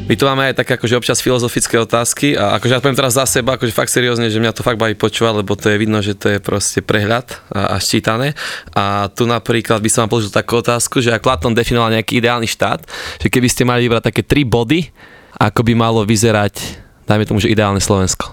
My 0.08 0.16
tu 0.16 0.24
máme 0.24 0.48
aj 0.48 0.64
také 0.64 0.80
akože 0.80 1.04
občas 1.04 1.20
filozofické 1.20 1.76
otázky 1.76 2.40
a 2.40 2.56
akože 2.56 2.72
ja 2.72 2.80
poviem 2.80 2.96
teraz 2.96 3.20
za 3.20 3.28
seba, 3.28 3.60
akože 3.60 3.76
fakt 3.76 3.92
seriózne, 3.92 4.32
že 4.32 4.40
mňa 4.40 4.56
to 4.56 4.64
fakt 4.64 4.80
baví 4.80 4.96
počúvať, 4.96 5.44
lebo 5.44 5.60
to 5.60 5.68
je 5.68 5.76
vidno, 5.76 6.00
že 6.00 6.16
to 6.16 6.32
je 6.32 6.40
proste 6.40 6.80
prehľad 6.80 7.28
a, 7.52 7.76
a 7.76 7.78
ščítané. 7.78 8.32
A 8.72 9.12
tu 9.12 9.28
napríklad 9.28 9.84
by 9.84 9.90
som 9.92 10.08
vám 10.08 10.16
položil 10.16 10.32
takú 10.32 10.64
otázku, 10.64 11.04
že 11.04 11.12
ak 11.12 11.28
Platón 11.28 11.52
definoval 11.52 11.92
nejaký 11.92 12.24
ideálny 12.24 12.48
štát, 12.48 12.88
že 13.20 13.28
keby 13.28 13.52
ste 13.52 13.68
mali 13.68 13.84
vybrať 13.84 14.08
také 14.08 14.24
tri 14.24 14.48
body, 14.48 14.88
ako 15.36 15.60
by 15.68 15.74
malo 15.76 16.08
vyzerať, 16.08 16.56
dajme 17.04 17.28
tomu, 17.28 17.44
že 17.44 17.52
ideálne 17.52 17.84
Slovensko. 17.84 18.32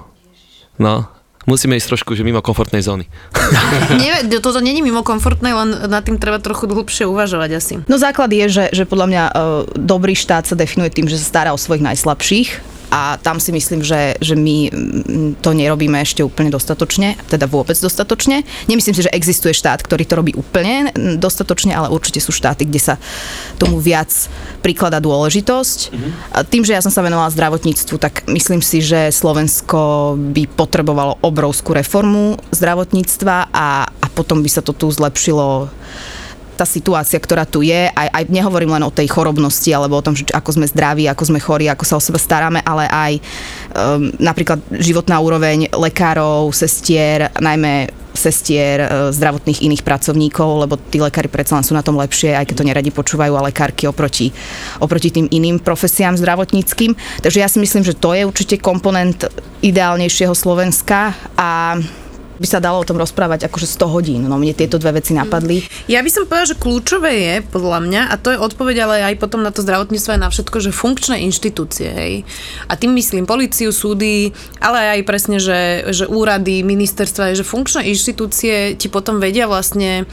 No, 0.79 1.11
musíme 1.45 1.77
ísť 1.77 1.95
trošku 1.95 2.13
že 2.17 2.27
mimo 2.27 2.41
komfortnej 2.45 2.85
zóny. 2.85 3.09
Nie, 4.03 4.25
toto 4.41 4.61
není 4.61 4.81
mimo 4.81 5.07
komfortnej, 5.07 5.53
len 5.53 5.89
nad 5.89 6.05
tým 6.05 6.19
treba 6.21 6.41
trochu 6.41 6.69
dlhšie 6.69 7.05
uvažovať 7.09 7.51
asi. 7.55 7.75
No 7.87 7.97
základ 7.97 8.33
je, 8.33 8.47
že, 8.49 8.65
že 8.73 8.85
podľa 8.85 9.07
mňa 9.09 9.25
uh, 9.25 9.35
dobrý 9.77 10.17
štát 10.17 10.49
sa 10.49 10.57
definuje 10.59 10.93
tým, 10.93 11.07
že 11.07 11.21
sa 11.21 11.27
stará 11.27 11.51
o 11.53 11.61
svojich 11.61 11.85
najslabších 11.85 12.74
a 12.91 13.17
tam 13.21 13.41
si 13.41 13.51
myslím, 13.53 13.81
že, 13.81 14.17
že 14.21 14.35
my 14.35 14.57
mm, 14.71 15.31
to 15.41 15.57
nerobíme 15.57 15.97
ešte 16.01 16.21
úplne 16.25 16.53
dostatočne, 16.53 17.17
teda 17.29 17.49
vôbec 17.49 17.75
dostatočne. 17.79 18.45
Nemyslím 18.67 18.95
si, 18.95 19.07
že 19.07 19.15
existuje 19.15 19.57
štát, 19.57 19.83
ktorý 19.83 20.05
to 20.05 20.19
robí 20.19 20.33
úplne 20.37 20.91
dostatočne, 21.19 21.75
ale 21.75 21.91
určite 21.91 22.21
sú 22.21 22.31
štáty, 22.31 22.69
kde 22.69 22.81
sa 22.81 22.95
tomu 23.57 23.81
viac 23.81 24.11
prikladá 24.61 25.01
dôležitosť. 25.03 25.79
Mm-hmm. 25.91 26.13
Tým, 26.49 26.63
že 26.63 26.75
ja 26.77 26.85
som 26.85 26.93
sa 26.93 27.05
venovala 27.05 27.33
zdravotníctvu, 27.35 27.97
tak 28.01 28.25
myslím 28.31 28.61
si, 28.61 28.81
že 28.81 29.13
Slovensko 29.13 30.15
by 30.17 30.49
potrebovalo 30.55 31.21
obrovskú 31.21 31.75
reformu 31.77 32.39
zdravotníctva 32.55 33.53
a, 33.53 33.89
a 33.89 34.07
potom 34.13 34.41
by 34.41 34.49
sa 34.49 34.63
to 34.63 34.73
tu 34.73 34.89
zlepšilo 34.89 35.69
tá 36.55 36.65
situácia, 36.65 37.19
ktorá 37.19 37.45
tu 37.45 37.67
je, 37.67 37.91
aj, 37.91 38.09
aj 38.15 38.25
nehovorím 38.31 38.73
len 38.79 38.87
o 38.87 38.95
tej 38.95 39.11
chorobnosti, 39.11 39.69
alebo 39.75 39.99
o 39.99 40.05
tom, 40.05 40.15
že 40.15 40.31
ako 40.31 40.63
sme 40.63 40.67
zdraví, 40.71 41.11
ako 41.11 41.35
sme 41.35 41.43
chorí, 41.43 41.67
ako 41.67 41.85
sa 41.85 41.99
o 41.99 42.03
seba 42.03 42.17
staráme, 42.17 42.63
ale 42.63 42.87
aj 42.87 43.13
um, 43.19 44.09
napríklad 44.23 44.63
životná 44.79 45.19
úroveň 45.19 45.69
lekárov, 45.75 46.55
sestier, 46.55 47.29
najmä 47.43 47.91
sestier, 48.15 48.79
e, 48.79 48.89
zdravotných 49.11 49.61
iných 49.67 49.83
pracovníkov, 49.83 50.65
lebo 50.65 50.79
tí 50.79 51.03
lekári 51.03 51.27
predsa 51.27 51.59
len 51.59 51.67
sú 51.67 51.75
na 51.75 51.83
tom 51.83 51.99
lepšie, 51.99 52.39
aj 52.39 52.47
keď 52.47 52.57
to 52.57 52.69
neradi 52.71 52.91
počúvajú, 52.95 53.35
ale 53.35 53.51
lekárky 53.51 53.91
oproti, 53.91 54.31
oproti 54.79 55.11
tým 55.11 55.27
iným 55.29 55.59
profesiám 55.59 56.15
zdravotníckým. 56.15 56.95
Takže 57.21 57.43
ja 57.43 57.51
si 57.51 57.59
myslím, 57.59 57.83
že 57.83 57.99
to 57.99 58.15
je 58.15 58.23
určite 58.23 58.63
komponent 58.63 59.27
ideálnejšieho 59.61 60.33
Slovenska 60.33 61.13
a 61.35 61.77
by 62.39 62.47
sa 62.47 62.59
dalo 62.59 62.83
o 62.83 62.89
tom 62.89 62.99
rozprávať 62.99 63.47
akože 63.47 63.67
100 63.67 63.95
hodín. 63.95 64.21
No 64.27 64.39
mne 64.41 64.57
tieto 64.57 64.79
dve 64.81 64.99
veci 64.99 65.15
napadli. 65.15 65.63
Ja 65.87 66.03
by 66.03 66.11
som 66.11 66.27
povedala, 66.27 66.51
že 66.51 66.59
kľúčové 66.59 67.13
je, 67.15 67.35
podľa 67.47 67.79
mňa, 67.85 68.03
a 68.11 68.15
to 68.19 68.35
je 68.35 68.39
odpoveď 68.39 68.77
ale 68.87 68.97
aj 69.13 69.15
potom 69.23 69.43
na 69.43 69.55
to 69.55 69.63
zdravotníctvo 69.63 70.19
aj 70.19 70.21
na 70.21 70.31
všetko, 70.31 70.57
že 70.59 70.71
funkčné 70.75 71.17
inštitúcie, 71.27 71.89
hej. 71.91 72.15
A 72.67 72.75
tým 72.75 72.97
myslím 72.99 73.29
policiu, 73.29 73.71
súdy, 73.71 74.35
ale 74.59 74.99
aj 74.99 75.01
presne, 75.07 75.39
že, 75.39 75.87
že 75.91 76.05
úrady, 76.11 76.67
ministerstva, 76.67 77.37
že 77.39 77.47
funkčné 77.47 77.87
inštitúcie 77.91 78.75
ti 78.75 78.89
potom 78.91 79.23
vedia 79.23 79.47
vlastne 79.47 80.09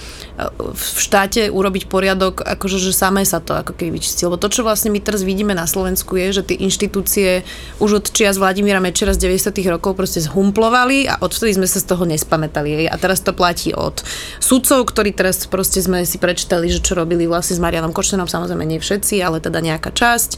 v 0.58 0.98
štáte 0.98 1.54
urobiť 1.54 1.86
poriadok, 1.86 2.42
akože 2.42 2.82
že 2.82 2.92
samé 2.96 3.22
sa 3.28 3.38
to 3.38 3.54
ako 3.54 3.78
keby 3.78 4.02
vyčistí. 4.02 4.26
Lebo 4.26 4.42
to, 4.42 4.50
čo 4.50 4.66
vlastne 4.66 4.90
my 4.90 4.98
teraz 4.98 5.22
vidíme 5.22 5.54
na 5.54 5.70
Slovensku 5.70 6.18
je, 6.18 6.42
že 6.42 6.48
tie 6.48 6.58
inštitúcie 6.58 7.46
už 7.78 8.02
od 8.02 8.06
čias 8.10 8.42
Vladimíra 8.42 8.82
Mečera 8.82 9.14
z 9.14 9.30
90. 9.30 9.54
rokov 9.70 9.94
proste 9.94 10.24
zhumplovali 10.26 11.06
a 11.06 11.22
odvtedy 11.22 11.58
sme 11.58 11.68
sa 11.70 11.78
z 11.78 11.86
toho 11.86 12.04
nespamätali. 12.10 12.90
A 12.90 12.96
teraz 12.98 13.22
to 13.22 13.36
platí 13.36 13.76
od 13.76 14.02
sudcov, 14.42 14.90
ktorí 14.90 15.14
teraz 15.14 15.46
proste 15.46 15.84
sme 15.84 16.08
si 16.08 16.18
prečítali, 16.18 16.72
že 16.72 16.82
čo 16.82 16.98
robili 16.98 17.30
vlastne 17.30 17.58
s 17.58 17.64
Marianom 17.64 17.94
Kočnerom, 17.94 18.26
samozrejme 18.26 18.66
nie 18.66 18.82
všetci, 18.82 19.22
ale 19.22 19.44
teda 19.44 19.62
nejaká 19.62 19.94
časť, 19.94 20.30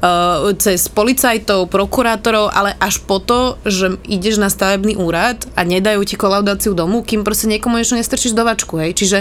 uh, 0.00 0.52
cez 0.56 0.88
policajtov, 0.88 1.68
prokurátorov, 1.68 2.48
ale 2.52 2.72
až 2.80 3.02
po 3.04 3.20
to, 3.20 3.60
že 3.66 3.98
ideš 4.08 4.38
na 4.40 4.48
stavebný 4.48 4.96
úrad 4.96 5.44
a 5.58 5.64
nedajú 5.66 6.04
ti 6.06 6.14
kolaudáciu 6.16 6.72
domu, 6.72 7.02
kým 7.02 7.26
proste 7.26 7.50
niekomu 7.50 7.80
ešte 7.80 7.98
nestrčíš 7.98 8.36
do 8.36 8.46
vačku. 8.46 8.78
Hej. 8.78 8.94
Čiže, 8.98 9.18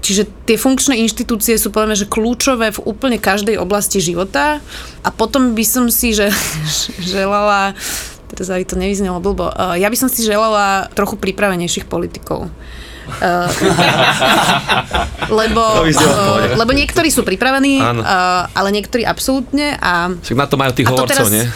čiže 0.00 0.26
tie 0.48 0.56
funkčné 0.56 0.98
inštitúcie 1.02 1.56
sú 1.60 1.70
povedzme, 1.70 1.96
že 1.98 2.10
kľúčové 2.10 2.74
v 2.74 2.82
úplne 2.86 3.18
každej 3.20 3.60
oblasti 3.60 4.02
života 4.02 4.58
a 5.04 5.08
potom 5.10 5.52
by 5.52 5.64
som 5.66 5.86
si 5.92 6.14
že, 6.16 6.30
želala 7.14 7.74
teraz 8.30 8.46
aby 8.54 8.62
to 8.62 8.78
nevyznelo 8.78 9.18
blbo. 9.18 9.50
Uh, 9.50 9.74
ja 9.74 9.90
by 9.90 9.96
som 9.98 10.06
si 10.06 10.22
želala 10.22 10.86
trochu 10.94 11.18
pripravenejších 11.18 11.90
politikov. 11.90 12.46
Uh, 13.10 13.50
lebo, 15.30 15.62
uh, 15.82 16.54
lebo 16.54 16.70
niektorí 16.70 17.08
sú 17.08 17.22
pripravení, 17.22 17.78
uh, 17.78 18.46
ale 18.50 18.68
niektorí 18.70 19.02
absolútne. 19.02 19.74
A, 19.78 20.14
Však 20.14 20.38
na 20.38 20.46
to 20.46 20.56
majú 20.58 20.72
tých 20.72 20.88
hovorcov, 20.88 21.26
nie? 21.28 21.46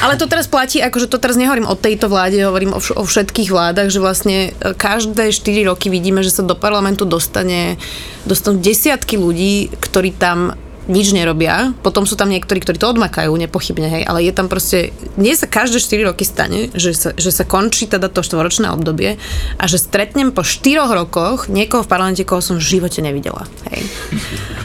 Ale 0.00 0.16
to 0.16 0.24
teraz 0.24 0.46
platí, 0.46 0.80
akože 0.80 1.08
to 1.08 1.16
teraz 1.16 1.36
nehovorím 1.36 1.68
o 1.68 1.76
tejto 1.76 2.08
vláde, 2.08 2.40
hovorím 2.40 2.72
o, 2.72 2.80
vš- 2.80 2.96
o 2.96 3.04
všetkých 3.04 3.50
vládach, 3.50 3.88
že 3.88 4.00
vlastne 4.00 4.36
každé 4.76 5.32
4 5.32 5.68
roky 5.68 5.88
vidíme, 5.88 6.20
že 6.20 6.32
sa 6.32 6.42
do 6.42 6.54
parlamentu 6.54 7.04
dostane, 7.04 7.76
dostanú 8.24 8.60
desiatky 8.60 9.16
ľudí, 9.16 9.68
ktorí 9.76 10.16
tam 10.16 10.56
nič 10.90 11.14
nerobia. 11.14 11.70
Potom 11.86 12.02
sú 12.04 12.18
tam 12.18 12.28
niektorí, 12.28 12.58
ktorí 12.58 12.76
to 12.76 12.90
odmakajú, 12.90 13.30
nepochybne, 13.30 13.86
hej, 13.86 14.02
ale 14.04 14.26
je 14.26 14.32
tam 14.34 14.50
proste, 14.50 14.90
nie 15.14 15.32
sa 15.38 15.46
každé 15.46 15.78
4 15.78 16.10
roky 16.10 16.26
stane, 16.26 16.68
že 16.74 16.90
sa, 16.92 17.14
že 17.14 17.30
sa 17.30 17.46
končí 17.46 17.86
teda 17.86 18.10
to 18.10 18.26
štvoročné 18.26 18.68
obdobie 18.74 19.16
a 19.56 19.64
že 19.70 19.78
stretnem 19.78 20.34
po 20.34 20.42
4 20.42 20.90
rokoch 20.90 21.46
niekoho 21.46 21.86
v 21.86 21.90
parlamente, 21.90 22.26
koho 22.26 22.42
som 22.42 22.58
v 22.58 22.66
živote 22.66 22.98
nevidela. 23.00 23.46
Hej. 23.70 23.86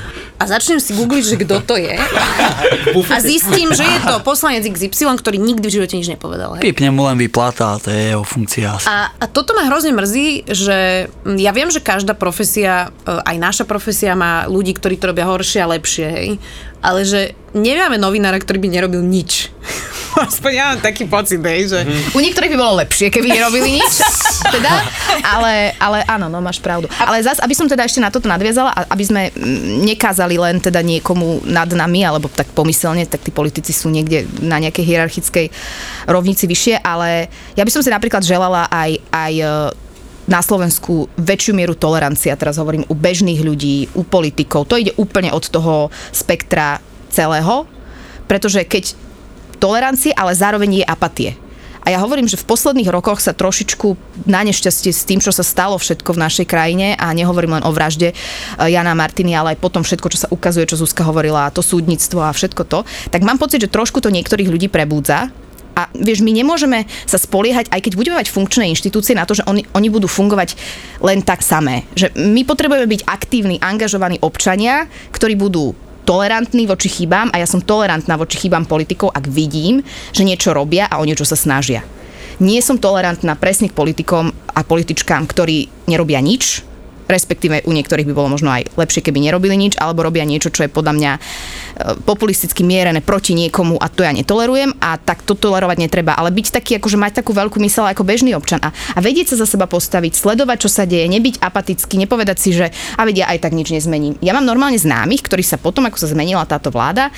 A 0.36 0.44
začnem 0.52 0.84
si 0.84 0.92
googliť, 0.92 1.24
že 1.24 1.36
kto 1.48 1.56
to 1.64 1.76
je. 1.80 1.96
A 3.08 3.18
zistím, 3.24 3.72
že 3.72 3.88
je 3.88 4.00
to 4.04 4.20
poslanec 4.20 4.68
XY, 4.68 5.16
ktorý 5.16 5.40
nikdy 5.40 5.64
v 5.64 5.76
živote 5.80 5.96
nič 5.96 6.12
nepovedal. 6.12 6.60
Hej. 6.60 6.64
Pípne 6.68 6.92
mu 6.92 7.08
len 7.08 7.16
vyplata, 7.16 7.80
to 7.80 7.88
je 7.88 8.12
jeho 8.12 8.24
funkcia. 8.28 8.76
A, 8.84 9.16
a 9.16 9.26
toto 9.32 9.56
ma 9.56 9.64
hrozne 9.72 9.96
mrzí, 9.96 10.44
že 10.52 11.08
mm, 11.08 11.40
ja 11.40 11.56
viem, 11.56 11.72
že 11.72 11.80
každá 11.80 12.12
profesia, 12.20 12.92
e, 13.08 13.16
aj 13.16 13.36
naša 13.40 13.64
profesia 13.64 14.12
má 14.12 14.44
ľudí, 14.52 14.76
ktorí 14.76 15.00
to 15.00 15.16
robia 15.16 15.24
horšie 15.24 15.64
a 15.64 15.72
lepšie, 15.72 16.08
hej. 16.12 16.30
Ale 16.86 17.02
že 17.02 17.34
nemáme 17.58 17.98
novinára, 17.98 18.38
ktorý 18.38 18.62
by 18.62 18.70
nerobil 18.70 19.02
nič. 19.02 19.50
Aspoň 20.30 20.52
ja 20.56 20.64
mám 20.72 20.80
taký 20.80 21.10
pocit, 21.10 21.44
hej, 21.44 21.76
že... 21.76 21.80
U 22.16 22.24
niektorých 22.24 22.56
by 22.56 22.58
bolo 22.60 22.80
lepšie, 22.80 23.12
keby 23.12 23.36
nerobili 23.36 23.84
nič, 23.84 24.00
teda, 24.56 24.72
ale, 25.28 25.76
ale 25.76 26.08
áno, 26.08 26.32
no 26.32 26.40
máš 26.40 26.64
pravdu. 26.64 26.88
Ale 26.96 27.20
zas, 27.20 27.44
aby 27.44 27.52
som 27.52 27.68
teda 27.68 27.84
ešte 27.84 28.00
na 28.00 28.08
toto 28.08 28.32
nadviazala, 28.32 28.72
aby 28.88 29.04
sme 29.04 29.22
mm, 29.36 29.84
nekázali 29.84 30.40
len 30.40 30.64
teda 30.64 30.80
niekomu 30.80 31.44
nad 31.44 31.68
nami, 31.68 32.08
alebo 32.08 32.32
tak 32.32 32.48
pomyselne, 32.56 33.04
tak 33.04 33.28
tí 33.28 33.32
politici 33.36 33.76
sú 33.76 33.92
niekde 33.92 34.24
na 34.40 34.56
nejakej 34.56 34.88
hierarchickej 34.88 35.52
rovnici 36.08 36.48
vyššie, 36.48 36.80
ale 36.80 37.28
ja 37.60 37.68
by 37.68 37.72
som 37.76 37.84
si 37.84 37.92
napríklad 37.92 38.24
želala 38.24 38.72
aj, 38.72 38.92
aj 39.12 39.34
e, 39.36 39.48
na 40.26 40.42
Slovensku 40.42 41.08
väčšiu 41.18 41.54
mieru 41.54 41.78
tolerancie, 41.78 42.34
a 42.34 42.40
teraz 42.40 42.58
hovorím 42.58 42.86
u 42.90 42.96
bežných 42.98 43.42
ľudí, 43.42 43.94
u 43.94 44.02
politikov. 44.02 44.66
To 44.70 44.78
ide 44.78 44.98
úplne 44.98 45.30
od 45.30 45.46
toho 45.46 45.94
spektra 46.10 46.82
celého, 47.14 47.70
pretože 48.26 48.66
keď 48.66 48.98
tolerancie, 49.62 50.12
ale 50.12 50.36
zároveň 50.36 50.82
je 50.82 50.86
apatie. 50.86 51.32
A 51.86 51.94
ja 51.94 52.02
hovorím, 52.02 52.26
že 52.26 52.42
v 52.42 52.50
posledných 52.50 52.90
rokoch 52.90 53.22
sa 53.22 53.38
trošičku 53.38 53.94
na 54.26 54.42
nešťastie 54.42 54.90
s 54.90 55.06
tým, 55.06 55.22
čo 55.22 55.30
sa 55.30 55.46
stalo 55.46 55.78
všetko 55.78 56.18
v 56.18 56.22
našej 56.26 56.50
krajine, 56.50 56.98
a 56.98 57.14
nehovorím 57.14 57.62
len 57.62 57.64
o 57.64 57.70
vražde 57.70 58.10
e, 58.10 58.16
Jana 58.74 58.98
Martiny, 58.98 59.38
ale 59.38 59.54
aj 59.54 59.62
potom 59.62 59.86
všetko, 59.86 60.10
čo 60.10 60.26
sa 60.26 60.32
ukazuje, 60.34 60.66
čo 60.66 60.82
Zuzka 60.82 61.06
hovorila, 61.06 61.54
to 61.54 61.62
súdnictvo 61.62 62.26
a 62.26 62.34
všetko 62.34 62.66
to, 62.66 62.82
tak 63.14 63.22
mám 63.22 63.38
pocit, 63.38 63.62
že 63.62 63.70
trošku 63.70 64.02
to 64.02 64.10
niektorých 64.10 64.50
ľudí 64.50 64.66
prebúdza, 64.66 65.30
a 65.76 65.92
vieš, 65.92 66.24
my 66.24 66.32
nemôžeme 66.32 66.88
sa 67.04 67.20
spoliehať, 67.20 67.68
aj 67.68 67.84
keď 67.84 67.94
budeme 68.00 68.16
mať 68.16 68.32
funkčné 68.32 68.72
inštitúcie, 68.72 69.12
na 69.14 69.28
to, 69.28 69.36
že 69.36 69.44
oni, 69.44 69.68
oni 69.76 69.88
budú 69.92 70.08
fungovať 70.08 70.56
len 71.04 71.20
tak 71.20 71.44
samé. 71.44 71.84
Že 71.94 72.16
my 72.16 72.42
potrebujeme 72.48 72.88
byť 72.88 73.02
aktívni, 73.04 73.60
angažovaní 73.60 74.18
občania, 74.24 74.88
ktorí 75.12 75.36
budú 75.36 75.76
tolerantní 76.08 76.70
voči 76.70 76.88
chybám 76.88 77.34
a 77.34 77.42
ja 77.42 77.48
som 77.50 77.60
tolerantná 77.60 78.16
voči 78.16 78.38
chybám 78.48 78.70
politikov, 78.70 79.12
ak 79.12 79.28
vidím, 79.28 79.84
že 80.14 80.24
niečo 80.24 80.54
robia 80.56 80.88
a 80.88 81.02
o 81.02 81.06
niečo 81.06 81.26
sa 81.28 81.36
snažia. 81.36 81.84
Nie 82.40 82.60
som 82.62 82.80
tolerantná 82.80 83.36
presne 83.36 83.72
k 83.72 83.78
politikom 83.78 84.32
a 84.32 84.60
političkám, 84.62 85.24
ktorí 85.28 85.88
nerobia 85.90 86.20
nič, 86.20 86.75
respektíve 87.06 87.66
u 87.66 87.72
niektorých 87.72 88.06
by 88.10 88.14
bolo 88.14 88.36
možno 88.38 88.52
aj 88.52 88.74
lepšie, 88.76 89.06
keby 89.06 89.22
nerobili 89.22 89.56
nič, 89.56 89.78
alebo 89.78 90.06
robia 90.06 90.26
niečo, 90.26 90.50
čo 90.50 90.66
je 90.66 90.70
podľa 90.70 90.94
mňa 90.98 91.12
e, 91.16 91.20
populisticky 92.04 92.66
mierené 92.66 93.02
proti 93.02 93.38
niekomu 93.38 93.78
a 93.78 93.88
to 93.90 94.06
ja 94.06 94.12
netolerujem 94.12 94.74
a 94.82 94.98
tak 94.98 95.22
to 95.24 95.38
tolerovať 95.38 95.78
netreba. 95.80 96.18
Ale 96.18 96.34
byť 96.34 96.48
taký, 96.54 96.72
akože 96.78 96.98
mať 96.98 97.22
takú 97.24 97.32
veľkú 97.34 97.58
mysel 97.64 97.86
ako 97.86 98.04
bežný 98.06 98.34
občan 98.34 98.62
a, 98.62 98.74
a 98.74 99.00
vedieť 99.00 99.34
sa 99.34 99.46
za 99.46 99.48
seba 99.48 99.70
postaviť, 99.70 100.18
sledovať, 100.18 100.58
čo 100.66 100.70
sa 100.70 100.84
deje, 100.84 101.06
nebyť 101.08 101.42
apatický, 101.42 102.02
nepovedať 102.02 102.38
si, 102.42 102.50
že 102.54 102.74
a 102.98 103.02
vedia 103.06 103.30
aj 103.30 103.46
tak 103.46 103.54
nič 103.54 103.72
nezmením. 103.72 104.18
Ja 104.20 104.34
mám 104.34 104.46
normálne 104.46 104.78
známych, 104.78 105.26
ktorí 105.26 105.46
sa 105.46 105.62
potom, 105.62 105.86
ako 105.86 106.02
sa 106.02 106.12
zmenila 106.12 106.46
táto 106.50 106.74
vláda, 106.74 107.14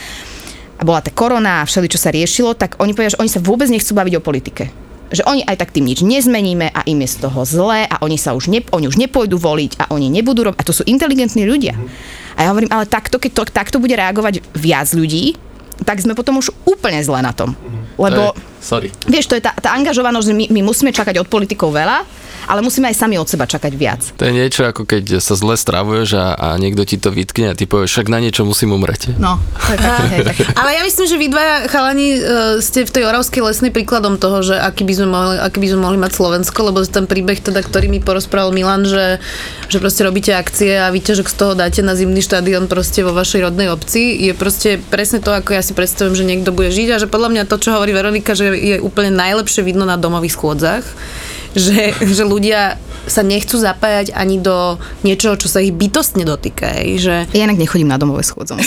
a 0.77 0.85
bola 0.85 1.01
tá 1.01 1.09
korona 1.09 1.65
a 1.65 1.67
všeli, 1.67 1.89
čo 1.89 1.97
sa 1.97 2.13
riešilo, 2.13 2.53
tak 2.53 2.77
oni 2.77 2.93
povedia, 2.93 3.17
že 3.17 3.21
oni 3.25 3.33
sa 3.33 3.41
vôbec 3.41 3.65
nechcú 3.65 3.97
baviť 3.97 4.13
o 4.13 4.21
politike 4.21 4.86
že 5.09 5.23
oni 5.23 5.43
aj 5.43 5.55
tak 5.57 5.71
tým 5.71 5.87
nič 5.87 6.03
nezmeníme 6.03 6.67
a 6.69 6.83
im 6.83 6.99
je 6.99 7.09
z 7.09 7.17
toho 7.23 7.41
zlé 7.43 7.87
a 7.87 8.03
oni 8.03 8.19
sa 8.19 8.35
už, 8.35 8.51
ne, 8.51 8.59
oni 8.71 8.87
už 8.87 8.99
nepôjdu 8.99 9.39
voliť 9.39 9.79
a 9.79 9.91
oni 9.91 10.11
nebudú 10.11 10.43
robiť. 10.43 10.59
A 10.59 10.67
to 10.67 10.75
sú 10.75 10.83
inteligentní 10.83 11.47
ľudia. 11.47 11.75
A 12.35 12.43
ja 12.43 12.51
hovorím, 12.51 12.69
ale 12.69 12.85
takto, 12.85 13.17
keď 13.17 13.31
to, 13.33 13.43
takto 13.47 13.77
bude 13.79 13.95
reagovať 13.95 14.43
viac 14.53 14.91
ľudí, 14.91 15.39
tak 15.85 16.01
sme 16.01 16.17
potom 16.17 16.41
už 16.41 16.51
úplne 16.65 16.99
zle 17.01 17.21
na 17.21 17.31
tom. 17.31 17.53
Lebo, 17.97 18.33
To 18.33 18.37
je- 18.37 18.41
Sorry. 18.61 18.87
vieš, 19.07 19.29
to 19.29 19.37
je 19.37 19.45
tá, 19.45 19.53
tá 19.57 19.73
angažovanosť, 19.73 20.27
že 20.27 20.35
my, 20.35 20.45
my 20.53 20.61
musíme 20.61 20.91
čakať 20.91 21.17
od 21.17 21.29
politikov 21.29 21.73
veľa, 21.73 22.03
ale 22.45 22.61
musíme 22.61 22.85
aj 22.91 22.95
sami 23.01 23.17
od 23.17 23.25
seba 23.25 23.49
čakať 23.49 23.73
viac. 23.73 24.01
To 24.21 24.27
je 24.29 24.33
niečo 24.37 24.69
ako 24.69 24.85
keď 24.85 25.17
sa 25.17 25.33
zle 25.33 25.57
stravuješ 25.57 26.09
a, 26.13 26.25
a 26.37 26.47
niekto 26.61 26.85
ti 26.85 27.01
to 27.01 27.09
vytkne 27.09 27.51
a 27.51 27.57
ty 27.57 27.65
povieš, 27.65 27.97
však 27.97 28.07
na 28.13 28.21
niečo 28.21 28.45
musím 28.45 28.77
umrieť. 28.77 29.17
No, 29.17 29.41
tak, 29.57 29.79
hej, 30.13 30.21
tak. 30.27 30.35
Ale 30.53 30.77
ja 30.77 30.81
myslím, 30.85 31.05
že 31.07 31.17
vy 31.17 31.27
dvaja 31.31 31.55
chalani 31.71 32.07
uh, 32.13 32.19
ste 32.61 32.85
v 32.85 32.91
tej 32.93 33.03
Oravskej 33.09 33.41
lesnej 33.41 33.71
príkladom 33.73 34.19
toho, 34.21 34.45
že 34.45 34.55
aký 34.59 34.83
by 34.83 34.93
sme 34.93 35.07
mohli, 35.09 35.35
aký 35.39 35.57
by 35.63 35.67
sme 35.73 35.79
mohli 35.81 35.97
mať 35.97 36.11
Slovensko, 36.13 36.59
lebo 36.67 36.83
ten 36.87 37.07
príbeh, 37.07 37.39
teda, 37.39 37.63
ktorý 37.63 37.87
mi 37.87 37.99
porozprával 38.03 38.51
Milan, 38.51 38.83
že, 38.87 39.23
že 39.67 39.77
proste 39.79 40.03
robíte 40.03 40.35
akcie 40.35 40.75
a 40.77 40.91
výťažok 40.91 41.27
z 41.27 41.35
toho 41.35 41.53
dáte 41.55 41.81
na 41.83 41.95
zimný 41.95 42.19
štadión 42.23 42.67
proste 42.67 43.03
vo 43.03 43.15
vašej 43.15 43.47
rodnej 43.47 43.71
obci, 43.71 44.17
je 44.27 44.33
proste 44.35 44.81
presne 44.91 45.23
to, 45.23 45.31
ako 45.31 45.55
ja 45.55 45.61
si 45.63 45.71
predstavujem, 45.77 46.15
že 46.15 46.27
niekto 46.27 46.51
bude 46.51 46.73
žiť 46.73 46.87
a 46.95 47.01
že 47.01 47.07
podľa 47.07 47.29
mňa 47.33 47.43
to, 47.47 47.55
čo 47.61 47.75
hovorí 47.77 47.93
Veronika, 47.93 48.33
že 48.33 48.51
je 48.55 48.75
úplne 48.81 49.13
najlepšie 49.13 49.61
vidno 49.63 49.85
na 49.85 49.95
domových 49.95 50.33
schôdzach, 50.33 50.83
že, 51.53 51.79
že 51.95 52.23
ľudia 52.23 52.75
sa 53.03 53.21
nechcú 53.21 53.55
zapájať 53.55 54.11
ani 54.11 54.35
do 54.37 54.75
niečoho, 55.01 55.33
čo 55.33 55.47
sa 55.47 55.59
ich 55.59 55.71
bytostne 55.71 56.21
dotýka. 56.21 56.67
Že, 56.75 57.31
Ja 57.31 57.41
inak 57.41 57.55
nechodím 57.55 57.87
na 57.87 57.95
domové 57.95 58.19
schôdze. 58.21 58.51
a, 58.51 58.63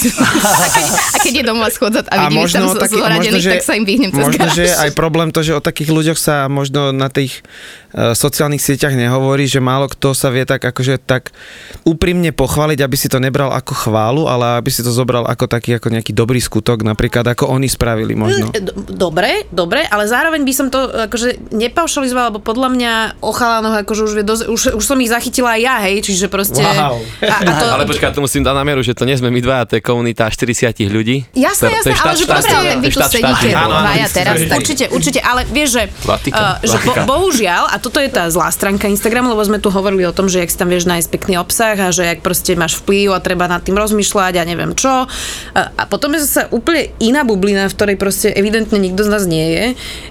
keď, 0.67 0.85
a 0.89 1.17
keď 1.19 1.33
je 1.35 1.45
domová 1.45 1.69
schôdza 1.69 2.01
a 2.03 2.25
vidím 2.25 2.41
ich 2.41 2.49
tam 2.51 2.65
z- 2.67 2.81
zoradených, 2.91 3.45
tak 3.51 3.63
sa 3.63 3.75
im 3.75 3.85
vyhnem 3.85 4.09
cez 4.09 4.23
možno, 4.23 4.45
že 4.49 4.63
je 4.63 4.71
garáž. 4.71 4.83
aj 4.83 4.91
problém 4.93 5.29
to, 5.29 5.41
že 5.43 5.53
o 5.53 5.61
takých 5.61 5.91
ľuďoch 5.91 6.17
sa 6.17 6.47
možno 6.47 6.89
na 6.89 7.07
tých 7.07 7.45
sociálnych 7.95 8.63
sieťach 8.63 8.95
nehovorí, 8.95 9.51
že 9.51 9.59
málo 9.59 9.91
kto 9.91 10.15
sa 10.15 10.31
vie 10.31 10.47
tak 10.47 10.63
akože 10.63 11.03
tak 11.03 11.35
úprimne 11.83 12.31
pochváliť, 12.31 12.79
aby 12.87 12.97
si 12.97 13.11
to 13.11 13.19
nebral 13.19 13.51
ako 13.51 13.75
chválu, 13.75 14.23
ale 14.31 14.63
aby 14.63 14.71
si 14.71 14.87
to 14.87 14.95
zobral 14.95 15.27
ako 15.27 15.51
taký 15.51 15.75
ako 15.75 15.91
nejaký 15.91 16.15
dobrý 16.15 16.39
skutok, 16.39 16.87
napríklad 16.87 17.27
ako 17.27 17.51
oni 17.51 17.67
spravili 17.67 18.15
možno. 18.15 18.55
D- 18.55 18.71
Dobre, 18.91 19.49
dobre, 19.51 19.83
ale 19.89 20.07
zároveň 20.07 20.45
by 20.47 20.53
som 20.55 20.67
to 20.69 20.79
akože 21.11 21.51
nepaušalizovala, 21.51 22.31
lebo 22.31 22.41
podľa 22.45 22.69
mňa 22.71 22.93
o 23.25 23.33
chalanoch 23.35 23.83
akože 23.83 24.01
už, 24.07 24.13
vie 24.13 24.25
dosť, 24.27 24.43
už, 24.47 24.61
už 24.77 24.85
som 24.85 24.99
ich 25.01 25.11
zachytila 25.11 25.57
aj 25.57 25.61
ja, 25.65 25.77
hej, 25.89 25.97
čiže 26.05 26.29
proste... 26.29 26.61
Wow. 26.63 27.01
A, 27.25 27.35
a 27.41 27.51
to, 27.61 27.65
Ale 27.75 27.85
počkaj, 27.89 28.13
to 28.15 28.23
musím 28.23 28.45
dať 28.45 28.55
na 28.55 28.63
mieru, 28.63 28.85
že 28.85 28.93
to 28.93 29.09
nie 29.09 29.17
sme 29.17 29.33
my 29.33 29.41
dvaja, 29.41 29.65
to 29.67 29.75
je 29.81 29.83
komunita 29.83 30.29
40 30.29 30.77
ľudí. 30.93 31.25
Jasné, 31.33 31.81
jasné, 31.81 31.97
štát 31.97 32.13
ale 32.13 32.21
že 32.21 32.27
proste 32.29 32.55
to 32.55 32.61
vy 32.61 32.89
tu 32.93 33.01
sedíte 33.03 33.49
dvaja 33.51 34.07
teraz, 34.13 34.37
Určite, 34.61 34.85
určite, 34.93 35.21
ale 35.25 35.49
vieš, 35.49 35.81
že, 35.81 35.83
Vatikán. 36.05 36.61
uh, 36.61 36.69
že 36.69 36.77
bohužiaľ, 37.09 37.65
a 37.73 37.77
toto 37.81 37.99
je 37.99 38.13
tá 38.13 38.29
zlá 38.29 38.53
stránka 38.53 38.87
Instagramu, 38.87 39.33
lebo 39.33 39.43
sme 39.43 39.59
tu 39.59 39.73
hovorili 39.73 40.05
o 40.05 40.15
tom, 40.15 40.29
že 40.29 40.45
jak 40.45 40.53
si 40.53 40.61
tam 40.61 40.69
vieš 40.69 40.87
nájsť 40.87 41.09
pekný 41.09 41.35
obsah 41.41 41.77
a 41.81 41.89
že 41.89 42.05
jak 42.05 42.21
proste 42.21 42.53
máš 42.55 42.79
vplyv 42.85 43.17
a 43.17 43.25
treba 43.25 43.49
nad 43.49 43.65
tým 43.65 43.75
rozmýšľať 43.75 44.39
a 44.39 44.43
neviem 44.45 44.77
čo. 44.77 45.09
A, 45.57 45.61
a 45.75 45.83
potom 45.89 46.13
je 46.15 46.23
zase 46.23 46.53
úplne 46.53 46.93
iná 47.01 47.25
bublina, 47.25 47.67
v 47.67 47.77
ktorej 47.77 47.97
proste 47.97 48.29
evidentne 48.31 48.77
nikto 48.77 49.03
z 49.03 49.11
nás 49.11 49.25
nie 49.25 49.47
je, 49.51 49.65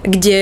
kde 0.04 0.38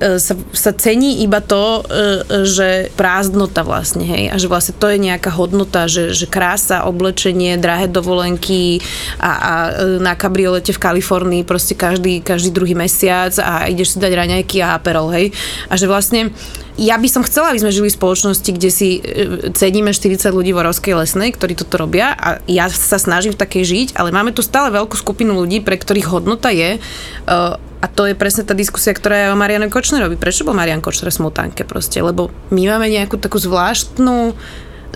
sa, 0.00 0.34
sa 0.56 0.72
cení 0.72 1.20
iba 1.20 1.44
to, 1.44 1.84
e, 1.84 2.44
že 2.48 2.68
prázdnota 2.96 3.60
vlastne, 3.60 4.08
hej, 4.08 4.32
a 4.32 4.36
že 4.40 4.48
vlastne 4.48 4.74
to 4.80 4.88
je 4.88 4.96
nejaká 4.96 5.28
hodnota, 5.28 5.84
že, 5.92 6.16
že 6.16 6.24
krása, 6.24 6.88
oblečenie, 6.88 7.60
drahé 7.60 7.84
dovolenky 7.84 8.80
a, 9.20 9.30
a 9.30 9.52
e, 9.68 10.00
na 10.00 10.16
kabriolete 10.16 10.72
v 10.72 10.80
Kalifornii 10.80 11.42
proste 11.44 11.76
každý, 11.76 12.24
každý 12.24 12.48
druhý 12.48 12.72
mesiac 12.72 13.36
a 13.44 13.68
ideš 13.68 13.96
si 13.96 13.98
dať 14.00 14.12
raňajky 14.16 14.64
a 14.64 14.80
aperol, 14.80 15.12
hej, 15.12 15.36
a 15.68 15.76
že 15.76 15.84
vlastne 15.84 16.32
ja 16.80 16.96
by 16.96 17.08
som 17.12 17.20
chcela, 17.20 17.52
aby 17.52 17.60
sme 17.60 17.76
žili 17.76 17.92
v 17.92 17.98
spoločnosti, 18.00 18.50
kde 18.56 18.70
si 18.72 19.04
e, 19.04 19.52
ceníme 19.52 19.92
40 19.92 20.32
ľudí 20.32 20.56
v 20.56 20.64
Orovskej 20.64 20.96
lesnej, 20.96 21.36
ktorí 21.36 21.52
toto 21.52 21.76
robia 21.76 22.16
a 22.16 22.40
ja 22.48 22.72
sa 22.72 22.96
snažím 22.96 23.36
v 23.36 23.40
takej 23.44 23.64
žiť, 23.68 23.88
ale 24.00 24.16
máme 24.16 24.32
tu 24.32 24.40
stále 24.40 24.72
veľkú 24.72 24.96
skupinu 24.96 25.36
ľudí, 25.36 25.60
pre 25.60 25.76
ktorých 25.76 26.08
hodnota 26.08 26.48
je 26.48 26.80
uh, 26.80 27.60
a 27.80 27.86
to 27.88 28.04
je 28.04 28.12
presne 28.12 28.44
tá 28.44 28.52
diskusia, 28.52 28.92
ktorá 28.92 29.16
je 29.16 29.32
o 29.32 29.40
Mariane 29.40 29.72
Kočnerovi. 29.72 30.20
Prečo 30.20 30.44
bol 30.44 30.52
Marian 30.52 30.84
Kočner 30.84 31.08
v 31.08 31.16
smutánke 31.16 31.64
proste? 31.64 32.04
Lebo 32.04 32.28
my 32.52 32.62
máme 32.76 32.92
nejakú 32.92 33.16
takú 33.16 33.40
zvláštnu 33.40 34.36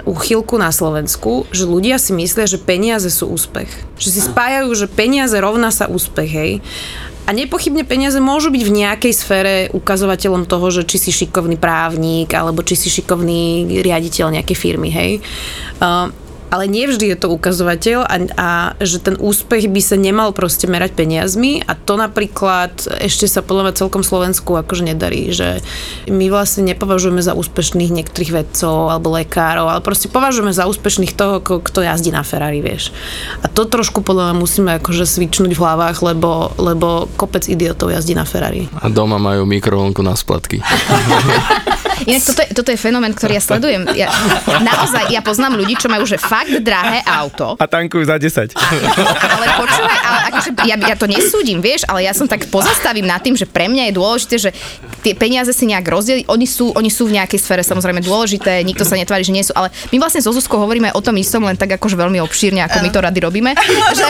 uchylku 0.04 0.58
na 0.60 0.74
Slovensku, 0.74 1.46
že 1.54 1.64
ľudia 1.64 1.96
si 2.02 2.12
myslia, 2.12 2.50
že 2.50 2.58
peniaze 2.58 3.08
sú 3.08 3.30
úspech. 3.30 3.70
Že 3.96 4.08
si 4.10 4.20
spájajú, 4.26 4.68
že 4.74 4.86
peniaze 4.90 5.38
rovná 5.38 5.70
sa 5.70 5.86
úspech, 5.86 6.30
hej. 6.34 6.52
A 7.24 7.32
nepochybne 7.32 7.88
peniaze 7.88 8.20
môžu 8.20 8.52
byť 8.52 8.62
v 8.68 8.74
nejakej 8.84 9.12
sfére 9.16 9.54
ukazovateľom 9.72 10.44
toho, 10.44 10.66
že 10.68 10.82
či 10.84 11.00
si 11.00 11.10
šikovný 11.14 11.56
právnik, 11.56 12.28
alebo 12.36 12.60
či 12.60 12.76
si 12.76 12.92
šikovný 12.92 13.64
riaditeľ 13.80 14.34
nejakej 14.34 14.56
firmy, 14.58 14.92
hej. 14.92 15.24
Uh, 15.80 16.12
ale 16.50 16.68
nevždy 16.68 17.14
je 17.14 17.18
to 17.18 17.28
ukazovateľ 17.32 17.98
a, 18.04 18.16
a 18.36 18.48
že 18.82 19.00
ten 19.00 19.16
úspech 19.16 19.68
by 19.68 19.80
sa 19.80 19.96
nemal 19.96 20.32
proste 20.36 20.68
merať 20.68 20.96
peniazmi 20.96 21.64
a 21.64 21.72
to 21.76 21.96
napríklad 21.96 22.72
ešte 23.00 23.28
sa 23.28 23.40
podľa 23.40 23.70
mňa 23.70 23.80
celkom 23.80 24.02
Slovensku 24.06 24.56
akože 24.56 24.94
nedarí, 24.94 25.32
že 25.32 25.60
my 26.08 26.28
vlastne 26.28 26.64
nepovažujeme 26.68 27.20
za 27.20 27.32
úspešných 27.36 27.90
niektorých 27.90 28.32
vedcov 28.32 28.92
alebo 28.92 29.14
lekárov, 29.14 29.66
ale 29.68 29.80
proste 29.80 30.08
považujeme 30.12 30.52
za 30.52 30.68
úspešných 30.68 31.16
toho, 31.16 31.40
kto 31.42 31.78
jazdí 31.84 32.14
na 32.14 32.22
Ferrari, 32.26 32.64
vieš. 32.64 32.94
A 33.42 33.50
to 33.50 33.66
trošku 33.68 34.00
podľa 34.04 34.32
mňa 34.32 34.36
musíme 34.38 34.70
akože 34.78 35.04
svičnúť 35.08 35.52
v 35.54 35.62
hlavách, 35.62 35.98
lebo, 36.04 36.52
lebo 36.60 37.06
kopec 37.18 37.46
idiotov 37.50 37.92
jazdí 37.92 38.16
na 38.16 38.24
Ferrari. 38.24 38.66
A 38.80 38.88
doma 38.88 39.20
majú 39.20 39.44
mikrovlnku 39.44 40.00
na 40.00 40.16
splatky. 40.16 40.60
Inak 42.10 42.22
toto 42.26 42.40
je, 42.42 42.48
toto 42.52 42.68
je 42.74 42.78
fenomén, 42.78 43.12
ktorý 43.14 43.38
ja 43.38 43.42
sledujem. 43.48 43.82
Ja, 43.94 44.10
naozaj, 44.60 45.14
ja 45.14 45.22
poznám 45.22 45.56
ľudí, 45.60 45.78
čo 45.78 45.88
majú 45.88 46.04
že 46.04 46.18
fakt 46.34 46.54
drahé 46.66 46.98
auto, 47.06 47.54
A 47.62 47.66
tankujú 47.70 48.02
za 48.02 48.18
10. 48.18 48.50
ale 49.38 49.46
počúvaj, 49.54 49.98
ale 50.02 50.18
akože 50.34 50.50
ja, 50.66 50.74
ja 50.74 50.96
to 50.98 51.06
nesúdim, 51.06 51.62
vieš, 51.62 51.86
ale 51.86 52.02
ja 52.02 52.10
som 52.10 52.26
tak 52.26 52.50
pozastavím 52.50 53.06
nad 53.06 53.22
tým, 53.22 53.38
že 53.38 53.46
pre 53.46 53.70
mňa 53.70 53.90
je 53.90 53.92
dôležité, 53.94 54.34
že 54.42 54.50
tie 55.06 55.14
peniaze 55.14 55.54
si 55.54 55.70
nejak 55.70 55.86
rozdeliť. 55.86 56.24
Oni 56.26 56.46
sú, 56.50 56.74
oni 56.74 56.90
sú 56.90 57.06
v 57.06 57.22
nejakej 57.22 57.38
sfére 57.38 57.62
samozrejme 57.62 58.02
dôležité, 58.02 58.66
nikto 58.66 58.82
sa 58.82 58.98
netvári, 58.98 59.22
že 59.22 59.30
nie 59.30 59.46
sú, 59.46 59.54
ale 59.54 59.70
my 59.94 59.96
vlastne 60.02 60.26
so 60.26 60.34
Zuzkou 60.34 60.58
hovoríme 60.58 60.90
o 60.90 61.00
tom 61.04 61.14
istom, 61.14 61.46
len 61.46 61.54
tak 61.54 61.78
akože 61.78 61.94
veľmi 61.94 62.18
obšírne, 62.18 62.66
ako 62.66 62.82
my 62.82 62.90
to 62.90 62.98
rady 62.98 63.20
robíme. 63.22 63.50
že, 63.94 64.08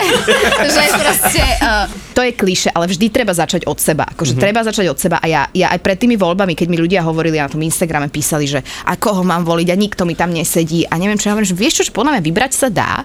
že 0.65 0.83
proste, 0.97 1.45
uh, 1.61 1.85
to 2.17 2.25
je 2.25 2.33
kliše, 2.33 2.73
ale 2.73 2.89
vždy 2.89 3.13
treba 3.13 3.37
začať 3.37 3.69
od 3.69 3.77
seba. 3.77 4.09
Akože 4.09 4.33
mm-hmm. 4.33 4.45
treba 4.49 4.65
začať 4.65 4.87
od 4.89 4.97
seba 4.97 5.21
a 5.21 5.27
ja, 5.29 5.43
ja 5.53 5.69
aj 5.75 5.81
pred 5.83 5.99
tými 6.01 6.17
voľbami, 6.17 6.57
keď 6.57 6.67
mi 6.73 6.81
ľudia 6.81 7.05
hovorili 7.05 7.37
na 7.37 7.51
tom 7.51 7.61
Instagrame, 7.61 8.09
písali, 8.09 8.49
že 8.49 8.65
a 8.87 8.97
koho 8.97 9.21
mám 9.27 9.43
voliť 9.43 9.69
a 9.69 9.77
nikto 9.77 10.07
mi 10.07 10.15
tam 10.15 10.31
nesedí 10.31 10.87
a 10.87 10.95
neviem 10.97 11.19
čo, 11.19 11.29
ja 11.29 11.35
hovorím, 11.35 11.51
že 11.51 11.59
vieš 11.59 11.83
čo, 11.83 11.91
že 11.91 11.93
podľa 11.93 12.14
mňa 12.15 12.23
vybrať 12.23 12.53
sa 12.55 12.69
dá 12.71 13.03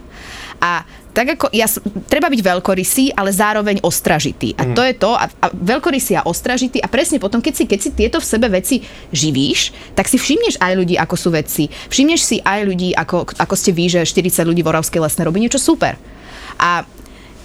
a 0.60 0.84
tak 1.10 1.36
ako 1.36 1.52
ja, 1.52 1.66
treba 2.06 2.30
byť 2.30 2.42
veľkorysý, 2.46 3.18
ale 3.18 3.34
zároveň 3.34 3.82
ostražitý. 3.82 4.54
A 4.56 4.72
to 4.72 4.86
je 4.86 4.94
to, 4.94 5.18
a, 5.18 5.26
a 5.26 5.46
veľkorysý 5.52 6.22
a 6.22 6.24
ostražitý 6.24 6.80
a 6.80 6.88
presne 6.88 7.18
potom, 7.18 7.42
keď 7.42 7.54
si, 7.60 7.64
keď 7.66 7.80
si 7.82 7.90
tieto 7.92 8.18
v 8.22 8.30
sebe 8.30 8.48
veci 8.48 8.86
živíš, 9.10 9.74
tak 9.98 10.06
si 10.06 10.22
všimneš 10.22 10.62
aj 10.62 10.74
ľudí, 10.78 10.96
ako 10.96 11.16
sú 11.18 11.34
vedci. 11.34 11.68
Všimneš 11.90 12.22
si 12.22 12.38
aj 12.40 12.62
ľudí, 12.64 12.94
ako, 12.94 13.36
ako 13.36 13.56
ste 13.58 13.74
vy, 13.74 13.90
že 13.90 14.06
40 14.06 14.48
ľudí 14.48 14.62
v 14.62 14.70
Oravskej 14.70 15.02
lesnej 15.02 15.28
robí 15.28 15.42
niečo 15.42 15.60
super. 15.60 15.98
A 16.62 16.86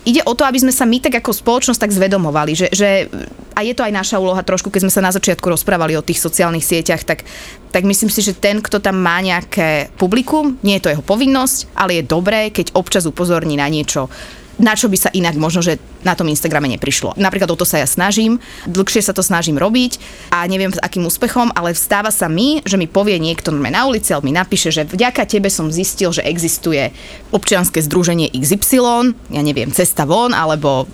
ide 0.05 0.21
o 0.25 0.37
to, 0.37 0.45
aby 0.45 0.61
sme 0.61 0.73
sa 0.73 0.85
my 0.85 1.01
tak 1.01 1.21
ako 1.21 1.33
spoločnosť 1.33 1.81
tak 1.81 1.93
zvedomovali, 1.97 2.53
že, 2.53 2.69
že 2.71 3.09
a 3.57 3.61
je 3.65 3.73
to 3.73 3.85
aj 3.85 3.93
naša 3.93 4.17
úloha 4.21 4.45
trošku, 4.45 4.69
keď 4.69 4.89
sme 4.89 4.93
sa 4.93 5.05
na 5.05 5.13
začiatku 5.13 5.49
rozprávali 5.49 5.97
o 5.97 6.05
tých 6.05 6.21
sociálnych 6.21 6.65
sieťach, 6.65 7.03
tak, 7.09 7.25
tak 7.73 7.83
myslím 7.89 8.13
si, 8.13 8.21
že 8.21 8.37
ten, 8.37 8.61
kto 8.61 8.79
tam 8.85 9.01
má 9.01 9.19
nejaké 9.25 9.89
publikum, 9.97 10.61
nie 10.61 10.77
je 10.77 10.85
to 10.85 10.93
jeho 10.93 11.05
povinnosť, 11.05 11.73
ale 11.73 12.01
je 12.01 12.05
dobré, 12.05 12.53
keď 12.53 12.77
občas 12.77 13.09
upozorní 13.09 13.57
na 13.57 13.67
niečo, 13.67 14.13
na 14.61 14.77
čo 14.79 14.87
by 14.87 14.99
sa 15.01 15.11
inak 15.11 15.35
možno, 15.35 15.65
že 15.65 15.81
na 16.05 16.15
tom 16.15 16.29
Instagrame 16.29 16.69
neprišlo. 16.77 17.17
Napríklad 17.17 17.51
o 17.51 17.57
to 17.59 17.67
sa 17.67 17.81
ja 17.81 17.89
snažím, 17.89 18.39
dlhšie 18.69 19.01
sa 19.01 19.17
to 19.17 19.25
snažím 19.25 19.57
robiť 19.57 19.99
a 20.31 20.45
neviem 20.47 20.71
s 20.71 20.81
akým 20.81 21.05
úspechom, 21.09 21.51
ale 21.57 21.73
stáva 21.73 22.13
sa 22.13 22.29
mi, 22.31 22.61
že 22.63 22.77
mi 22.77 22.87
povie 22.87 23.17
niekto 23.19 23.51
na 23.51 23.89
ulici, 23.89 24.13
alebo 24.13 24.29
mi 24.29 24.37
napíše, 24.37 24.71
že 24.71 24.87
vďaka 24.87 25.25
tebe 25.27 25.49
som 25.49 25.73
zistil, 25.73 26.13
že 26.13 26.23
existuje 26.23 26.93
občianske 27.33 27.81
združenie 27.83 28.31
XY, 28.31 29.13
ja 29.33 29.43
neviem, 29.43 29.73
cesta 29.75 30.05
von, 30.05 30.31
alebo 30.31 30.87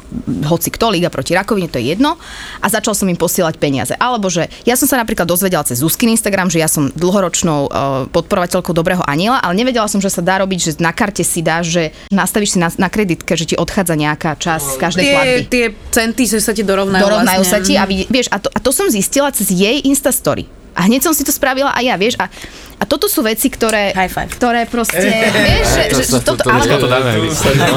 hoci 0.46 0.72
kto, 0.72 0.90
Liga 0.90 1.12
proti 1.12 1.34
rakovine, 1.34 1.68
to 1.68 1.78
je 1.78 1.94
jedno. 1.94 2.16
A 2.62 2.66
začal 2.70 2.94
som 2.96 3.06
im 3.06 3.18
posielať 3.18 3.60
peniaze. 3.60 3.94
Alebo 3.98 4.30
že 4.32 4.48
ja 4.64 4.74
som 4.74 4.88
sa 4.88 4.98
napríklad 4.98 5.28
dozvedela 5.28 5.66
cez 5.66 5.82
Zuzkin 5.82 6.10
Instagram, 6.14 6.48
že 6.48 6.62
ja 6.62 6.68
som 6.70 6.90
dlhoročnou 6.94 7.60
uh, 7.66 7.70
podporovateľkou 8.10 8.72
Dobrého 8.72 9.04
aniela, 9.04 9.42
ale 9.42 9.58
nevedela 9.58 9.86
som, 9.90 9.98
že 9.98 10.12
sa 10.12 10.22
dá 10.24 10.40
robiť, 10.40 10.58
že 10.58 10.72
na 10.78 10.94
karte 10.94 11.22
si 11.22 11.40
dáš, 11.42 11.72
že 11.72 11.82
nastavíš 12.08 12.56
si 12.56 12.58
na, 12.58 12.72
na 12.78 12.88
kreditke, 12.88 13.34
že 13.34 13.54
ti 13.54 13.56
odchádza 13.58 13.94
nejaká 13.98 14.38
časť 14.38 14.66
z 14.66 14.76
každej 14.78 14.99
platby 15.02 15.40
Tie, 15.46 15.48
tie 15.48 15.64
centy 15.88 16.22
že 16.28 16.38
sa 16.38 16.52
ti 16.52 16.62
dorovnajú, 16.62 17.02
dorovnajú 17.02 17.42
vlastne. 17.42 17.60
sa 17.60 17.64
ti 17.64 17.74
a 17.74 17.84
vieš, 17.86 18.28
a 18.28 18.36
to, 18.36 18.48
a 18.52 18.58
to 18.60 18.70
som 18.70 18.86
zistila 18.88 19.32
cez 19.32 19.48
jej 19.48 19.80
Instastory. 19.84 20.44
A 20.70 20.86
hneď 20.86 21.02
som 21.02 21.10
si 21.10 21.26
to 21.26 21.34
spravila 21.34 21.74
aj 21.74 21.82
ja, 21.82 21.96
vieš, 21.98 22.14
a, 22.22 22.30
a 22.78 22.84
toto 22.86 23.10
sú 23.10 23.26
veci, 23.26 23.50
ktoré, 23.50 23.90
High 23.90 24.06
five. 24.08 24.30
ktoré 24.38 24.64
proste, 24.70 25.02
vieš, 25.50 25.66
že, 25.66 25.82
toto, 26.22 26.46
ale, 26.46 26.62
To 26.78 26.86
dáme 26.86 27.10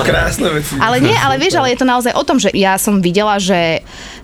Krásne 0.05 0.47
veci. 0.53 0.77
ale 0.77 1.01
nie, 1.01 1.17
ale 1.17 1.41
vieš, 1.41 1.57
ale 1.57 1.73
je 1.73 1.79
to 1.81 1.87
naozaj 1.89 2.13
o 2.13 2.23
tom, 2.23 2.37
že 2.37 2.53
ja 2.53 2.77
som 2.77 3.01
videla, 3.01 3.41
že 3.41 3.81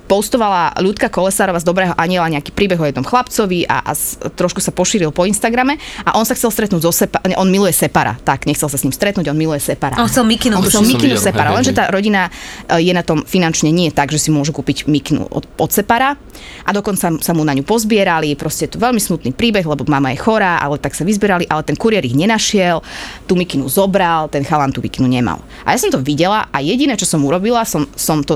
postovala 0.10 0.74
Ľudka 0.82 1.14
Kolesárova 1.14 1.62
z 1.62 1.70
Dobrého 1.70 1.94
aniela 1.94 2.26
nejaký 2.26 2.50
príbeh 2.50 2.82
o 2.82 2.86
jednom 2.90 3.06
chlapcovi 3.06 3.70
a, 3.70 3.86
a 3.86 3.94
s- 3.94 4.18
trošku 4.18 4.58
sa 4.58 4.74
pošíril 4.74 5.14
po 5.14 5.30
Instagrame 5.30 5.78
a 6.02 6.18
on 6.18 6.26
sa 6.26 6.34
chcel 6.34 6.50
stretnúť 6.50 6.82
so 6.82 6.90
Sepa, 6.90 7.22
ne, 7.30 7.38
on 7.38 7.46
miluje 7.46 7.70
Separa, 7.70 8.18
tak, 8.26 8.50
nechcel 8.50 8.66
sa 8.66 8.76
s 8.76 8.82
ním 8.82 8.90
stretnúť, 8.90 9.30
on 9.30 9.38
miluje 9.38 9.62
Separa. 9.62 10.02
On 10.02 10.10
chcel 10.10 10.26
mikinu, 10.26 10.58
On 10.58 10.66
chcel 10.66 10.82
mikinu 10.82 11.14
Separa, 11.14 11.54
lenže 11.54 11.78
tá 11.78 11.94
rodina 11.94 12.34
e, 12.66 12.82
je 12.82 12.90
na 12.90 13.06
tom 13.06 13.22
finančne 13.22 13.70
nie 13.70 13.94
tak, 13.94 14.10
že 14.10 14.18
si 14.18 14.34
môžu 14.34 14.50
kúpiť 14.50 14.90
mikinu 14.90 15.30
od, 15.30 15.46
od 15.46 15.70
Separa 15.70 16.18
a 16.66 16.70
dokonca 16.74 17.22
sa 17.22 17.32
mu 17.38 17.46
na 17.46 17.54
ňu 17.54 17.62
pozbierali, 17.62 18.34
proste 18.34 18.66
je 18.66 18.74
to 18.74 18.82
veľmi 18.82 18.98
smutný 18.98 19.30
príbeh, 19.30 19.62
lebo 19.62 19.86
mama 19.86 20.10
je 20.10 20.18
chorá, 20.18 20.58
ale 20.58 20.82
tak 20.82 20.98
sa 20.98 21.06
vyzbierali, 21.06 21.46
ale 21.46 21.62
ten 21.62 21.78
kuriér 21.78 22.02
ich 22.02 22.18
nenašiel, 22.18 22.82
tú 23.30 23.38
mikinu 23.38 23.70
zobral, 23.70 24.26
ten 24.26 24.42
chalan 24.42 24.74
tú 24.74 24.82
mikinu 24.82 25.06
nemal. 25.06 25.38
A 25.62 25.76
ja 25.76 25.78
som 25.78 25.94
to 25.94 26.02
videla 26.02 26.50
a 26.50 26.66
jediné, 26.66 26.98
čo 26.98 27.06
som 27.06 27.22
urobila, 27.22 27.62
som, 27.62 27.86
som 27.94 28.26
to 28.26 28.34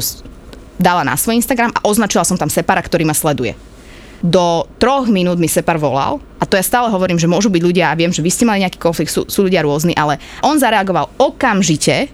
dala 0.83 1.07
na 1.07 1.15
svoj 1.15 1.39
Instagram 1.39 1.71
a 1.71 1.87
označila 1.87 2.27
som 2.27 2.35
tam 2.35 2.51
Separa, 2.51 2.83
ktorý 2.83 3.07
ma 3.07 3.15
sleduje. 3.15 3.55
Do 4.23 4.67
troch 4.79 5.07
minút 5.11 5.39
mi 5.39 5.47
Separ 5.47 5.79
volal 5.79 6.19
a 6.39 6.43
to 6.43 6.55
ja 6.59 6.63
stále 6.63 6.87
hovorím, 6.91 7.19
že 7.19 7.27
môžu 7.27 7.51
byť 7.51 7.63
ľudia 7.63 7.91
a 7.91 7.97
viem, 7.99 8.11
že 8.11 8.23
vy 8.23 8.31
ste 8.31 8.47
mali 8.47 8.63
nejaký 8.63 8.79
konflikt, 8.79 9.11
sú, 9.11 9.27
sú 9.27 9.47
ľudia 9.47 9.63
rôzni, 9.63 9.95
ale 9.95 10.19
on 10.43 10.55
zareagoval 10.55 11.11
okamžite, 11.19 12.07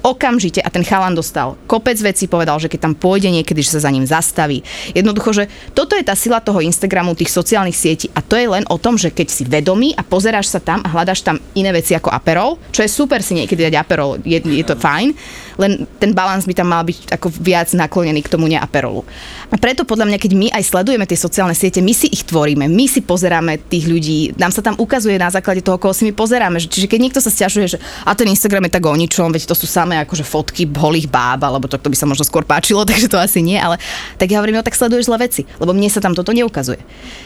okamžite 0.00 0.64
a 0.64 0.72
ten 0.72 0.80
chalan 0.80 1.12
dostal 1.12 1.60
kopec 1.68 2.00
vecí, 2.00 2.24
povedal, 2.24 2.56
že 2.56 2.72
keď 2.72 2.80
tam 2.88 2.94
pôjde 2.96 3.28
niekedy, 3.28 3.60
že 3.60 3.76
sa 3.76 3.84
za 3.84 3.92
ním 3.92 4.08
zastaví. 4.08 4.64
Jednoducho, 4.96 5.36
že 5.36 5.44
toto 5.76 5.92
je 5.96 6.04
tá 6.04 6.16
sila 6.16 6.40
toho 6.40 6.64
Instagramu, 6.64 7.12
tých 7.12 7.32
sociálnych 7.32 7.76
sietí 7.76 8.08
a 8.16 8.24
to 8.24 8.40
je 8.40 8.48
len 8.48 8.64
o 8.72 8.80
tom, 8.80 8.96
že 8.96 9.12
keď 9.12 9.28
si 9.28 9.44
vedomý 9.44 9.92
a 9.96 10.02
pozeráš 10.02 10.48
sa 10.48 10.60
tam 10.64 10.80
a 10.80 10.88
hľadaš 10.88 11.20
tam 11.20 11.36
iné 11.52 11.70
veci 11.76 11.92
ako 11.92 12.08
Aperol, 12.08 12.56
čo 12.72 12.80
je 12.80 12.90
super 12.90 13.20
si 13.20 13.36
niekedy 13.36 13.68
dať 13.68 13.74
Aperol, 13.76 14.16
je, 14.24 14.40
je 14.40 14.64
to 14.64 14.80
fajn, 14.80 15.12
len 15.56 15.88
ten 15.98 16.14
balans 16.14 16.46
by 16.46 16.54
tam 16.54 16.70
mal 16.70 16.84
byť 16.84 17.16
ako 17.16 17.28
viac 17.40 17.72
naklonený 17.74 18.22
k 18.22 18.32
tomu 18.32 18.46
neaperolu. 18.46 19.02
A 19.50 19.56
preto 19.58 19.82
podľa 19.82 20.06
mňa, 20.10 20.18
keď 20.20 20.32
my 20.36 20.48
aj 20.54 20.64
sledujeme 20.70 21.06
tie 21.08 21.18
sociálne 21.18 21.56
siete, 21.56 21.82
my 21.82 21.90
si 21.90 22.06
ich 22.12 22.22
tvoríme, 22.28 22.70
my 22.70 22.86
si 22.86 23.02
pozeráme 23.02 23.58
tých 23.66 23.90
ľudí, 23.90 24.18
nám 24.38 24.54
sa 24.54 24.62
tam 24.62 24.78
ukazuje 24.78 25.18
na 25.18 25.32
základe 25.32 25.64
toho, 25.64 25.80
koho 25.80 25.96
si 25.96 26.06
my 26.06 26.12
pozeráme. 26.14 26.62
Čiže 26.62 26.86
keď 26.86 26.98
niekto 27.00 27.20
sa 27.22 27.32
stiažuje, 27.32 27.76
že 27.76 27.78
a 28.06 28.14
ten 28.14 28.30
Instagram 28.30 28.68
je 28.68 28.76
tak 28.76 28.84
o 28.86 28.94
ničom, 28.94 29.32
veď 29.34 29.50
to 29.50 29.56
sú 29.58 29.66
samé 29.66 29.98
akože 30.02 30.22
fotky 30.22 30.68
holých 30.70 31.10
báb, 31.10 31.42
alebo 31.42 31.66
to, 31.66 31.80
to 31.80 31.90
by 31.90 31.96
sa 31.96 32.06
možno 32.06 32.22
skôr 32.22 32.46
páčilo, 32.46 32.86
takže 32.88 33.10
to 33.10 33.18
asi 33.18 33.40
nie, 33.40 33.56
ale 33.56 33.80
tak 34.20 34.30
ja 34.30 34.38
hovorím, 34.38 34.60
no 34.60 34.66
tak 34.66 34.78
sleduješ 34.78 35.08
zle 35.08 35.18
veci, 35.18 35.42
lebo 35.58 35.74
mne 35.74 35.88
sa 35.90 36.02
tam 36.02 36.14
toto 36.14 36.30
neukazuje. 36.30 36.82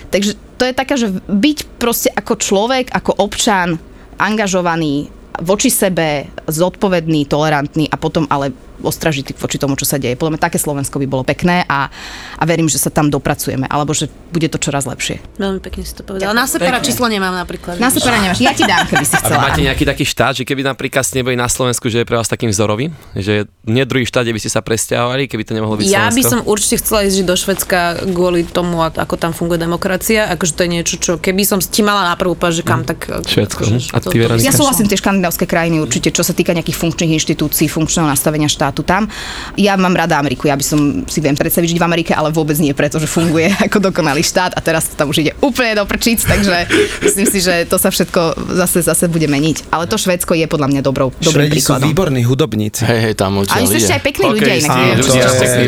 Takže 0.08 0.36
to 0.60 0.64
je 0.68 0.74
taká, 0.74 0.94
že 0.94 1.10
byť 1.26 1.58
proste 1.82 2.08
ako 2.14 2.38
človek, 2.38 2.94
ako 2.94 3.18
občan, 3.18 3.76
angažovaný, 4.16 5.10
voči 5.42 5.70
sebe, 5.70 6.30
zodpovedný, 6.46 7.26
tolerantný 7.26 7.90
a 7.90 7.96
potom 7.98 8.26
ale 8.30 8.54
ostražitý 8.82 9.36
voči 9.36 9.60
tomu, 9.60 9.76
čo 9.76 9.86
sa 9.86 10.00
deje. 10.00 10.16
Podľa 10.16 10.34
mňa 10.34 10.42
také 10.42 10.58
Slovensko 10.58 10.98
by 10.98 11.06
bolo 11.06 11.22
pekné 11.22 11.62
a, 11.68 11.86
a 12.34 12.42
verím, 12.42 12.66
že 12.66 12.80
sa 12.80 12.90
tam 12.90 13.06
dopracujeme, 13.06 13.68
alebo 13.68 13.94
že 13.94 14.10
bude 14.32 14.50
to 14.50 14.58
čoraz 14.58 14.88
lepšie. 14.88 15.22
Veľmi 15.38 15.60
pekne 15.62 15.86
si 15.86 15.94
to 15.94 16.02
povedala. 16.02 16.34
Na 16.34 16.48
separa 16.50 16.82
číslo 16.82 17.06
nemám 17.06 17.36
napríklad. 17.36 17.78
Na 17.78 17.92
separa 17.92 18.18
nemáš, 18.18 18.42
ja 18.42 18.50
ti 18.50 18.66
dám, 18.66 18.88
keby 18.90 19.04
si 19.06 19.14
A 19.14 19.22
chcela. 19.22 19.38
máte 19.38 19.62
áno. 19.62 19.68
nejaký 19.70 19.84
taký 19.86 20.04
štát, 20.08 20.34
že 20.40 20.42
keby 20.42 20.64
napríklad 20.64 21.04
ste 21.04 21.22
neboli 21.22 21.36
na 21.38 21.46
Slovensku, 21.46 21.86
že 21.92 22.02
je 22.02 22.06
pre 22.08 22.16
vás 22.18 22.26
takým 22.26 22.50
vzorovým? 22.50 22.90
Že 23.14 23.46
nie 23.68 23.84
druhý 23.86 24.08
štát, 24.08 24.26
kde 24.26 24.34
by 24.34 24.40
ste 24.42 24.50
sa 24.50 24.60
presťahovali, 24.64 25.30
keby 25.30 25.42
to 25.46 25.52
nemohlo 25.54 25.78
byť 25.78 25.86
Ja 25.86 26.10
by 26.10 26.18
Slovensko? 26.18 26.30
som 26.32 26.40
určite 26.50 26.76
chcela 26.82 27.00
ísť 27.06 27.18
do 27.22 27.34
Švedska 27.38 27.78
kvôli 28.10 28.42
tomu, 28.42 28.82
a- 28.82 28.90
ako 28.90 29.14
tam 29.20 29.30
funguje 29.30 29.60
demokracia. 29.60 30.26
Akože 30.34 30.58
to 30.58 30.66
je 30.66 30.70
niečo, 30.74 30.94
čo 30.98 31.12
keby 31.22 31.46
som 31.46 31.62
ti 31.62 31.86
mala 31.86 32.10
na 32.10 32.18
prvú 32.18 32.34
že 32.50 32.66
kam, 32.66 32.82
tak... 32.82 33.06
Švédsko, 33.06 33.62
akože 33.64 33.74
hm. 33.78 33.94
A 33.94 33.98
to- 34.02 34.10
ty, 34.10 34.16
to 34.20 34.26
by 34.26 34.40
som 34.42 34.46
Ja 34.48 34.52
súhlasím 34.52 34.86
tie 34.90 34.98
škandinávské 34.98 35.44
krajiny 35.46 35.78
určite, 35.78 36.10
čo 36.10 36.26
sa 36.26 36.34
týka 36.34 36.50
nejakých 36.52 36.76
funkčných 36.76 37.12
inštitúcií, 37.16 37.70
funkčného 37.70 38.10
nastavenia 38.10 38.50
štátu 38.50 38.63
tam. 38.72 39.10
Ja 39.58 39.76
mám 39.76 39.92
rada 39.92 40.16
Ameriku, 40.16 40.48
ja 40.48 40.56
by 40.56 40.64
som 40.64 40.78
si 41.04 41.18
viem 41.20 41.34
predstaviť 41.34 41.76
žiť 41.76 41.78
v 41.80 41.84
Amerike, 41.84 42.12
ale 42.14 42.30
vôbec 42.30 42.56
nie 42.56 42.72
preto, 42.72 42.96
že 42.96 43.04
funguje 43.04 43.50
ako 43.66 43.90
dokonalý 43.90 44.22
štát 44.22 44.54
a 44.54 44.60
teraz 44.62 44.88
to 44.88 44.94
tam 44.94 45.10
už 45.10 45.20
ide 45.20 45.32
úplne 45.42 45.74
do 45.74 45.84
prčíc, 45.84 46.22
takže 46.22 46.70
myslím 47.02 47.26
si, 47.26 47.38
že 47.42 47.66
to 47.66 47.76
sa 47.76 47.90
všetko 47.90 48.54
zase, 48.54 48.80
zase 48.80 49.10
bude 49.10 49.26
meniť. 49.26 49.68
Ale 49.68 49.90
to 49.90 49.98
Švédsko 49.98 50.38
je 50.38 50.46
podľa 50.46 50.70
mňa 50.70 50.80
dobrou, 50.80 51.10
dobrým 51.18 51.50
Švedi 51.50 51.58
sú 51.58 51.74
príkladom. 51.74 51.88
výborní 51.90 52.22
hudobníci. 52.22 52.86
Hej, 52.86 53.00
hej, 53.10 53.14
tam 53.18 53.42
A 53.42 53.42
odtiaľ 53.42 53.58
oni 53.58 53.66
sú 53.66 53.76
ešte 53.76 53.94
aj 53.98 54.02
pekní 54.06 54.24
ľudia 54.30 54.54
inak. 54.54 54.76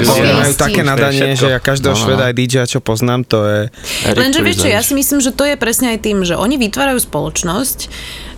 Majú 0.07 0.55
také 0.55 0.81
nadanie, 0.87 1.35
že 1.35 1.49
ja 1.51 1.59
každého 1.59 1.97
No, 1.97 1.99
no. 1.99 2.05
šveda 2.05 2.25
aj 2.29 2.35
DJ, 2.37 2.55
čo 2.69 2.79
poznám, 2.85 3.25
to 3.25 3.39
je... 3.49 3.61
Lenže 4.13 4.45
vieš 4.45 4.57
čo, 4.63 4.69
ja 4.69 4.83
si 4.83 4.93
myslím, 4.93 5.19
že 5.19 5.33
to 5.33 5.49
je 5.49 5.57
presne 5.57 5.97
aj 5.97 6.05
tým, 6.05 6.21
že 6.23 6.37
oni 6.37 6.61
vytvárajú 6.61 7.01
spoločnosť, 7.01 7.79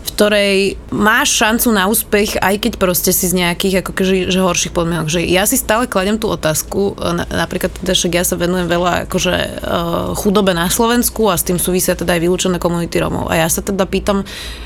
ktorej 0.09 0.81
máš 0.89 1.37
šancu 1.37 1.69
na 1.71 1.87
úspech, 1.87 2.41
aj 2.41 2.57
keď 2.59 2.73
proste 2.81 3.13
si 3.13 3.29
z 3.29 3.37
nejakých 3.37 3.85
ako 3.85 3.91
keži, 3.93 4.19
že 4.33 4.41
horších 4.41 4.75
podmienok. 4.75 5.13
Že 5.13 5.21
ja 5.29 5.45
si 5.45 5.61
stále 5.61 5.85
kladem 5.85 6.17
tú 6.17 6.33
otázku, 6.33 6.97
na, 6.97 7.25
napríklad 7.29 7.71
teda, 7.77 7.93
však 7.93 8.13
ja 8.17 8.25
sa 8.25 8.41
venujem 8.41 8.67
veľa 8.67 9.07
akože 9.07 9.35
uh, 9.35 10.17
chudobe 10.17 10.57
na 10.57 10.67
Slovensku 10.73 11.29
a 11.29 11.37
s 11.37 11.47
tým 11.47 11.61
súvisia 11.61 11.95
teda 11.95 12.17
aj 12.17 12.23
vylúčené 12.25 12.57
komunity 12.57 12.99
Romov. 12.99 13.29
A 13.29 13.41
ja 13.41 13.49
sa 13.53 13.61
teda 13.61 13.85
pýtam 13.85 14.25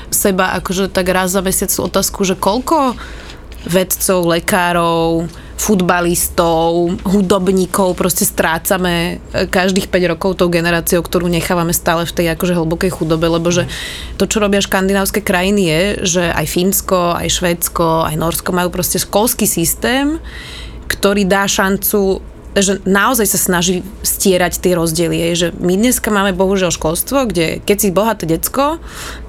seba 0.09 0.55
akože 0.57 0.87
tak 0.89 1.11
raz 1.11 1.35
za 1.35 1.43
mesiac 1.43 1.69
otázku, 1.69 2.23
že 2.23 2.39
koľko 2.39 2.97
vedcov, 3.67 4.19
lekárov, 4.27 5.27
futbalistov, 5.63 6.99
hudobníkov, 7.07 7.95
proste 7.95 8.27
strácame 8.27 9.23
e, 9.31 9.47
každých 9.47 9.87
5 9.87 10.11
rokov 10.11 10.35
tou 10.35 10.51
generáciou, 10.51 10.99
ktorú 10.99 11.31
nechávame 11.31 11.71
stále 11.71 12.03
v 12.03 12.15
tej 12.15 12.27
akože 12.35 12.57
hlbokej 12.57 12.91
chudobe, 12.91 13.31
lebo 13.31 13.47
že 13.47 13.69
to, 14.19 14.27
čo 14.27 14.43
robia 14.43 14.59
škandinávske 14.59 15.23
krajiny 15.23 15.61
je, 15.63 15.81
že 16.03 16.23
aj 16.27 16.45
Fínsko, 16.51 17.15
aj 17.15 17.29
Švédsko, 17.31 18.03
aj 18.03 18.15
Norsko 18.19 18.51
majú 18.51 18.75
proste 18.75 18.99
školský 18.99 19.47
systém, 19.47 20.19
ktorý 20.91 21.23
dá 21.23 21.47
šancu 21.47 22.33
že 22.53 22.85
naozaj 22.85 23.33
sa 23.33 23.39
snaží 23.41 23.81
stierať 24.05 24.61
tie 24.61 24.77
rozdiely. 24.77 25.33
Že 25.33 25.47
my 25.57 25.73
dneska 25.73 26.13
máme 26.13 26.37
bohužiaľ 26.37 26.69
školstvo, 26.69 27.25
kde 27.25 27.57
keď 27.65 27.77
si 27.81 27.89
bohaté 27.89 28.29
decko, 28.29 28.77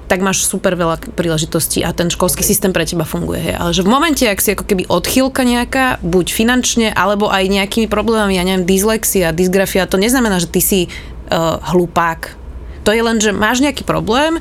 tak 0.05 0.21
máš 0.21 0.45
super 0.45 0.77
veľa 0.77 1.01
príležitostí 1.17 1.81
a 1.81 1.89
ten 1.89 2.13
školský 2.13 2.45
systém 2.45 2.69
pre 2.69 2.85
teba 2.85 3.05
funguje. 3.05 3.41
Hej. 3.41 3.55
Ale 3.57 3.71
že 3.73 3.81
v 3.81 3.89
momente, 3.89 4.23
ak 4.25 4.41
si 4.41 4.53
ako 4.53 4.65
keby 4.69 4.83
odchýlka 4.85 5.41
nejaká, 5.41 5.97
buď 6.05 6.25
finančne, 6.29 6.87
alebo 6.93 7.29
aj 7.33 7.49
nejakými 7.49 7.89
problémami, 7.89 8.37
ja 8.37 8.45
neviem, 8.45 8.69
dyslexia, 8.69 9.33
dysgrafia, 9.33 9.89
to 9.89 9.97
neznamená, 9.97 10.37
že 10.37 10.51
ty 10.51 10.61
si 10.61 10.79
uh, 10.85 11.57
hlupák. 11.73 12.37
To 12.85 12.93
je 12.93 13.01
len, 13.01 13.17
že 13.17 13.33
máš 13.33 13.65
nejaký 13.65 13.81
problém 13.81 14.37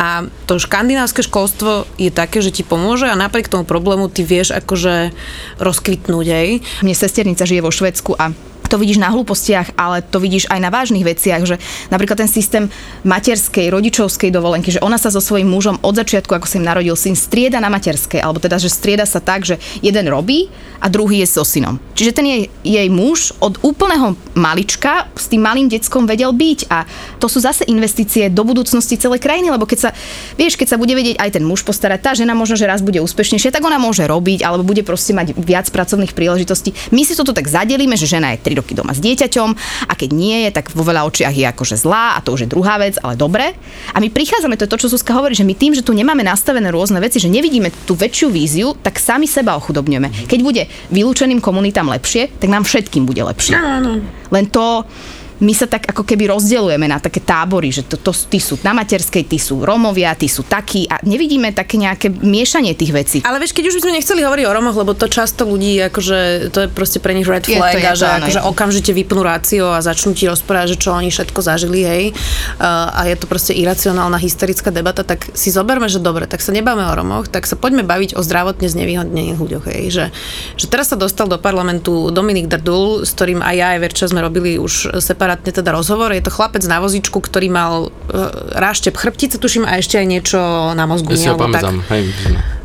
a 0.00 0.24
to 0.48 0.56
škandinávske 0.56 1.20
školstvo 1.20 1.84
je 2.00 2.08
také, 2.08 2.40
že 2.40 2.48
ti 2.48 2.64
pomôže 2.64 3.04
a 3.04 3.12
napriek 3.12 3.52
tomu 3.52 3.68
problému 3.68 4.08
ty 4.08 4.24
vieš 4.24 4.56
akože 4.56 5.12
rozkvitnúť, 5.60 6.26
hej. 6.32 6.64
Mne 6.80 6.94
sesternica 6.96 7.44
žije 7.44 7.60
vo 7.60 7.68
Švedsku 7.68 8.16
a 8.16 8.32
to 8.72 8.80
vidíš 8.80 9.04
na 9.04 9.12
hlúpostiach, 9.12 9.76
ale 9.76 10.00
to 10.00 10.16
vidíš 10.16 10.48
aj 10.48 10.56
na 10.56 10.72
vážnych 10.72 11.04
veciach, 11.04 11.44
že 11.44 11.60
napríklad 11.92 12.24
ten 12.24 12.30
systém 12.32 12.72
materskej, 13.04 13.68
rodičovskej 13.68 14.32
dovolenky, 14.32 14.72
že 14.72 14.80
ona 14.80 14.96
sa 14.96 15.12
so 15.12 15.20
svojím 15.20 15.52
mužom 15.52 15.76
od 15.84 15.92
začiatku, 15.92 16.32
ako 16.32 16.48
sa 16.48 16.56
im 16.56 16.64
narodil 16.64 16.96
syn, 16.96 17.12
strieda 17.12 17.60
na 17.60 17.68
materskej, 17.68 18.24
alebo 18.24 18.40
teda, 18.40 18.56
že 18.56 18.72
strieda 18.72 19.04
sa 19.04 19.20
tak, 19.20 19.44
že 19.44 19.60
jeden 19.84 20.08
robí 20.08 20.48
a 20.80 20.88
druhý 20.88 21.20
je 21.20 21.28
so 21.28 21.44
synom. 21.44 21.76
Čiže 21.92 22.16
ten 22.16 22.26
jej, 22.26 22.42
jej 22.64 22.88
muž 22.88 23.36
od 23.44 23.60
úplného 23.60 24.16
malička 24.32 25.12
s 25.12 25.28
tým 25.28 25.44
malým 25.44 25.68
deckom 25.68 26.08
vedel 26.08 26.32
byť 26.32 26.72
a 26.72 26.88
to 27.20 27.28
sú 27.28 27.44
zase 27.44 27.68
investície 27.68 28.32
do 28.32 28.40
budúcnosti 28.42 28.96
celej 28.96 29.20
krajiny, 29.20 29.52
lebo 29.52 29.68
keď 29.68 29.78
sa, 29.78 29.90
vieš, 30.40 30.56
keď 30.56 30.74
sa 30.74 30.80
bude 30.80 30.96
vedieť 30.96 31.20
aj 31.20 31.30
ten 31.36 31.44
muž 31.44 31.60
postarať, 31.60 32.00
tá 32.00 32.10
žena 32.16 32.32
možno, 32.32 32.56
že 32.56 32.64
raz 32.64 32.80
bude 32.80 33.04
úspešnejšia, 33.04 33.52
tak 33.52 33.62
ona 33.68 33.76
môže 33.76 34.08
robiť, 34.08 34.42
alebo 34.42 34.64
bude 34.64 34.80
proste 34.80 35.12
mať 35.12 35.36
viac 35.36 35.68
pracovných 35.68 36.16
príležitostí. 36.16 36.72
My 36.88 37.04
si 37.04 37.12
toto 37.12 37.36
tak 37.36 37.46
zadelíme, 37.46 37.94
že 38.00 38.08
žena 38.08 38.32
je 38.32 38.42
3 38.42 38.61
roky 38.62 38.78
doma 38.78 38.94
s 38.94 39.02
dieťaťom 39.02 39.50
a 39.90 39.92
keď 39.98 40.10
nie 40.14 40.46
je, 40.46 40.50
tak 40.54 40.70
vo 40.70 40.86
veľa 40.86 41.02
očiach 41.10 41.34
je 41.34 41.44
akože 41.50 41.76
zlá 41.76 42.14
a 42.14 42.22
to 42.22 42.32
už 42.32 42.46
je 42.46 42.52
druhá 42.54 42.78
vec, 42.78 42.94
ale 43.02 43.18
dobre. 43.18 43.58
A 43.90 43.98
my 43.98 44.08
prichádzame, 44.08 44.54
to 44.54 44.64
je 44.64 44.72
to, 44.72 44.80
čo 44.86 44.92
Zuzka 44.94 45.18
hovorí, 45.18 45.34
že 45.34 45.42
my 45.42 45.58
tým, 45.58 45.74
že 45.74 45.82
tu 45.82 45.90
nemáme 45.90 46.22
nastavené 46.22 46.70
rôzne 46.70 47.02
veci, 47.02 47.18
že 47.18 47.26
nevidíme 47.26 47.74
tú 47.84 47.98
väčšiu 47.98 48.30
víziu, 48.30 48.78
tak 48.78 49.02
sami 49.02 49.26
seba 49.26 49.58
ochudobňujeme. 49.58 50.30
Keď 50.30 50.40
bude 50.40 50.62
vylúčeným 50.94 51.42
komunitám 51.42 51.90
lepšie, 51.90 52.30
tak 52.38 52.48
nám 52.48 52.62
všetkým 52.62 53.02
bude 53.02 53.26
lepšie. 53.26 53.58
Len 54.30 54.44
to 54.48 54.86
my 55.42 55.52
sa 55.58 55.66
tak 55.66 55.90
ako 55.90 56.06
keby 56.06 56.30
rozdeľujeme 56.30 56.86
na 56.86 57.02
také 57.02 57.18
tábory, 57.18 57.74
že 57.74 57.82
to, 57.82 57.98
to, 57.98 58.14
tí 58.14 58.38
sú 58.38 58.54
na 58.62 58.70
materskej, 58.70 59.26
tí 59.26 59.42
sú 59.42 59.66
Rómovia, 59.66 60.14
tí 60.14 60.30
sú 60.30 60.46
takí 60.46 60.86
a 60.86 61.02
nevidíme 61.02 61.50
také 61.50 61.82
nejaké 61.82 62.14
miešanie 62.14 62.78
tých 62.78 62.92
vecí. 62.94 63.18
Ale 63.26 63.42
vieš, 63.42 63.50
keď 63.50 63.74
už 63.74 63.74
by 63.76 63.82
sme 63.82 63.96
nechceli 63.98 64.20
hovoriť 64.22 64.44
o 64.46 64.52
Romoch, 64.54 64.78
lebo 64.78 64.94
to 64.94 65.10
často 65.10 65.42
ľudí, 65.42 65.82
akože 65.90 66.48
to 66.54 66.58
je 66.64 66.68
proste 66.70 67.02
pre 67.02 67.18
nich 67.18 67.26
red 67.26 67.42
Je 67.42 67.58
to, 67.58 67.60
flag 67.60 67.74
je 67.74 67.90
a 67.90 67.94
to, 67.94 67.98
že 67.98 68.06
áno, 68.06 68.16
akože 68.22 68.40
to. 68.40 68.46
okamžite 68.54 68.90
vypnú 68.94 69.20
rácio 69.26 69.66
a 69.74 69.82
začnú 69.82 70.14
ti 70.14 70.30
rozprávať, 70.30 70.78
že 70.78 70.80
čo 70.80 70.94
oni 70.94 71.10
všetko 71.10 71.40
zažili, 71.42 71.80
hej. 71.82 72.04
Uh, 72.62 72.94
a 72.94 73.10
je 73.10 73.18
to 73.18 73.26
proste 73.26 73.50
iracionálna 73.50 74.22
hysterická 74.22 74.70
debata, 74.70 75.02
tak 75.02 75.26
si 75.34 75.50
zoberme, 75.50 75.90
že 75.90 75.98
dobre, 75.98 76.30
tak 76.30 76.38
sa 76.38 76.54
nebáme 76.54 76.86
o 76.86 76.94
Romoch, 76.94 77.26
tak 77.26 77.50
sa 77.50 77.58
poďme 77.58 77.82
baviť 77.82 78.14
o 78.14 78.22
zdravotne 78.22 78.70
znevýhodnených 78.70 79.38
ľuďoch, 79.42 79.64
hej. 79.74 79.82
Že, 79.90 80.04
že 80.54 80.66
teraz 80.70 80.94
sa 80.94 80.96
dostal 80.96 81.26
do 81.26 81.42
parlamentu 81.42 82.14
Dominik 82.14 82.46
Drdul, 82.46 83.02
s 83.02 83.10
ktorým 83.18 83.42
aj 83.42 83.54
ja 83.58 83.66
aj 83.74 83.78
Verča 83.82 84.06
sme 84.06 84.22
robili 84.22 84.54
už 84.62 85.02
separátne 85.02 85.31
teda 85.38 85.72
rozhovor. 85.72 86.12
Je 86.12 86.24
to 86.24 86.32
chlapec 86.32 86.64
na 86.66 86.82
vozičku, 86.82 87.18
ktorý 87.20 87.48
mal 87.48 87.72
uh, 87.88 87.92
ráštep 88.56 88.96
chrbtice, 88.96 89.36
tuším, 89.38 89.64
a 89.68 89.78
ešte 89.78 89.96
aj 90.00 90.06
niečo 90.06 90.38
na 90.72 90.84
mozgu. 90.84 91.14
Ja 91.14 91.18
si 91.18 91.28
ho 91.30 91.36
pamätám. 91.38 91.84
Hej, 91.88 92.12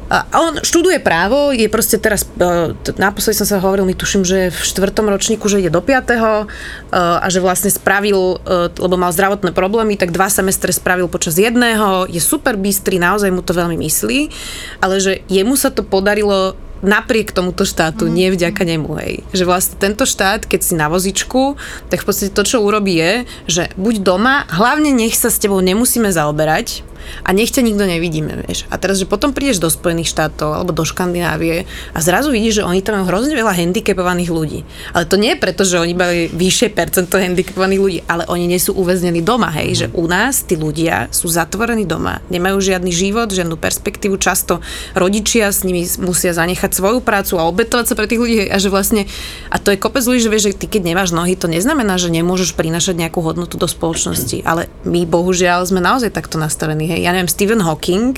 A 0.07 0.39
on 0.39 0.63
študuje 0.63 1.03
právo, 1.03 1.51
je 1.51 1.67
proste 1.67 1.99
teraz, 1.99 2.23
e, 2.39 2.71
naposledy 2.95 3.43
som 3.43 3.47
sa 3.47 3.59
hovoril, 3.59 3.83
my 3.83 3.91
tuším, 3.91 4.23
že 4.23 4.55
v 4.55 4.59
štvrtom 4.63 5.03
ročníku, 5.11 5.51
že 5.51 5.59
ide 5.59 5.67
do 5.67 5.83
piatého 5.83 6.43
e, 6.43 6.55
a 6.95 7.27
že 7.27 7.43
vlastne 7.43 7.67
spravil, 7.67 8.39
e, 8.39 8.71
lebo 8.71 8.95
mal 8.95 9.11
zdravotné 9.11 9.51
problémy, 9.51 9.99
tak 9.99 10.15
dva 10.15 10.31
semestre 10.31 10.71
spravil 10.71 11.11
počas 11.11 11.35
jedného, 11.35 12.07
je 12.07 12.23
super 12.23 12.55
bystrý, 12.55 13.03
naozaj 13.03 13.35
mu 13.35 13.43
to 13.43 13.51
veľmi 13.51 13.75
myslí, 13.83 14.31
ale 14.79 15.03
že 15.03 15.27
jemu 15.27 15.59
sa 15.59 15.75
to 15.75 15.83
podarilo 15.83 16.55
napriek 16.81 17.33
tomuto 17.33 17.65
štátu, 17.65 18.05
mm. 18.05 18.11
nie 18.13 18.27
vďaka 18.33 18.61
nemu, 18.65 18.89
hej. 19.01 19.13
Že 19.33 19.43
vlastne 19.45 19.75
tento 19.77 20.03
štát, 20.05 20.45
keď 20.45 20.59
si 20.61 20.73
na 20.77 20.87
vozičku, 20.91 21.57
tak 21.89 22.03
v 22.03 22.07
podstate 22.07 22.31
to, 22.33 22.43
čo 22.45 22.61
urobí 22.61 22.97
je, 22.97 23.13
že 23.49 23.63
buď 23.77 23.95
doma, 24.01 24.45
hlavne 24.49 24.93
nech 24.93 25.17
sa 25.17 25.33
s 25.33 25.41
tebou 25.41 25.61
nemusíme 25.61 26.09
zaoberať, 26.09 26.85
a 27.25 27.29
nech 27.35 27.51
ťa 27.51 27.65
nikto 27.65 27.83
nevidíme, 27.83 28.45
vieš. 28.45 28.65
A 28.71 28.79
teraz, 28.79 29.01
že 29.01 29.09
potom 29.09 29.31
prídeš 29.35 29.63
do 29.63 29.69
Spojených 29.71 30.11
štátov 30.11 30.53
alebo 30.53 30.71
do 30.71 30.83
Škandinávie 30.83 31.67
a 31.93 31.99
zrazu 31.99 32.31
vidíš, 32.31 32.61
že 32.61 32.67
oni 32.67 32.81
tam 32.83 32.99
majú 32.99 33.09
hrozne 33.09 33.35
veľa 33.35 33.53
handicapovaných 33.55 34.31
ľudí. 34.31 34.59
Ale 34.93 35.05
to 35.09 35.15
nie 35.19 35.35
je 35.35 35.41
preto, 35.41 35.61
že 35.67 35.81
oni 35.81 35.93
majú 35.93 36.13
vyššie 36.33 36.67
percento 36.73 37.19
handicapovaných 37.19 37.81
ľudí, 37.81 37.99
ale 38.07 38.23
oni 38.27 38.45
nie 38.47 38.61
sú 38.61 38.75
uväznení 38.75 39.21
doma, 39.21 39.51
hej, 39.53 39.69
že 39.73 39.87
u 39.93 40.05
nás 40.05 40.43
tí 40.45 40.55
ľudia 40.57 41.09
sú 41.11 41.27
zatvorení 41.31 41.83
doma, 41.87 42.19
nemajú 42.31 42.59
žiadny 42.59 42.91
život, 42.91 43.31
žiadnu 43.31 43.55
perspektívu, 43.57 44.17
často 44.17 44.59
rodičia 44.97 45.49
s 45.49 45.63
nimi 45.67 45.85
musia 46.01 46.33
zanechať 46.33 46.71
svoju 46.73 46.99
prácu 47.01 47.39
a 47.39 47.47
obetovať 47.47 47.85
sa 47.91 47.97
pre 47.97 48.09
tých 48.09 48.21
ľudí 48.21 48.37
a 48.49 48.57
že 48.57 48.69
vlastne, 48.71 49.05
a 49.51 49.57
to 49.57 49.71
je 49.73 49.81
kopec 49.81 50.03
ľudí, 50.03 50.19
že 50.23 50.31
vieš, 50.31 50.43
že 50.51 50.59
ty 50.59 50.65
keď 50.67 50.81
nemáš 50.93 51.11
nohy, 51.13 51.37
to 51.37 51.49
neznamená, 51.49 51.95
že 51.95 52.13
nemôžeš 52.13 52.53
prinašať 52.57 52.97
nejakú 52.97 53.21
hodnotu 53.23 53.55
do 53.55 53.69
spoločnosti, 53.69 54.43
ale 54.43 54.69
my 54.83 55.05
bohužiaľ 55.05 55.67
sme 55.67 55.79
naozaj 55.81 56.13
takto 56.13 56.41
nastavení, 56.41 56.89
hej. 56.89 56.96
Ja 56.99 57.13
neviem, 57.13 57.29
Stephen 57.29 57.61
Hawking 57.61 58.17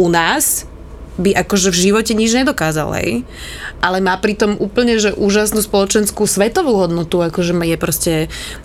u 0.00 0.10
nás 0.10 0.66
by 1.14 1.30
akože 1.46 1.70
v 1.70 1.80
živote 1.90 2.12
nič 2.14 2.34
nedokázal, 2.34 2.90
hej. 2.98 3.22
Ale 3.78 4.02
má 4.02 4.18
pritom 4.18 4.58
úplne, 4.58 4.98
že 4.98 5.14
úžasnú 5.14 5.62
spoločenskú 5.62 6.26
svetovú 6.26 6.74
hodnotu, 6.74 7.22
akože 7.22 7.54
je 7.54 7.78
proste 7.78 8.14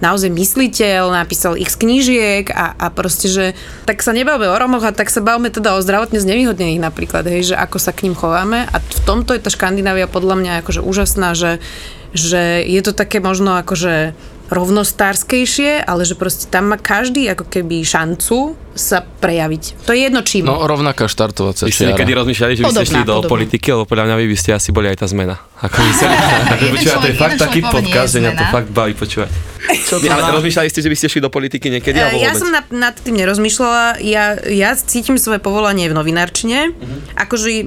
naozaj 0.01 0.33
mysliteľ, 0.33 1.13
napísal 1.13 1.53
x 1.61 1.77
knížiek 1.77 2.49
a, 2.49 2.73
a 2.73 2.89
proste, 2.89 3.29
že 3.29 3.45
tak 3.85 4.01
sa 4.01 4.17
nebavme 4.17 4.49
o 4.49 4.57
Romoch 4.57 4.81
a 4.81 4.95
tak 4.95 5.13
sa 5.13 5.21
bavme 5.21 5.53
teda 5.53 5.77
o 5.77 5.83
zdravotne 5.83 6.17
znevýhodnených 6.17 6.81
napríklad, 6.81 7.29
hej, 7.29 7.53
že 7.53 7.55
ako 7.55 7.77
sa 7.77 7.93
k 7.93 8.09
ním 8.09 8.17
chováme 8.17 8.65
a 8.65 8.75
v 8.81 9.01
tomto 9.05 9.37
je 9.37 9.45
tá 9.45 9.53
Škandinávia 9.53 10.09
podľa 10.09 10.41
mňa 10.41 10.51
akože 10.65 10.81
úžasná, 10.81 11.37
že, 11.37 11.61
že 12.17 12.65
je 12.65 12.81
to 12.81 12.97
také 12.97 13.21
možno 13.21 13.61
akože 13.61 14.17
rovnostárskejšie, 14.49 15.85
ale 15.85 16.03
že 16.03 16.17
proste 16.17 16.49
tam 16.49 16.73
má 16.73 16.77
každý 16.77 17.29
ako 17.29 17.45
keby 17.47 17.85
šancu 17.85 18.57
sa 18.73 19.03
prejaviť. 19.03 19.83
To 19.85 19.91
je 19.91 20.07
jedno 20.07 20.21
čím. 20.23 20.47
No, 20.47 20.63
rovnaká 20.63 21.11
štartovacia 21.11 21.67
Vy 21.67 21.73
ste 21.75 21.83
čiara. 21.83 21.89
niekedy 21.93 22.11
rozmýšľali, 22.15 22.53
že 22.55 22.63
by 22.63 22.71
ste 22.71 22.87
šli 22.87 23.03
do 23.03 23.19
podobná. 23.19 23.29
politiky, 23.29 23.67
lebo 23.75 23.83
podľa 23.83 24.03
mňa 24.07 24.15
vy 24.15 24.25
by 24.31 24.37
ste 24.39 24.49
asi 24.55 24.69
boli 24.71 24.87
aj 24.87 25.03
tá 25.03 25.07
zmena. 25.11 25.35
Ako 25.59 25.75
Jeden 25.83 26.71
počúva, 26.71 27.03
to 27.03 27.09
je 27.11 27.17
fakt 27.19 27.35
taký 27.35 27.59
podcast, 27.59 28.15
že 28.15 28.19
mňa 28.23 28.33
to 28.39 28.45
fakt 28.47 28.69
baví 28.71 28.95
počúvať. 28.95 29.29
Čo 29.69 29.99
to 29.99 30.07
Nie, 30.07 30.15
ale 30.15 30.31
rozmýšľali 30.39 30.71
ste, 30.71 30.79
že 30.79 30.89
by 30.89 30.95
ste 30.95 31.07
šli 31.11 31.19
do 31.19 31.27
politiky 31.27 31.67
niekedy, 31.67 31.99
alebo 31.99 32.23
Ja 32.23 32.31
som 32.31 32.47
nad, 32.47 32.63
nad 32.71 32.95
tým 32.95 33.19
nerozmýšľala. 33.19 33.99
Ja, 33.99 34.39
ja 34.47 34.71
cítim 34.79 35.19
svoje 35.19 35.43
povolanie 35.43 35.91
v 35.91 35.93
novinárčine. 35.99 36.71
Akože 37.19 37.47
e, 37.51 37.63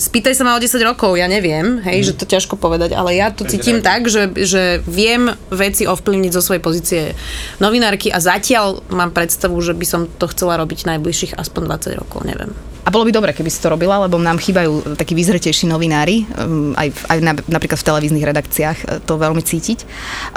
spýtaj 0.00 0.32
sa 0.32 0.42
ma 0.48 0.56
o 0.56 0.60
10 0.62 0.72
rokov, 0.80 1.20
ja 1.20 1.28
neviem, 1.28 1.84
hej, 1.84 2.10
že 2.10 2.12
to 2.16 2.24
ťažko 2.24 2.56
povedať, 2.56 2.96
ale 2.96 3.20
ja 3.20 3.28
to 3.28 3.44
cítim 3.44 3.84
tak, 3.84 4.08
že, 4.08 4.32
že 4.32 4.80
viem 4.88 5.36
veci 5.52 5.84
ovplyvniť 5.84 6.15
zo 6.32 6.42
svojej 6.42 6.62
pozície 6.62 7.02
novinárky 7.60 8.08
a 8.12 8.18
zatiaľ 8.18 8.84
mám 8.92 9.12
predstavu, 9.12 9.56
že 9.60 9.76
by 9.76 9.86
som 9.86 10.00
to 10.08 10.26
chcela 10.32 10.56
robiť 10.60 10.88
najbližších 10.88 11.36
aspoň 11.36 11.62
20 11.92 12.00
rokov, 12.00 12.24
neviem. 12.24 12.52
A 12.86 12.94
bolo 12.94 13.02
by 13.02 13.10
dobre, 13.10 13.34
keby 13.34 13.50
si 13.50 13.58
to 13.58 13.66
robila, 13.66 14.06
lebo 14.06 14.14
nám 14.14 14.38
chýbajú 14.38 14.94
takí 14.94 15.18
vyzretejší 15.18 15.66
novinári, 15.66 16.22
um, 16.38 16.70
aj, 16.78 16.94
aj 17.10 17.18
na, 17.18 17.34
napríklad 17.50 17.82
v 17.82 17.88
televíznych 17.90 18.22
redakciách 18.22 18.78
e, 18.78 18.86
to 19.02 19.18
veľmi 19.18 19.42
cítiť. 19.42 19.82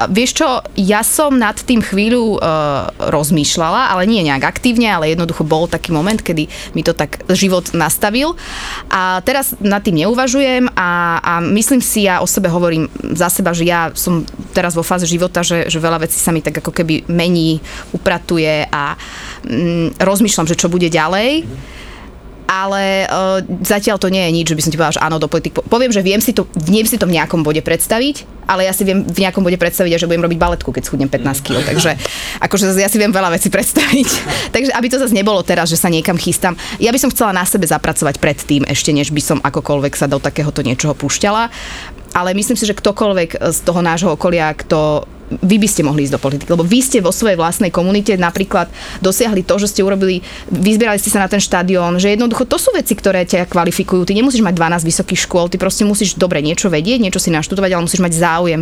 Vieš 0.09 0.31
čo, 0.33 0.65
ja 0.73 1.05
som 1.05 1.37
nad 1.37 1.53
tým 1.61 1.85
chvíľu 1.85 2.41
uh, 2.41 2.89
rozmýšľala, 2.97 3.93
ale 3.93 4.09
nie 4.09 4.25
nejak 4.25 4.49
aktívne, 4.49 4.89
ale 4.89 5.13
jednoducho 5.13 5.45
bol 5.45 5.69
taký 5.69 5.93
moment, 5.93 6.17
kedy 6.17 6.49
mi 6.73 6.81
to 6.81 6.97
tak 6.97 7.21
život 7.29 7.69
nastavil. 7.77 8.33
A 8.89 9.21
teraz 9.21 9.53
nad 9.61 9.85
tým 9.85 10.01
neuvažujem 10.01 10.73
a, 10.73 11.21
a 11.21 11.33
myslím 11.53 11.85
si, 11.85 12.09
ja 12.09 12.17
o 12.17 12.25
sebe 12.25 12.49
hovorím 12.49 12.89
za 13.13 13.29
seba, 13.29 13.53
že 13.53 13.69
ja 13.69 13.93
som 13.93 14.25
teraz 14.57 14.73
vo 14.73 14.81
fáze 14.81 15.05
života, 15.05 15.45
že, 15.45 15.68
že 15.69 15.81
veľa 15.81 16.03
vecí 16.03 16.17
sa 16.17 16.33
mi 16.33 16.41
tak 16.43 16.59
ako 16.59 16.73
keby 16.73 17.07
mení, 17.07 17.61
upratuje 17.93 18.67
a 18.69 18.97
mm, 19.45 20.01
rozmýšľam, 20.01 20.49
že 20.49 20.59
čo 20.59 20.67
bude 20.67 20.89
ďalej 20.89 21.45
ale 22.49 23.05
uh, 23.05 23.45
zatiaľ 23.61 24.01
to 24.01 24.09
nie 24.09 24.25
je 24.25 24.31
nič, 24.33 24.45
že 24.49 24.57
by 24.57 24.61
som 24.65 24.71
ti 24.73 24.77
povedala, 24.81 24.97
že 24.97 25.05
áno, 25.05 25.21
do 25.21 25.29
politik. 25.29 25.53
Poviem, 25.69 25.93
že 25.93 26.01
viem 26.01 26.17
si, 26.17 26.33
to, 26.33 26.49
viem 26.57 26.81
si 26.81 26.97
to 26.97 27.05
v 27.05 27.13
nejakom 27.13 27.45
bode 27.45 27.61
predstaviť, 27.61 28.25
ale 28.49 28.65
ja 28.65 28.73
si 28.73 28.81
viem 28.81 29.05
v 29.05 29.21
nejakom 29.21 29.45
bode 29.45 29.61
predstaviť, 29.61 30.01
že 30.01 30.09
budem 30.09 30.25
robiť 30.25 30.41
baletku, 30.41 30.73
keď 30.73 30.89
schudnem 30.89 31.13
15 31.13 31.45
kg. 31.45 31.61
Takže 31.61 31.93
akože 32.41 32.73
ja 32.73 32.89
si 32.89 32.97
viem 32.97 33.13
veľa 33.13 33.37
vecí 33.37 33.53
predstaviť. 33.53 34.09
Takže 34.57 34.73
aby 34.73 34.87
to 34.89 34.97
zase 34.97 35.13
nebolo 35.13 35.45
teraz, 35.45 35.69
že 35.69 35.77
sa 35.77 35.93
niekam 35.93 36.17
chystám. 36.17 36.57
Ja 36.81 36.89
by 36.89 36.97
som 36.97 37.13
chcela 37.13 37.37
na 37.37 37.45
sebe 37.45 37.69
zapracovať 37.69 38.17
predtým, 38.17 38.65
ešte 38.65 38.89
než 38.89 39.13
by 39.13 39.21
som 39.21 39.37
akokoľvek 39.45 39.93
sa 39.93 40.09
do 40.09 40.17
takéhoto 40.17 40.65
niečoho 40.65 40.97
púšťala. 40.97 41.53
Ale 42.17 42.33
myslím 42.33 42.57
si, 42.57 42.65
že 42.65 42.73
ktokoľvek 42.73 43.37
z 43.53 43.59
toho 43.61 43.85
nášho 43.85 44.17
okolia, 44.17 44.49
kto 44.57 45.05
vy 45.31 45.55
by 45.55 45.67
ste 45.67 45.81
mohli 45.81 46.03
ísť 46.03 46.13
do 46.13 46.19
politiky, 46.19 46.49
lebo 46.49 46.61
vy 46.61 46.79
ste 46.79 46.99
vo 46.99 47.09
svojej 47.09 47.35
vlastnej 47.35 47.69
komunite 47.69 48.13
napríklad 48.15 48.67
dosiahli 48.99 49.41
to, 49.41 49.55
že 49.55 49.69
ste 49.69 49.81
urobili, 49.81 50.19
vyzbierali 50.47 50.97
ste 50.97 51.09
sa 51.09 51.19
na 51.19 51.27
ten 51.27 51.37
štadión, 51.37 51.95
že 51.95 52.11
jednoducho 52.11 52.43
to 52.43 52.55
sú 52.55 52.71
veci, 52.71 52.91
ktoré 52.91 53.23
ťa 53.23 53.45
kvalifikujú. 53.45 54.03
Ty 54.03 54.13
nemusíš 54.13 54.41
mať 54.41 54.55
12 54.55 54.83
vysokých 54.83 55.19
škôl, 55.21 55.45
ty 55.47 55.55
proste 55.55 55.83
musíš 55.83 56.13
dobre 56.15 56.39
niečo 56.39 56.67
vedieť, 56.67 56.97
niečo 56.99 57.17
si 57.17 57.29
naštudovať, 57.29 57.69
ale 57.71 57.85
musíš 57.85 57.99
mať 57.99 58.13
záujem 58.15 58.61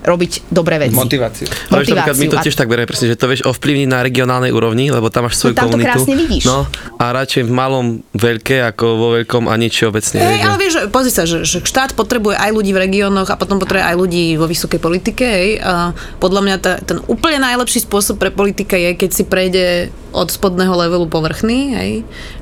robiť 0.00 0.32
dobré 0.48 0.76
veci. 0.78 0.92
Motiváciu. 0.92 1.48
Ale 1.70 1.80
vieš, 1.80 1.90
napríklad 1.90 2.14
my 2.14 2.26
to 2.28 2.36
A- 2.36 2.44
tiež 2.44 2.54
tak 2.54 2.68
berieme 2.68 2.84
presne, 2.84 3.08
že 3.08 3.16
to 3.16 3.24
vieš 3.24 3.42
ovplyvniť 3.42 3.88
na 3.88 4.00
regionálnej 4.00 4.52
úrovni, 4.52 4.92
lebo 4.92 5.08
tam 5.08 5.24
máš 5.24 5.40
svoju 5.40 5.52
No 5.52 5.58
tam 5.58 5.64
to 5.64 5.70
komunitu. 5.72 5.88
krásne 5.90 6.14
vidíš. 6.14 6.44
No 6.44 6.68
a 6.94 7.04
radšej 7.10 7.42
v 7.42 7.52
malom 7.54 7.86
veľké 8.12 8.68
ako 8.68 8.84
vo 8.94 9.08
veľkom 9.16 9.48
a 9.48 9.54
nič 9.56 9.80
obecne. 9.82 10.20
Hej, 10.20 10.40
ale 10.44 10.56
vieš, 10.58 10.74
pozri 10.88 11.08
sa, 11.08 11.24
že, 11.24 11.42
že 11.42 11.58
štát 11.58 11.96
potrebuje 11.96 12.36
aj 12.36 12.50
ľudí 12.52 12.70
v 12.70 12.84
regiónoch 12.84 13.26
a 13.26 13.34
potom 13.34 13.56
potrebuje 13.56 13.80
aj 13.82 13.96
ľudí 13.96 14.36
vo 14.36 14.44
vysokej 14.44 14.76
politike. 14.78 15.24
Hej. 15.24 15.50
A 15.58 15.96
podľa 16.18 16.40
mňa 16.40 16.56
tá, 16.62 16.72
ten 16.80 16.98
úplne 17.10 17.42
najlepší 17.42 17.84
spôsob 17.84 18.20
pre 18.20 18.30
politika 18.32 18.78
je, 18.78 18.96
keď 18.96 19.10
si 19.10 19.24
prejde 19.26 19.66
od 20.14 20.30
spodného 20.30 20.70
levelu 20.78 21.10
povrchný, 21.10 21.74
hej, 21.74 21.92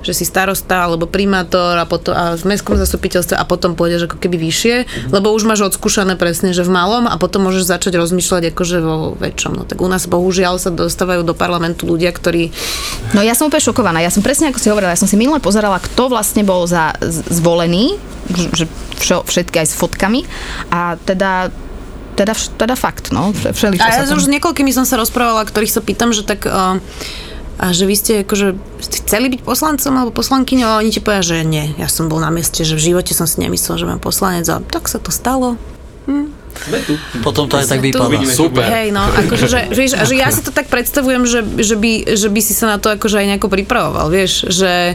že 0.05 0.13
si 0.13 0.29
starosta 0.29 0.85
alebo 0.85 1.09
primátor 1.09 1.81
a, 1.81 1.89
potom, 1.89 2.13
a 2.13 2.37
v 2.37 2.45
mestskom 2.45 2.77
zastupiteľstve 2.77 3.33
a 3.33 3.49
potom 3.49 3.73
pôjdeš 3.73 4.13
ako 4.13 4.21
keby 4.21 4.37
vyššie, 4.37 5.09
lebo 5.09 5.33
už 5.33 5.49
máš 5.49 5.73
odskúšané 5.73 6.21
presne, 6.21 6.53
že 6.53 6.69
v 6.69 6.75
malom 6.75 7.09
a 7.09 7.17
potom 7.17 7.49
môžeš 7.49 7.65
začať 7.65 7.97
rozmýšľať 7.97 8.53
akože 8.53 8.79
vo 8.85 9.17
väčšom. 9.17 9.53
No 9.57 9.65
tak 9.65 9.81
u 9.81 9.89
nás 9.89 10.05
bohužiaľ 10.05 10.61
sa 10.61 10.69
dostávajú 10.69 11.25
do 11.25 11.33
parlamentu 11.33 11.89
ľudia, 11.89 12.13
ktorí 12.13 12.53
No 13.17 13.25
ja 13.25 13.33
som 13.33 13.49
úplne 13.49 13.65
šokovaná. 13.65 13.99
Ja 14.05 14.13
som 14.13 14.21
presne 14.21 14.53
ako 14.53 14.61
si 14.61 14.69
hovorila, 14.69 14.93
ja 14.93 15.01
som 15.01 15.09
si 15.09 15.17
minule 15.17 15.41
pozerala, 15.41 15.81
kto 15.81 16.13
vlastne 16.13 16.45
bol 16.45 16.69
za 16.69 16.93
zvolený, 17.33 17.97
že 18.53 18.69
všetky 19.03 19.65
aj 19.65 19.67
s 19.67 19.75
fotkami 19.75 20.23
a 20.71 20.95
teda 21.03 21.51
teda, 22.23 22.35
teda 22.57 22.75
fakt, 22.79 23.11
no. 23.11 23.35
Vše- 23.35 23.53
Všeli, 23.53 23.77
čo 23.77 23.85
A 23.85 23.91
ja 23.91 24.07
tam... 24.07 24.17
už 24.17 24.31
s 24.31 24.33
niekoľkými 24.33 24.71
som 24.71 24.87
sa 24.87 24.95
rozprávala, 24.97 25.43
ktorých 25.43 25.75
sa 25.75 25.83
pýtam, 25.83 26.15
že 26.15 26.23
tak... 26.23 26.47
Uh, 26.47 26.79
a 27.63 27.71
že 27.71 27.87
vy 27.87 27.95
ste 27.95 28.13
akože 28.27 28.59
chceli 29.07 29.31
byť 29.31 29.47
poslancom 29.47 29.95
alebo 29.95 30.11
poslankyňou 30.11 30.67
a 30.67 30.81
oni 30.83 30.91
ti 30.91 30.99
povedia, 30.99 31.23
že 31.23 31.47
nie, 31.47 31.71
ja 31.79 31.87
som 31.87 32.11
bol 32.11 32.19
na 32.19 32.27
mieste, 32.27 32.67
že 32.67 32.75
v 32.75 32.91
živote 32.91 33.15
som 33.15 33.23
si 33.23 33.39
nemyslel, 33.39 33.79
že 33.79 33.87
budem 33.87 34.03
poslanec 34.03 34.51
a 34.51 34.59
tak 34.59 34.91
sa 34.91 34.99
to 34.99 35.15
stalo. 35.15 35.55
Potom 37.25 37.51
to 37.51 37.59
aj 37.59 37.67
tak 37.67 37.81
vypadá. 37.83 38.23
Super. 38.29 38.67
Hej, 38.69 38.95
no, 38.95 39.03
akože, 39.25 39.47
že, 39.49 39.61
vieš, 39.73 39.99
a 39.99 40.05
že 40.07 40.15
ja 40.19 40.29
si 40.31 40.45
to 40.45 40.55
tak 40.55 40.71
predstavujem, 40.71 41.27
že, 41.27 41.41
že, 41.59 41.75
by, 41.75 42.15
že 42.15 42.29
by 42.31 42.41
si 42.41 42.55
sa 42.55 42.77
na 42.77 42.79
to 42.79 42.93
akože 42.93 43.19
aj 43.19 43.27
nejako 43.35 43.49
pripravoval, 43.51 44.13
vieš, 44.13 44.47
že, 44.53 44.95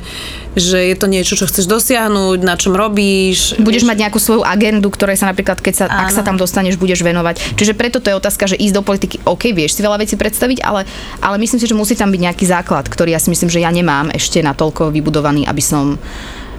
že 0.56 0.90
je 0.90 0.96
to 0.96 1.06
niečo, 1.12 1.36
čo 1.36 1.46
chceš 1.46 1.68
dosiahnuť, 1.68 2.40
na 2.42 2.56
čom 2.56 2.74
robíš. 2.74 3.60
budeš 3.60 3.84
mať 3.84 4.08
nejakú 4.08 4.20
svoju 4.22 4.42
agendu, 4.48 4.88
ktorej 4.90 5.20
sa 5.20 5.30
napríklad, 5.30 5.60
keď 5.60 5.74
sa, 5.74 5.86
ak 5.90 6.10
Áno. 6.10 6.18
sa 6.18 6.22
tam 6.24 6.40
dostaneš, 6.40 6.80
budeš 6.80 7.04
venovať. 7.04 7.60
Čiže 7.60 7.78
preto 7.78 8.00
to 8.00 8.10
je 8.10 8.20
otázka, 8.20 8.48
že 8.50 8.58
ísť 8.58 8.74
do 8.78 8.84
politiky, 8.86 9.16
OK, 9.28 9.52
vieš 9.52 9.78
si 9.78 9.86
veľa 9.86 10.02
vecí 10.02 10.16
predstaviť, 10.16 10.64
ale, 10.64 10.88
ale 11.20 11.36
myslím 11.38 11.60
si, 11.62 11.68
že 11.70 11.78
musí 11.78 11.94
tam 11.94 12.10
byť 12.10 12.22
nejaký 12.32 12.46
základ, 12.48 12.88
ktorý 12.88 13.14
ja 13.14 13.22
si 13.22 13.30
myslím, 13.30 13.52
že 13.52 13.62
ja 13.62 13.70
nemám 13.70 14.10
ešte 14.14 14.40
natoľko 14.42 14.90
vybudovaný, 14.90 15.46
aby 15.46 15.62
som 15.62 16.00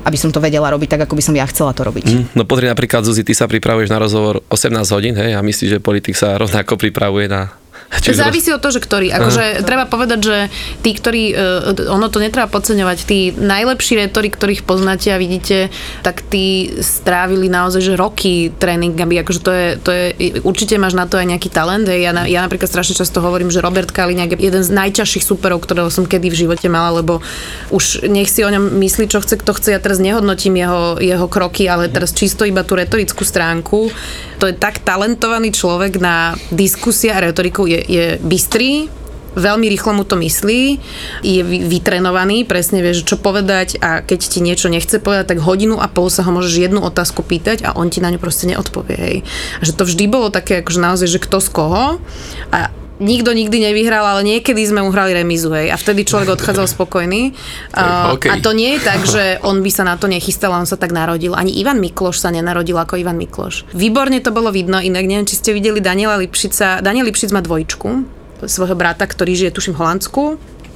aby 0.04 0.16
som 0.18 0.30
to 0.30 0.38
vedela 0.38 0.70
robiť 0.70 0.88
tak, 0.98 1.00
ako 1.08 1.14
by 1.18 1.22
som 1.24 1.34
ja 1.34 1.46
chcela 1.48 1.74
to 1.74 1.82
robiť. 1.86 2.04
Mm. 2.06 2.24
No 2.38 2.42
pozri 2.44 2.70
napríklad, 2.70 3.02
Zuzi, 3.02 3.26
ty 3.26 3.34
sa 3.34 3.50
pripravuješ 3.50 3.90
na 3.90 3.98
rozhovor 3.98 4.44
18 4.50 4.94
hodín, 4.94 5.14
hej, 5.18 5.34
a 5.34 5.40
myslíš, 5.42 5.78
že 5.78 5.78
politik 5.82 6.14
sa 6.14 6.38
rovnako 6.38 6.78
pripravuje 6.78 7.26
na... 7.30 7.50
či 7.88 8.12
už 8.12 8.20
Závisí 8.20 8.52
od 8.52 8.60
toho, 8.60 8.76
že 8.76 8.84
ktorý. 8.84 9.08
Akože 9.16 9.64
treba 9.64 9.88
povedať, 9.88 10.20
že 10.20 10.36
tí, 10.84 10.92
ktorí, 10.92 11.32
e, 11.32 11.88
ono 11.88 12.12
to 12.12 12.20
netreba 12.20 12.44
podceňovať, 12.44 12.98
tí 13.08 13.32
najlepší 13.32 14.04
retori, 14.04 14.28
ktorých 14.28 14.68
poznáte 14.68 15.08
a 15.08 15.16
vidíte, 15.16 15.72
tak 16.04 16.20
tí 16.28 16.68
strávili 16.84 17.48
naozaj 17.48 17.80
že 17.80 17.94
roky 17.96 18.52
tréningami, 18.52 19.24
akože 19.24 19.40
to 19.40 19.52
je, 19.52 19.66
to 19.80 19.90
je, 19.92 20.04
určite 20.44 20.76
máš 20.76 20.92
na 20.92 21.08
to 21.08 21.16
aj 21.16 21.32
nejaký 21.32 21.48
talent. 21.48 21.88
Hej. 21.88 22.04
Ja, 22.04 22.12
na, 22.12 22.28
ja 22.28 22.44
napríklad 22.44 22.68
strašne 22.68 22.92
často 22.92 23.24
hovorím, 23.24 23.48
že 23.48 23.64
Robert 23.64 23.88
Kaliňák 23.88 24.36
je 24.36 24.38
jeden 24.44 24.60
z 24.60 24.68
najťažších 24.68 25.24
superov, 25.24 25.64
ktorého 25.64 25.88
som 25.88 26.04
kedy 26.04 26.28
v 26.28 26.40
živote 26.44 26.68
mala, 26.68 27.00
lebo 27.00 27.24
už 27.72 28.04
nech 28.04 28.28
si 28.28 28.44
o 28.44 28.52
ňom 28.52 28.76
myslí, 28.84 29.08
čo 29.08 29.24
chce, 29.24 29.40
kto 29.40 29.56
chce. 29.56 29.68
Ja 29.72 29.80
teraz 29.80 29.96
nehodnotím 29.96 30.60
jeho, 30.60 31.00
jeho 31.00 31.24
kroky, 31.24 31.64
ale 31.64 31.88
teraz 31.88 32.12
čisto 32.12 32.44
iba 32.44 32.60
tú 32.68 32.76
retorickú 32.76 33.24
stránku. 33.24 33.88
To 34.38 34.46
je 34.46 34.54
tak 34.54 34.82
talentovaný 34.86 35.50
človek 35.50 35.98
na 35.98 36.38
diskusia 36.54 37.18
a 37.18 37.22
retoriku. 37.26 37.66
Je, 37.66 37.82
je 37.82 38.06
bystrý, 38.22 38.86
veľmi 39.38 39.66
rýchlo 39.70 39.94
mu 39.94 40.02
to 40.02 40.18
myslí, 40.18 40.62
je 41.22 41.42
vy- 41.46 41.64
vytrenovaný, 41.66 42.42
presne 42.42 42.82
vieš, 42.82 43.06
čo 43.06 43.16
povedať 43.16 43.78
a 43.78 44.02
keď 44.02 44.20
ti 44.20 44.38
niečo 44.42 44.66
nechce 44.66 44.98
povedať, 44.98 45.36
tak 45.36 45.44
hodinu 45.46 45.78
a 45.78 45.86
pol 45.86 46.10
sa 46.10 46.26
ho 46.26 46.30
môžeš 46.34 46.70
jednu 46.70 46.82
otázku 46.82 47.22
pýtať 47.22 47.62
a 47.62 47.74
on 47.78 47.88
ti 47.88 48.02
na 48.02 48.10
ňu 48.10 48.18
proste 48.18 48.50
neodpovie. 48.50 48.96
Hej. 48.98 49.16
A 49.58 49.62
že 49.62 49.72
to 49.78 49.86
vždy 49.86 50.04
bolo 50.10 50.28
také, 50.34 50.60
akože 50.60 50.80
naozaj, 50.82 51.08
že 51.08 51.22
kto 51.22 51.38
z 51.38 51.48
koho 51.54 51.84
a 52.50 52.74
nikto 52.98 53.30
nikdy 53.34 53.70
nevyhral, 53.70 54.04
ale 54.04 54.26
niekedy 54.26 54.62
sme 54.66 54.82
uhrali 54.84 55.14
remizu, 55.14 55.54
hej. 55.54 55.70
A 55.70 55.76
vtedy 55.78 56.04
človek 56.04 56.38
odchádzal 56.38 56.66
spokojný. 56.76 57.32
A, 57.74 58.14
hokej. 58.14 58.30
a 58.30 58.34
to 58.42 58.50
nie 58.54 58.76
je 58.76 58.80
tak, 58.82 59.00
že 59.06 59.42
on 59.42 59.62
by 59.62 59.70
sa 59.70 59.86
na 59.86 59.94
to 59.98 60.10
nechystal, 60.10 60.54
on 60.54 60.68
sa 60.68 60.76
tak 60.76 60.90
narodil. 60.90 61.34
Ani 61.34 61.54
Ivan 61.56 61.78
Mikloš 61.78 62.22
sa 62.22 62.34
nenarodil 62.34 62.76
ako 62.76 62.98
Ivan 62.98 63.16
Mikloš. 63.16 63.70
Výborne 63.72 64.20
to 64.20 64.34
bolo 64.34 64.50
vidno, 64.50 64.82
inak 64.82 65.06
neviem, 65.06 65.26
či 65.26 65.38
ste 65.38 65.50
videli 65.54 65.78
Daniela 65.82 66.18
Lipšica. 66.18 66.82
Daniel 66.82 67.08
Lipšic 67.08 67.30
má 67.30 67.40
dvojčku 67.40 68.18
svojho 68.46 68.78
brata, 68.78 69.02
ktorý 69.02 69.34
žije, 69.34 69.50
tuším, 69.50 69.74
v 69.74 69.80
Holandsku. 69.82 70.22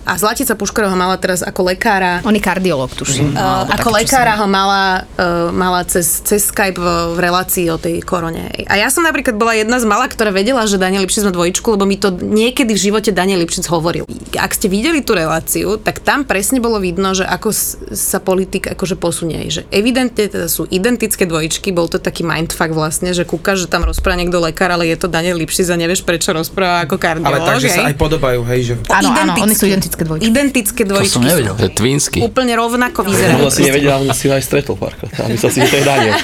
A 0.03 0.19
Zlatica 0.19 0.59
Puškarová 0.59 0.99
mala 0.99 1.15
teraz 1.15 1.47
ako 1.47 1.71
lekára 1.71 2.19
On 2.27 2.35
je 2.35 2.43
kardiolog, 2.43 2.91
tuším. 2.91 3.39
Uh, 3.39 3.71
ako 3.71 3.95
lekára 3.95 4.35
ho 4.39 4.47
mala, 4.51 5.07
uh, 5.15 5.55
mala 5.55 5.87
cez, 5.87 6.19
cez 6.27 6.51
Skype 6.51 6.75
v, 6.75 6.87
v 7.15 7.19
relácii 7.23 7.71
o 7.71 7.79
tej 7.79 8.03
korone. 8.03 8.51
A 8.67 8.79
ja 8.79 8.91
som 8.91 9.07
napríklad 9.07 9.39
bola 9.39 9.55
jedna 9.55 9.79
z 9.79 9.87
mala, 9.87 10.11
ktorá 10.11 10.35
vedela, 10.35 10.67
že 10.67 10.81
Daniel 10.81 11.07
Lipšic 11.07 11.29
má 11.29 11.33
dvojčku, 11.35 11.67
lebo 11.79 11.87
mi 11.87 11.99
to 11.99 12.11
niekedy 12.11 12.75
v 12.75 12.81
živote 12.91 13.11
Daniel 13.15 13.43
Lipšic 13.47 13.71
hovoril. 13.71 14.03
Ak 14.39 14.59
ste 14.59 14.67
videli 14.67 15.07
tú 15.07 15.15
reláciu, 15.15 15.79
tak 15.79 16.03
tam 16.03 16.27
presne 16.27 16.59
bolo 16.59 16.83
vidno, 16.83 17.15
že 17.15 17.23
ako 17.23 17.55
sa 17.95 18.19
politik 18.19 18.75
akože 18.75 18.99
posunie. 18.99 19.47
Že 19.51 19.71
evidentne 19.71 20.27
teda 20.27 20.51
sú 20.51 20.67
identické 20.67 21.31
dvojičky, 21.31 21.71
bol 21.71 21.87
to 21.87 22.03
taký 22.03 22.27
mindfuck 22.27 22.75
vlastne, 22.75 23.15
že 23.15 23.23
kúkaš, 23.23 23.67
že 23.67 23.69
tam 23.71 23.87
rozpráva 23.87 24.19
niekto 24.19 24.43
lekár, 24.43 24.75
ale 24.75 24.91
je 24.91 24.99
to 24.99 25.07
Daniel 25.07 25.39
Lipšic 25.39 25.71
a 25.71 25.77
nevieš 25.79 26.03
prečo 26.03 26.35
rozpráva 26.35 26.83
ako 26.87 26.99
kardiolog. 26.99 27.39
Ale 27.39 27.39
takže 27.47 27.69
sa 27.71 27.87
aj 27.87 27.97
podobajú, 27.99 28.41
hej, 28.51 28.61
že... 28.67 28.75
Áno, 28.91 29.15
áno, 29.15 29.33
oni 29.39 29.55
sú 29.55 29.71
Identicky. 29.73 29.92
Identické 29.93 30.03
dvojčky. 30.09 30.27
Identické 30.33 30.81
To 30.85 30.89
dvojičky 30.97 31.13
som 31.13 31.23
nevedel. 31.23 31.55
To 31.55 31.65
je 31.69 31.73
twinsky. 31.73 32.19
úplne 32.25 32.53
rovnako 32.57 32.99
vyzerajú. 33.05 33.45
On 33.45 33.51
asi 33.53 33.63
nevedel, 33.69 33.93
on 33.93 34.09
si 34.17 34.25
ho 34.29 34.33
aj 34.33 34.43
stretol 34.43 34.75
párkrát. 34.81 35.11
A 35.23 35.29
myslel 35.29 35.51
si, 35.53 35.59
to 35.69 35.77
je 35.77 35.85
Daniel. 35.85 36.17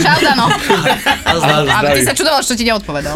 Čau, 0.00 0.18
Dano. 0.24 0.46
Zdraví, 1.28 1.68
A 1.68 1.80
ty 1.92 2.00
sa 2.04 2.14
čudoval, 2.16 2.40
čo 2.44 2.54
ti 2.56 2.64
neodpovedal. 2.64 3.14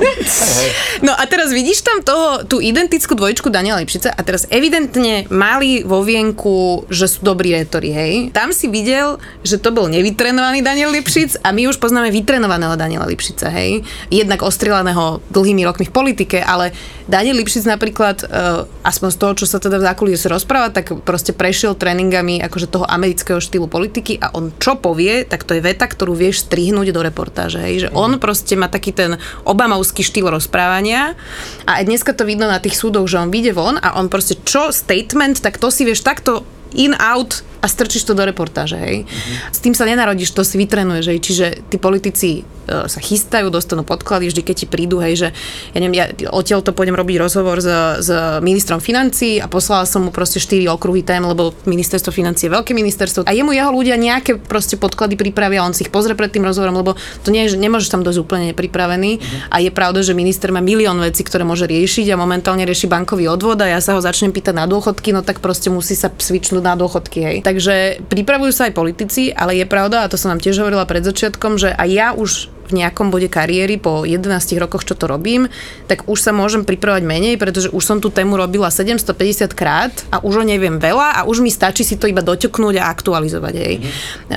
No 1.02 1.12
a 1.12 1.22
teraz 1.26 1.50
vidíš 1.52 1.84
tam 1.84 2.00
toho, 2.00 2.44
tú 2.44 2.60
identickú 2.60 3.16
dvojičku 3.16 3.48
Daniela 3.48 3.80
Lipšica 3.82 4.12
a 4.12 4.20
teraz 4.20 4.46
evidentne 4.48 5.26
mali 5.28 5.84
vo 5.84 6.04
vienku, 6.04 6.84
že 6.88 7.08
sú 7.08 7.24
dobrí 7.24 7.52
retori, 7.52 7.90
hej. 7.92 8.12
Tam 8.32 8.52
si 8.52 8.68
videl, 8.68 9.16
že 9.42 9.58
to 9.58 9.72
bol 9.72 9.88
nevytrenovaný 9.88 10.60
Daniel 10.64 10.92
Lipšic 10.92 11.42
a 11.42 11.52
my 11.52 11.68
už 11.68 11.76
poznáme 11.80 12.08
vytrenovaného 12.12 12.76
Daniela 12.76 13.08
Lipšica, 13.08 13.48
hej. 13.52 13.84
Jednak 14.08 14.40
ostrelaného 14.44 15.20
dlhými 15.28 15.62
rokmi 15.64 15.84
v 15.88 15.92
politike, 15.92 16.38
ale 16.40 16.72
Daniel 17.10 17.38
Lipšic 17.38 17.66
napríklad, 17.66 18.26
uh, 18.26 18.64
aspoň 18.86 19.08
z 19.10 19.18
toho, 19.18 19.32
čo 19.38 19.46
sa 19.46 19.58
teda 19.58 19.78
v 19.82 19.86
zákulisí 19.86 20.26
rozpráva, 20.30 20.70
tak 20.70 21.02
proste 21.02 21.34
prešiel 21.34 21.74
tréningami 21.74 22.42
akože 22.42 22.70
toho 22.70 22.86
amerického 22.86 23.42
štýlu 23.42 23.66
politiky 23.66 24.18
a 24.22 24.34
on 24.34 24.54
čo 24.58 24.78
povie, 24.78 25.26
tak 25.26 25.42
to 25.42 25.58
je 25.58 25.62
veta, 25.62 25.86
ktorú 25.86 26.14
vieš 26.14 26.46
strihnúť 26.46 26.94
do 26.94 27.00
reportáže, 27.02 27.58
hej. 27.62 27.86
Že 27.86 27.88
on 27.94 28.10
proste 28.22 28.54
má 28.54 28.70
taký 28.70 28.94
ten 28.94 29.18
obamovský 29.42 30.02
štýl 30.06 30.30
rozprávania 30.30 31.18
a 31.66 31.82
aj 31.82 31.84
dneska 31.86 32.12
to 32.14 32.26
vidno 32.26 32.46
na 32.46 32.62
tých 32.62 32.78
súdoch, 32.78 33.10
že 33.10 33.18
on 33.18 33.30
vyjde 33.34 33.52
von 33.54 33.76
a 33.78 33.98
on 33.98 34.06
proste 34.06 34.38
čo 34.42 34.70
statement, 34.70 35.42
tak 35.42 35.58
to 35.58 35.68
si 35.70 35.86
vieš 35.86 36.06
takto 36.06 36.46
in, 36.72 36.96
out 36.96 37.44
a 37.62 37.66
strčíš 37.70 38.02
to 38.02 38.18
do 38.18 38.26
reportáže, 38.26 38.74
hej. 38.74 39.06
S 39.54 39.62
tým 39.62 39.70
sa 39.70 39.86
nenarodíš, 39.86 40.34
to 40.34 40.42
si 40.42 40.58
vytrenuješ, 40.58 41.06
hej. 41.14 41.18
Čiže 41.22 41.46
tí 41.70 41.78
politici 41.78 42.42
e, 42.42 42.90
sa 42.90 42.98
chystajú, 42.98 43.54
dostanú 43.54 43.86
podklady, 43.86 44.34
vždy 44.34 44.42
keď 44.42 44.56
ti 44.58 44.66
prídu, 44.66 44.98
hej, 44.98 45.14
že 45.14 45.28
ja 45.70 45.78
neviem, 45.78 45.94
ja 45.94 46.10
odtiaľ 46.34 46.66
to 46.66 46.74
pôjdem 46.74 46.98
robiť 46.98 47.22
rozhovor 47.22 47.62
s, 47.62 47.70
s 48.02 48.10
ministrom 48.42 48.82
financí 48.82 49.38
a 49.38 49.46
poslala 49.46 49.86
som 49.86 50.02
mu 50.02 50.10
proste 50.10 50.42
4 50.42 50.66
okruhy 50.74 51.06
tém, 51.06 51.22
lebo 51.22 51.54
ministerstvo 51.62 52.10
financí 52.10 52.50
je 52.50 52.52
veľké 52.58 52.74
ministerstvo 52.74 53.22
a 53.22 53.30
jemu 53.30 53.54
jeho 53.54 53.70
ľudia 53.70 53.94
nejaké 53.94 54.42
proste 54.42 54.74
podklady 54.74 55.14
pripravia, 55.14 55.62
on 55.62 55.70
si 55.70 55.86
ich 55.86 55.94
pozrie 55.94 56.18
pred 56.18 56.34
tým 56.34 56.42
rozhovorom, 56.42 56.74
lebo 56.74 56.98
to 57.22 57.30
nie 57.30 57.46
je, 57.46 57.54
že 57.54 57.62
nemôžeš 57.62 57.94
tam 57.94 58.02
dosť 58.02 58.18
úplne 58.26 58.50
nepripravený 58.50 59.22
a 59.54 59.62
je 59.62 59.70
pravda, 59.70 60.02
že 60.02 60.18
minister 60.18 60.50
má 60.50 60.58
milión 60.58 60.98
vecí, 60.98 61.22
ktoré 61.22 61.46
môže 61.46 61.70
riešiť 61.70 62.10
a 62.10 62.18
momentálne 62.18 62.66
rieši 62.66 62.90
bankový 62.90 63.30
odvod 63.30 63.62
a 63.62 63.70
ja 63.70 63.78
sa 63.78 63.94
ho 63.94 64.02
začnem 64.02 64.34
pýtať 64.34 64.58
na 64.58 64.66
dôchodky, 64.66 65.14
no 65.14 65.22
tak 65.22 65.38
proste 65.38 65.70
musí 65.70 65.94
sa 65.94 66.10
svičnúť 66.10 66.62
na 66.66 66.74
dôchodky, 66.74 67.18
hej. 67.22 67.36
Takže 67.52 68.08
pripravujú 68.08 68.48
sa 68.48 68.72
aj 68.72 68.72
politici, 68.72 69.28
ale 69.28 69.60
je 69.60 69.68
pravda, 69.68 70.08
a 70.08 70.08
to 70.08 70.16
som 70.16 70.32
nám 70.32 70.40
tiež 70.40 70.64
hovorila 70.64 70.88
pred 70.88 71.04
začiatkom, 71.04 71.60
že 71.60 71.68
aj 71.76 71.88
ja 71.92 72.08
už 72.16 72.48
v 72.72 72.80
nejakom 72.80 73.12
bode 73.12 73.28
kariéry 73.28 73.76
po 73.76 74.08
11 74.08 74.32
rokoch, 74.56 74.88
čo 74.88 74.96
to 74.96 75.04
robím, 75.04 75.52
tak 75.86 76.08
už 76.08 76.18
sa 76.18 76.32
môžem 76.32 76.64
pripravať 76.64 77.04
menej, 77.04 77.36
pretože 77.36 77.68
už 77.68 77.84
som 77.84 77.98
tú 78.00 78.08
tému 78.08 78.40
robila 78.40 78.72
750 78.72 79.52
krát 79.52 79.92
a 80.08 80.24
už 80.24 80.40
o 80.40 80.44
neviem 80.48 80.80
veľa 80.80 81.20
a 81.20 81.20
už 81.28 81.44
mi 81.44 81.52
stačí 81.52 81.84
si 81.84 82.00
to 82.00 82.08
iba 82.08 82.24
doťuknúť 82.24 82.80
a 82.80 82.88
aktualizovať. 82.88 83.54
Hej. 83.60 83.74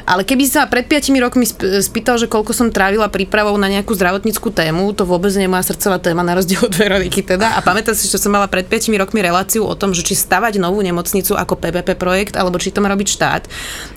Ale 0.03 0.27
keby 0.27 0.43
sa 0.45 0.67
pred 0.67 0.83
5 0.85 1.15
rokmi 1.15 1.47
sp- 1.47 1.79
spýtal, 1.79 2.19
že 2.19 2.27
koľko 2.27 2.51
som 2.51 2.67
trávila 2.69 3.07
prípravou 3.07 3.55
na 3.55 3.71
nejakú 3.71 3.95
zdravotníckú 3.95 4.51
tému, 4.51 4.91
to 4.91 5.07
vôbec 5.07 5.31
nie 5.39 5.47
je 5.47 5.53
moja 5.53 5.71
srdcová 5.71 5.97
téma, 6.03 6.25
na 6.25 6.35
rozdiel 6.35 6.59
od 6.67 6.75
Veroniky 6.75 7.23
teda. 7.23 7.55
A 7.55 7.63
pamätám 7.63 7.95
si, 7.95 8.11
že 8.11 8.19
som 8.19 8.33
mala 8.33 8.51
pred 8.51 8.67
5 8.67 8.91
rokmi 8.99 9.23
reláciu 9.23 9.63
o 9.63 9.75
tom, 9.79 9.95
že 9.95 10.03
či 10.03 10.17
stavať 10.17 10.59
novú 10.59 10.83
nemocnicu 10.83 11.37
ako 11.37 11.55
PPP 11.55 11.95
projekt, 11.95 12.35
alebo 12.35 12.59
či 12.59 12.73
to 12.73 12.83
má 12.83 12.91
robiť 12.91 13.07
štát. 13.07 13.43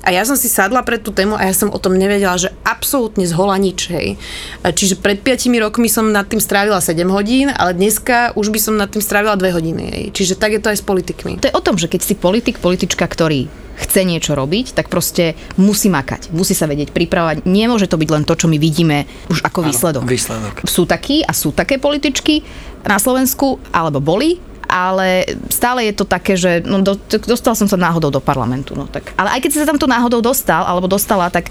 A 0.06 0.14
ja 0.14 0.22
som 0.22 0.38
si 0.38 0.46
sadla 0.46 0.84
pred 0.86 1.02
tú 1.02 1.10
tému 1.10 1.34
a 1.34 1.48
ja 1.48 1.54
som 1.56 1.72
o 1.72 1.78
tom 1.80 1.96
nevedela, 1.96 2.36
že 2.38 2.52
absolútne 2.62 3.24
zhola 3.24 3.56
nič. 3.56 3.88
Hej. 3.88 4.20
Čiže 4.62 4.98
pred 4.98 5.22
5 5.22 5.48
rokmi 5.62 5.86
som 5.86 6.10
nad 6.10 6.26
tým 6.26 6.42
strávila 6.42 6.82
7 6.82 7.06
hodín, 7.08 7.48
ale 7.52 7.74
dneska 7.74 8.34
už 8.34 8.50
by 8.50 8.58
som 8.58 8.74
nad 8.74 8.90
tým 8.90 9.02
strávila 9.02 9.38
2 9.38 9.56
hodiny. 9.56 9.84
Čiže 10.10 10.34
tak 10.34 10.56
je 10.56 10.60
to 10.62 10.70
aj 10.74 10.78
s 10.80 10.84
politikmi. 10.84 11.38
To 11.42 11.48
je 11.48 11.56
o 11.56 11.62
tom, 11.62 11.78
že 11.78 11.86
keď 11.86 12.00
si 12.02 12.14
politik, 12.18 12.58
politička, 12.58 13.06
ktorý 13.06 13.46
chce 13.78 14.02
niečo 14.02 14.34
robiť, 14.34 14.74
tak 14.74 14.90
proste 14.90 15.38
musí 15.54 15.86
makať, 15.86 16.34
musí 16.34 16.52
sa 16.52 16.66
vedieť 16.66 16.90
pripravovať. 16.90 17.46
Nemôže 17.46 17.86
to 17.86 17.94
byť 17.94 18.10
len 18.10 18.26
to, 18.26 18.34
čo 18.34 18.50
my 18.50 18.58
vidíme 18.58 19.06
už 19.30 19.46
ako 19.46 19.62
výsledok. 19.62 20.02
Výsledok. 20.02 20.66
Sú 20.66 20.82
takí 20.82 21.22
a 21.22 21.30
sú 21.30 21.54
také 21.54 21.78
političky 21.78 22.42
na 22.82 22.98
Slovensku, 22.98 23.62
alebo 23.70 24.02
boli, 24.02 24.42
ale 24.68 25.24
stále 25.48 25.88
je 25.88 25.94
to 25.96 26.04
také, 26.04 26.36
že 26.36 26.60
no, 26.66 26.84
do, 26.84 26.98
dostal 27.08 27.56
som 27.56 27.64
sa 27.64 27.80
náhodou 27.80 28.12
do 28.12 28.20
parlamentu. 28.20 28.76
No, 28.76 28.84
tak. 28.84 29.16
Ale 29.16 29.32
aj 29.38 29.40
keď 29.40 29.50
si 29.50 29.60
sa 29.64 29.68
tam 29.68 29.80
to 29.80 29.88
náhodou 29.88 30.20
dostal, 30.20 30.68
alebo 30.68 30.90
dostala, 30.90 31.32
tak 31.32 31.48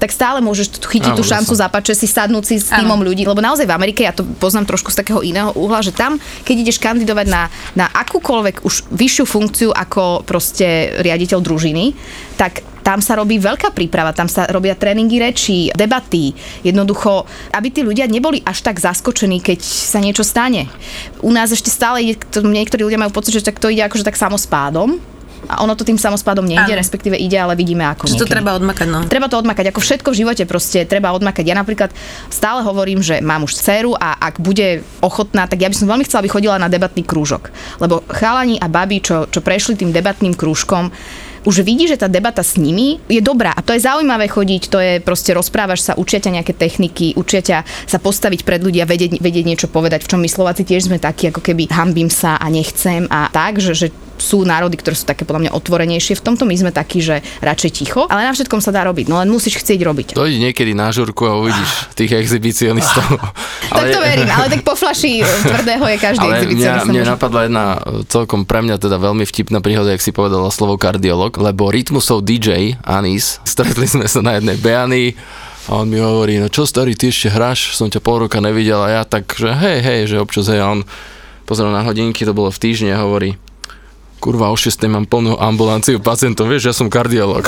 tak 0.00 0.10
stále 0.16 0.40
môžeš 0.40 0.80
tu 0.80 0.88
chytiť 0.88 1.12
tú 1.12 1.20
šancu 1.20 1.52
že 1.84 1.92
si 1.92 2.08
sadnúť 2.08 2.44
si 2.48 2.56
s 2.56 2.72
týmom 2.72 3.04
ľudí, 3.04 3.28
lebo 3.28 3.44
naozaj 3.44 3.68
v 3.68 3.76
Amerike, 3.76 4.00
ja 4.00 4.16
to 4.16 4.24
poznám 4.40 4.64
trošku 4.64 4.88
z 4.88 5.04
takého 5.04 5.20
iného 5.20 5.52
uhla, 5.52 5.84
že 5.84 5.92
tam, 5.92 6.16
keď 6.42 6.56
ideš 6.64 6.80
kandidovať 6.80 7.26
na, 7.28 7.52
na 7.76 7.86
akúkoľvek 7.92 8.64
už 8.64 8.88
vyššiu 8.88 9.24
funkciu 9.28 9.68
ako 9.76 10.24
proste 10.24 10.96
riaditeľ 11.04 11.38
družiny, 11.44 11.92
tak 12.40 12.64
tam 12.80 13.04
sa 13.04 13.14
robí 13.20 13.36
veľká 13.36 13.76
príprava, 13.76 14.16
tam 14.16 14.26
sa 14.26 14.48
robia 14.48 14.72
tréningy 14.72 15.20
rečí, 15.20 15.68
debaty, 15.76 16.32
jednoducho, 16.64 17.28
aby 17.52 17.68
tí 17.68 17.84
ľudia 17.84 18.08
neboli 18.08 18.40
až 18.40 18.64
tak 18.64 18.80
zaskočení, 18.80 19.44
keď 19.44 19.60
sa 19.60 20.00
niečo 20.00 20.24
stane. 20.24 20.66
U 21.20 21.28
nás 21.28 21.52
ešte 21.52 21.68
stále 21.68 22.00
ide, 22.02 22.16
niektorí 22.40 22.82
ľudia 22.82 23.00
majú 23.00 23.12
pocit, 23.12 23.36
že 23.36 23.44
tak 23.44 23.60
to 23.60 23.68
ide 23.68 23.84
akože 23.84 24.08
tak 24.08 24.16
samospádom, 24.16 24.96
a 25.48 25.64
ono 25.64 25.72
to 25.72 25.86
tým 25.86 25.96
samospádom 25.96 26.44
nejde, 26.44 26.74
Áno. 26.74 26.80
respektíve 26.80 27.16
ide, 27.16 27.38
ale 27.40 27.56
vidíme 27.56 27.86
ako 27.88 28.10
Že 28.10 28.22
to 28.22 28.28
treba 28.28 28.56
odmakať, 28.58 28.86
no. 28.90 29.06
Treba 29.08 29.30
to 29.30 29.40
odmakať, 29.40 29.72
ako 29.72 29.80
všetko 29.80 30.08
v 30.12 30.18
živote 30.24 30.42
proste 30.44 30.84
treba 30.84 31.14
odmakať. 31.16 31.44
Ja 31.46 31.56
napríklad 31.56 31.94
stále 32.28 32.60
hovorím, 32.66 33.00
že 33.00 33.24
mám 33.24 33.46
už 33.46 33.56
dceru 33.56 33.96
a 33.96 34.18
ak 34.20 34.42
bude 34.42 34.84
ochotná, 35.00 35.48
tak 35.48 35.62
ja 35.64 35.68
by 35.70 35.76
som 35.76 35.88
veľmi 35.88 36.04
chcela, 36.04 36.20
aby 36.26 36.30
chodila 36.32 36.60
na 36.60 36.68
debatný 36.68 37.06
krúžok. 37.06 37.48
Lebo 37.80 38.04
chalani 38.10 38.60
a 38.60 38.68
babi, 38.68 39.00
čo, 39.00 39.30
čo 39.30 39.40
prešli 39.40 39.80
tým 39.80 39.94
debatným 39.94 40.36
krúžkom, 40.36 40.92
už 41.44 41.64
vidí, 41.64 41.88
že 41.88 41.96
tá 41.96 42.06
debata 42.06 42.44
s 42.44 42.56
nimi 42.56 43.00
je 43.08 43.20
dobrá 43.20 43.52
a 43.52 43.60
to 43.60 43.72
je 43.72 43.80
zaujímavé 43.80 44.28
chodiť, 44.28 44.62
to 44.68 44.78
je 44.78 44.92
proste 45.00 45.32
rozprávaš 45.32 45.80
sa, 45.82 45.92
učia 45.96 46.20
ťa 46.20 46.40
nejaké 46.40 46.52
techniky, 46.52 47.16
učia 47.16 47.40
ťa 47.40 47.58
sa 47.86 47.98
postaviť 47.98 48.44
pred 48.44 48.60
ľudí 48.60 48.80
a 48.80 48.88
vedieť, 48.88 49.18
vedieť 49.18 49.44
niečo 49.44 49.68
povedať, 49.68 50.04
v 50.04 50.10
čom 50.10 50.20
my 50.20 50.28
Slováci 50.28 50.62
tiež 50.64 50.88
sme 50.88 51.00
takí, 51.00 51.28
ako 51.28 51.40
keby 51.40 51.68
hambím 51.72 52.08
sa 52.08 52.36
a 52.36 52.46
nechcem 52.48 53.08
a 53.08 53.32
tak, 53.32 53.58
že, 53.58 53.72
že 53.72 53.88
sú 54.20 54.44
národy, 54.44 54.76
ktoré 54.76 54.92
sú 54.92 55.08
také 55.08 55.24
podľa 55.24 55.48
mňa 55.48 55.52
otvorenejšie. 55.56 56.20
V 56.20 56.24
tomto 56.28 56.44
my 56.44 56.52
sme 56.52 56.70
takí, 56.70 57.00
že 57.00 57.24
radšej 57.40 57.70
ticho, 57.72 58.04
ale 58.04 58.28
na 58.28 58.36
všetkom 58.36 58.60
sa 58.60 58.68
dá 58.68 58.84
robiť, 58.84 59.08
no 59.08 59.16
len 59.16 59.32
musíš 59.32 59.64
chcieť 59.64 59.80
robiť. 59.80 60.06
Dojdi 60.12 60.36
niekedy 60.44 60.76
na 60.76 60.92
žurku 60.92 61.24
a 61.24 61.40
uvidíš 61.40 61.88
tých 61.96 62.12
exhibicionistov. 62.14 63.16
Tak 63.70 63.86
to 63.86 64.02
verím, 64.02 64.26
ale 64.26 64.50
tak 64.50 64.66
po 64.66 64.74
flaši 64.74 65.22
tvrdého 65.46 65.86
je 65.94 65.96
každý 65.96 66.26
Ale 66.26 66.42
exhibicionista. 66.42 66.90
mňa, 66.90 67.00
môže- 67.00 67.12
napadla 67.14 67.40
jedna 67.46 67.64
e, 67.64 67.78
celkom 68.10 68.42
pre 68.42 68.60
mňa 68.60 68.76
teda 68.76 68.98
veľmi 68.98 69.22
vtipná 69.22 69.62
príhoda, 69.62 69.94
jak 69.94 70.02
si 70.02 70.10
povedala 70.10 70.50
slovo 70.50 70.74
kardiolog, 70.74 71.29
lebo 71.36 71.68
Rytmusov 71.68 72.22
DJ 72.22 72.74
Anis, 72.80 73.38
stretli 73.44 73.84
sme 73.84 74.06
sa 74.06 74.18
na 74.20 74.40
jednej 74.40 74.56
Beany 74.56 75.14
a 75.68 75.76
on 75.76 75.86
mi 75.86 76.00
hovorí, 76.00 76.38
no 76.38 76.48
čo 76.48 76.64
starý, 76.64 76.94
ty 76.94 77.08
ešte 77.08 77.28
hráš, 77.28 77.74
som 77.74 77.86
ťa 77.86 78.00
pol 78.00 78.24
roka 78.24 78.40
nevidel 78.40 78.80
a 78.80 78.88
ja 78.90 79.02
tak, 79.04 79.30
že 79.30 79.52
hej, 79.52 79.78
hej, 79.80 80.00
že 80.08 80.16
občas 80.16 80.48
hej, 80.48 80.58
a 80.58 80.66
on 80.68 80.80
pozrel 81.44 81.68
na 81.68 81.82
hodinky, 81.82 82.22
to 82.22 82.32
bolo 82.32 82.48
v 82.48 82.58
týždni 82.58 82.90
a 82.90 83.02
hovorí, 83.02 83.36
kurva, 84.18 84.48
o 84.48 84.56
6 84.56 84.70
mám 84.86 85.04
plnú 85.04 85.36
ambulanciu 85.36 85.96
pacientov, 85.96 86.46
vieš, 86.46 86.68
ja 86.68 86.74
som 86.74 86.88
kardiolog. 86.88 87.44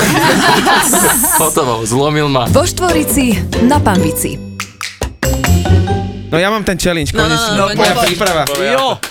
Hotovo, 1.43 1.85
zlomil 1.85 2.27
ma. 2.27 2.49
Vo 2.49 2.65
Štvorici 2.65 3.37
na 3.65 3.77
Pambici. 3.77 4.41
No 6.33 6.41
ja 6.41 6.49
mám 6.49 6.65
ten 6.65 6.81
challenge, 6.81 7.13
No, 7.13 7.23
no, 7.23 7.29
konečne. 7.29 7.53
no, 7.53 7.65
no, 7.69 7.77
Moja 7.77 7.93
poď. 7.93 8.05
príprava. 8.09 8.43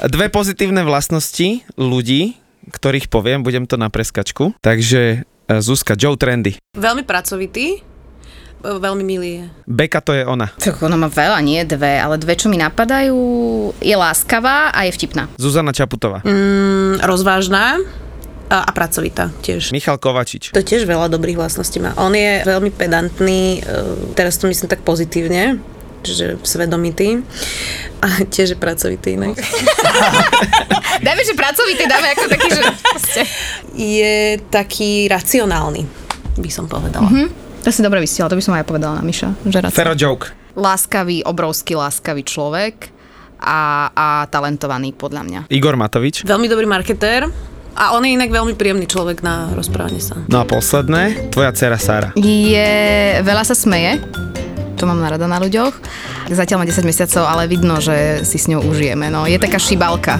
Dve 0.09 0.25
pozitívne 0.33 0.81
vlastnosti 0.81 1.61
ľudí, 1.77 2.40
ktorých 2.71 3.11
poviem, 3.11 3.43
budem 3.43 3.67
to 3.67 3.75
na 3.75 3.91
preskačku. 3.91 4.55
Takže 4.63 5.01
e, 5.21 5.53
Zuzka, 5.59 5.99
Joe 5.99 6.15
Trendy. 6.15 6.55
Veľmi 6.73 7.03
pracovitý, 7.03 7.77
e, 7.77 7.79
veľmi 8.63 9.03
milý 9.03 9.31
je. 9.37 9.45
Beka 9.67 9.99
to 9.99 10.15
je 10.15 10.23
ona. 10.23 10.49
Tak 10.55 10.79
ona 10.79 10.95
má 10.95 11.11
veľa, 11.11 11.43
nie 11.43 11.61
dve, 11.67 11.99
ale 11.99 12.15
dve, 12.15 12.39
čo 12.39 12.47
mi 12.47 12.55
napadajú, 12.55 13.19
je 13.83 13.95
láskavá 13.95 14.71
a 14.71 14.87
je 14.87 14.95
vtipná. 14.95 15.27
Zuzana 15.35 15.75
Čaputová. 15.75 16.23
Mm, 16.23 17.03
rozvážna 17.03 17.77
a, 18.51 18.67
a 18.67 18.71
pracovitá 18.75 19.31
tiež. 19.43 19.71
Michal 19.71 19.95
Kovačič. 19.95 20.51
To 20.51 20.63
tiež 20.63 20.83
veľa 20.83 21.07
dobrých 21.07 21.39
vlastností 21.39 21.79
má. 21.79 21.95
On 21.95 22.11
je 22.11 22.43
veľmi 22.43 22.71
pedantný, 22.71 23.59
e, 23.63 24.15
teraz 24.15 24.35
to 24.39 24.47
myslím 24.51 24.67
tak 24.67 24.83
pozitívne, 24.83 25.59
že 26.05 26.41
svedomitý 26.41 27.21
a 28.01 28.25
tiež 28.25 28.53
je 28.53 28.57
pracovitý 28.57 29.15
inak. 29.15 29.37
Dajme, 31.05 31.21
že 31.21 31.33
pracovitý, 31.33 31.85
dáme 31.85 32.07
ako 32.13 32.23
taký, 32.29 32.47
že... 32.49 32.61
Je 33.73 34.15
taký 34.49 35.07
racionálny, 35.07 35.85
by 36.37 36.49
som 36.51 36.65
povedala. 36.65 37.07
To 37.61 37.69
si 37.69 37.85
dobre 37.85 38.01
vystiela, 38.01 38.29
to 38.29 38.37
by 38.37 38.43
som 38.43 38.57
aj 38.57 38.65
povedala 38.65 38.97
na 38.97 39.03
Miša. 39.05 39.37
Že 39.45 39.57
rád 39.61 39.71
Fero 39.73 39.93
Joke. 39.93 40.33
láskavý, 40.57 41.21
obrovský 41.21 41.77
láskavý 41.77 42.25
človek 42.25 42.89
a, 43.37 43.89
a 43.93 44.07
talentovaný 44.29 44.93
podľa 44.93 45.21
mňa. 45.25 45.39
Igor 45.49 45.77
Matovič. 45.77 46.25
Veľmi 46.25 46.49
dobrý 46.49 46.65
marketér 46.65 47.29
a 47.71 47.95
on 47.95 48.03
je 48.03 48.11
inak 48.13 48.29
veľmi 48.29 48.53
príjemný 48.59 48.85
človek 48.85 49.23
na 49.23 49.47
rozprávanie 49.55 50.03
sa. 50.03 50.19
No 50.27 50.41
a 50.41 50.45
posledné, 50.45 51.31
tvoja 51.31 51.55
dcera 51.55 51.79
Sara. 51.79 52.09
Je, 52.19 52.71
veľa 53.23 53.47
sa 53.47 53.55
smeje, 53.55 54.01
to 54.81 54.89
mám 54.89 54.97
rada 55.05 55.29
na 55.29 55.37
ľuďoch. 55.37 55.77
Zatiaľ 56.33 56.63
má 56.63 56.65
10 56.65 56.81
mesiacov, 56.81 57.29
ale 57.29 57.45
vidno, 57.45 57.77
že 57.77 58.25
si 58.25 58.41
s 58.41 58.49
ňou 58.49 58.65
užijeme. 58.65 59.13
No, 59.13 59.29
je 59.29 59.37
taká 59.37 59.61
šibalka. 59.61 60.17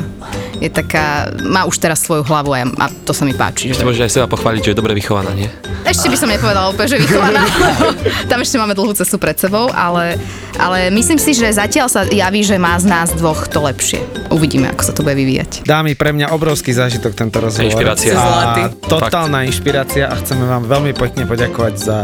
Je 0.62 0.70
taká, 0.70 1.34
má 1.42 1.66
už 1.66 1.82
teraz 1.82 2.06
svoju 2.06 2.22
hlavu 2.22 2.54
a, 2.54 2.70
a 2.70 2.86
to 3.02 3.18
sa 3.18 3.26
mi 3.26 3.34
páči. 3.34 3.74
Ešte 3.74 3.82
Že... 3.82 3.88
môžeš 3.90 4.02
aj 4.06 4.12
seba 4.14 4.28
pochváliť, 4.30 4.62
že 4.62 4.70
je 4.72 4.78
dobre 4.78 4.94
vychovaná, 4.94 5.34
nie? 5.34 5.50
Ešte 5.82 6.14
by 6.14 6.18
som 6.22 6.30
nepovedala 6.30 6.70
úplne, 6.70 6.94
že 6.94 7.02
vychovaná. 7.02 7.42
Tam 8.30 8.38
ešte 8.38 8.62
máme 8.62 8.78
dlhú 8.78 8.94
cestu 8.94 9.18
pred 9.18 9.34
sebou, 9.42 9.74
ale, 9.74 10.22
ale 10.62 10.94
myslím 10.94 11.18
si, 11.18 11.34
že 11.34 11.50
zatiaľ 11.50 11.90
sa 11.90 12.06
javí, 12.06 12.46
že 12.46 12.62
má 12.62 12.78
z 12.78 12.86
nás 12.86 13.10
dvoch 13.18 13.50
to 13.50 13.66
lepšie. 13.66 14.06
Uvidíme, 14.30 14.70
ako 14.70 14.82
sa 14.86 14.94
to 14.94 15.02
bude 15.02 15.18
vyvíjať. 15.18 15.66
Dámy, 15.66 15.98
pre 15.98 16.14
mňa 16.14 16.30
obrovský 16.30 16.78
zážitok 16.78 17.18
tento 17.18 17.42
rozhovor. 17.42 17.66
Inšpirácia. 17.66 18.14
A 18.14 18.70
totálna 18.70 19.50
inšpirácia 19.50 20.14
a 20.14 20.14
chceme 20.22 20.46
vám 20.46 20.70
veľmi 20.70 20.94
pekne 20.94 21.26
poďakovať 21.26 21.74
za 21.74 21.98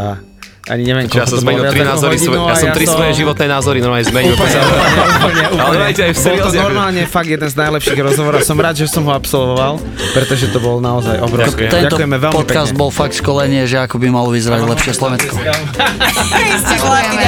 ani 0.68 0.82
neviem, 0.84 1.06
Ja 1.08 1.24
koľko 1.24 1.28
som 1.28 1.36
to 1.36 1.42
zmenil 1.42 1.62
bolo, 1.64 1.72
tri 1.72 1.80
viac 1.80 1.88
ako 1.88 1.94
názory, 1.96 2.14
hodinu 2.14 2.28
svoje, 2.28 2.40
ja 2.44 2.56
som 2.56 2.68
tri 2.70 2.84
svoje 2.84 3.10
životné 3.16 3.46
názory 3.48 3.78
normálne 3.80 4.06
zmenil. 4.06 4.32
Úplne, 4.36 4.58
Úplne, 4.58 5.02
úplne, 5.08 5.44
úplne. 5.48 5.62
Ale 5.64 5.74
aj 5.80 5.92
Bol 6.18 6.36
to 6.38 6.50
normálne 6.52 7.02
fakt 7.04 7.28
jeden 7.28 7.48
z 7.48 7.56
najlepších 7.56 7.98
rozhovorov 7.98 8.38
a 8.38 8.44
som 8.44 8.58
rád, 8.60 8.74
že 8.76 8.86
som 8.86 9.02
ho 9.08 9.12
absolvoval, 9.12 9.80
pretože 10.12 10.52
to 10.52 10.58
bol 10.60 10.78
naozaj 10.78 11.16
obrovské. 11.24 11.72
Tento 11.72 11.96
Ďakujeme 11.96 12.16
veľmi 12.20 12.36
podcast 12.36 12.70
pekne. 12.72 12.80
bol 12.80 12.90
fakt 12.92 13.14
školenie, 13.16 13.64
že 13.64 13.80
ako 13.80 13.96
by 13.96 14.06
malo 14.12 14.28
vyzerať 14.28 14.60
lepšie 14.68 14.92
Slovensko. 14.92 15.34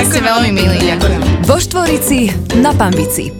Ste 0.01 0.21
veľmi 0.21 0.51
milí. 0.53 0.79
Vo 1.47 1.57
Štvorici 1.57 2.29
na 2.59 2.77
Pambici. 2.77 3.40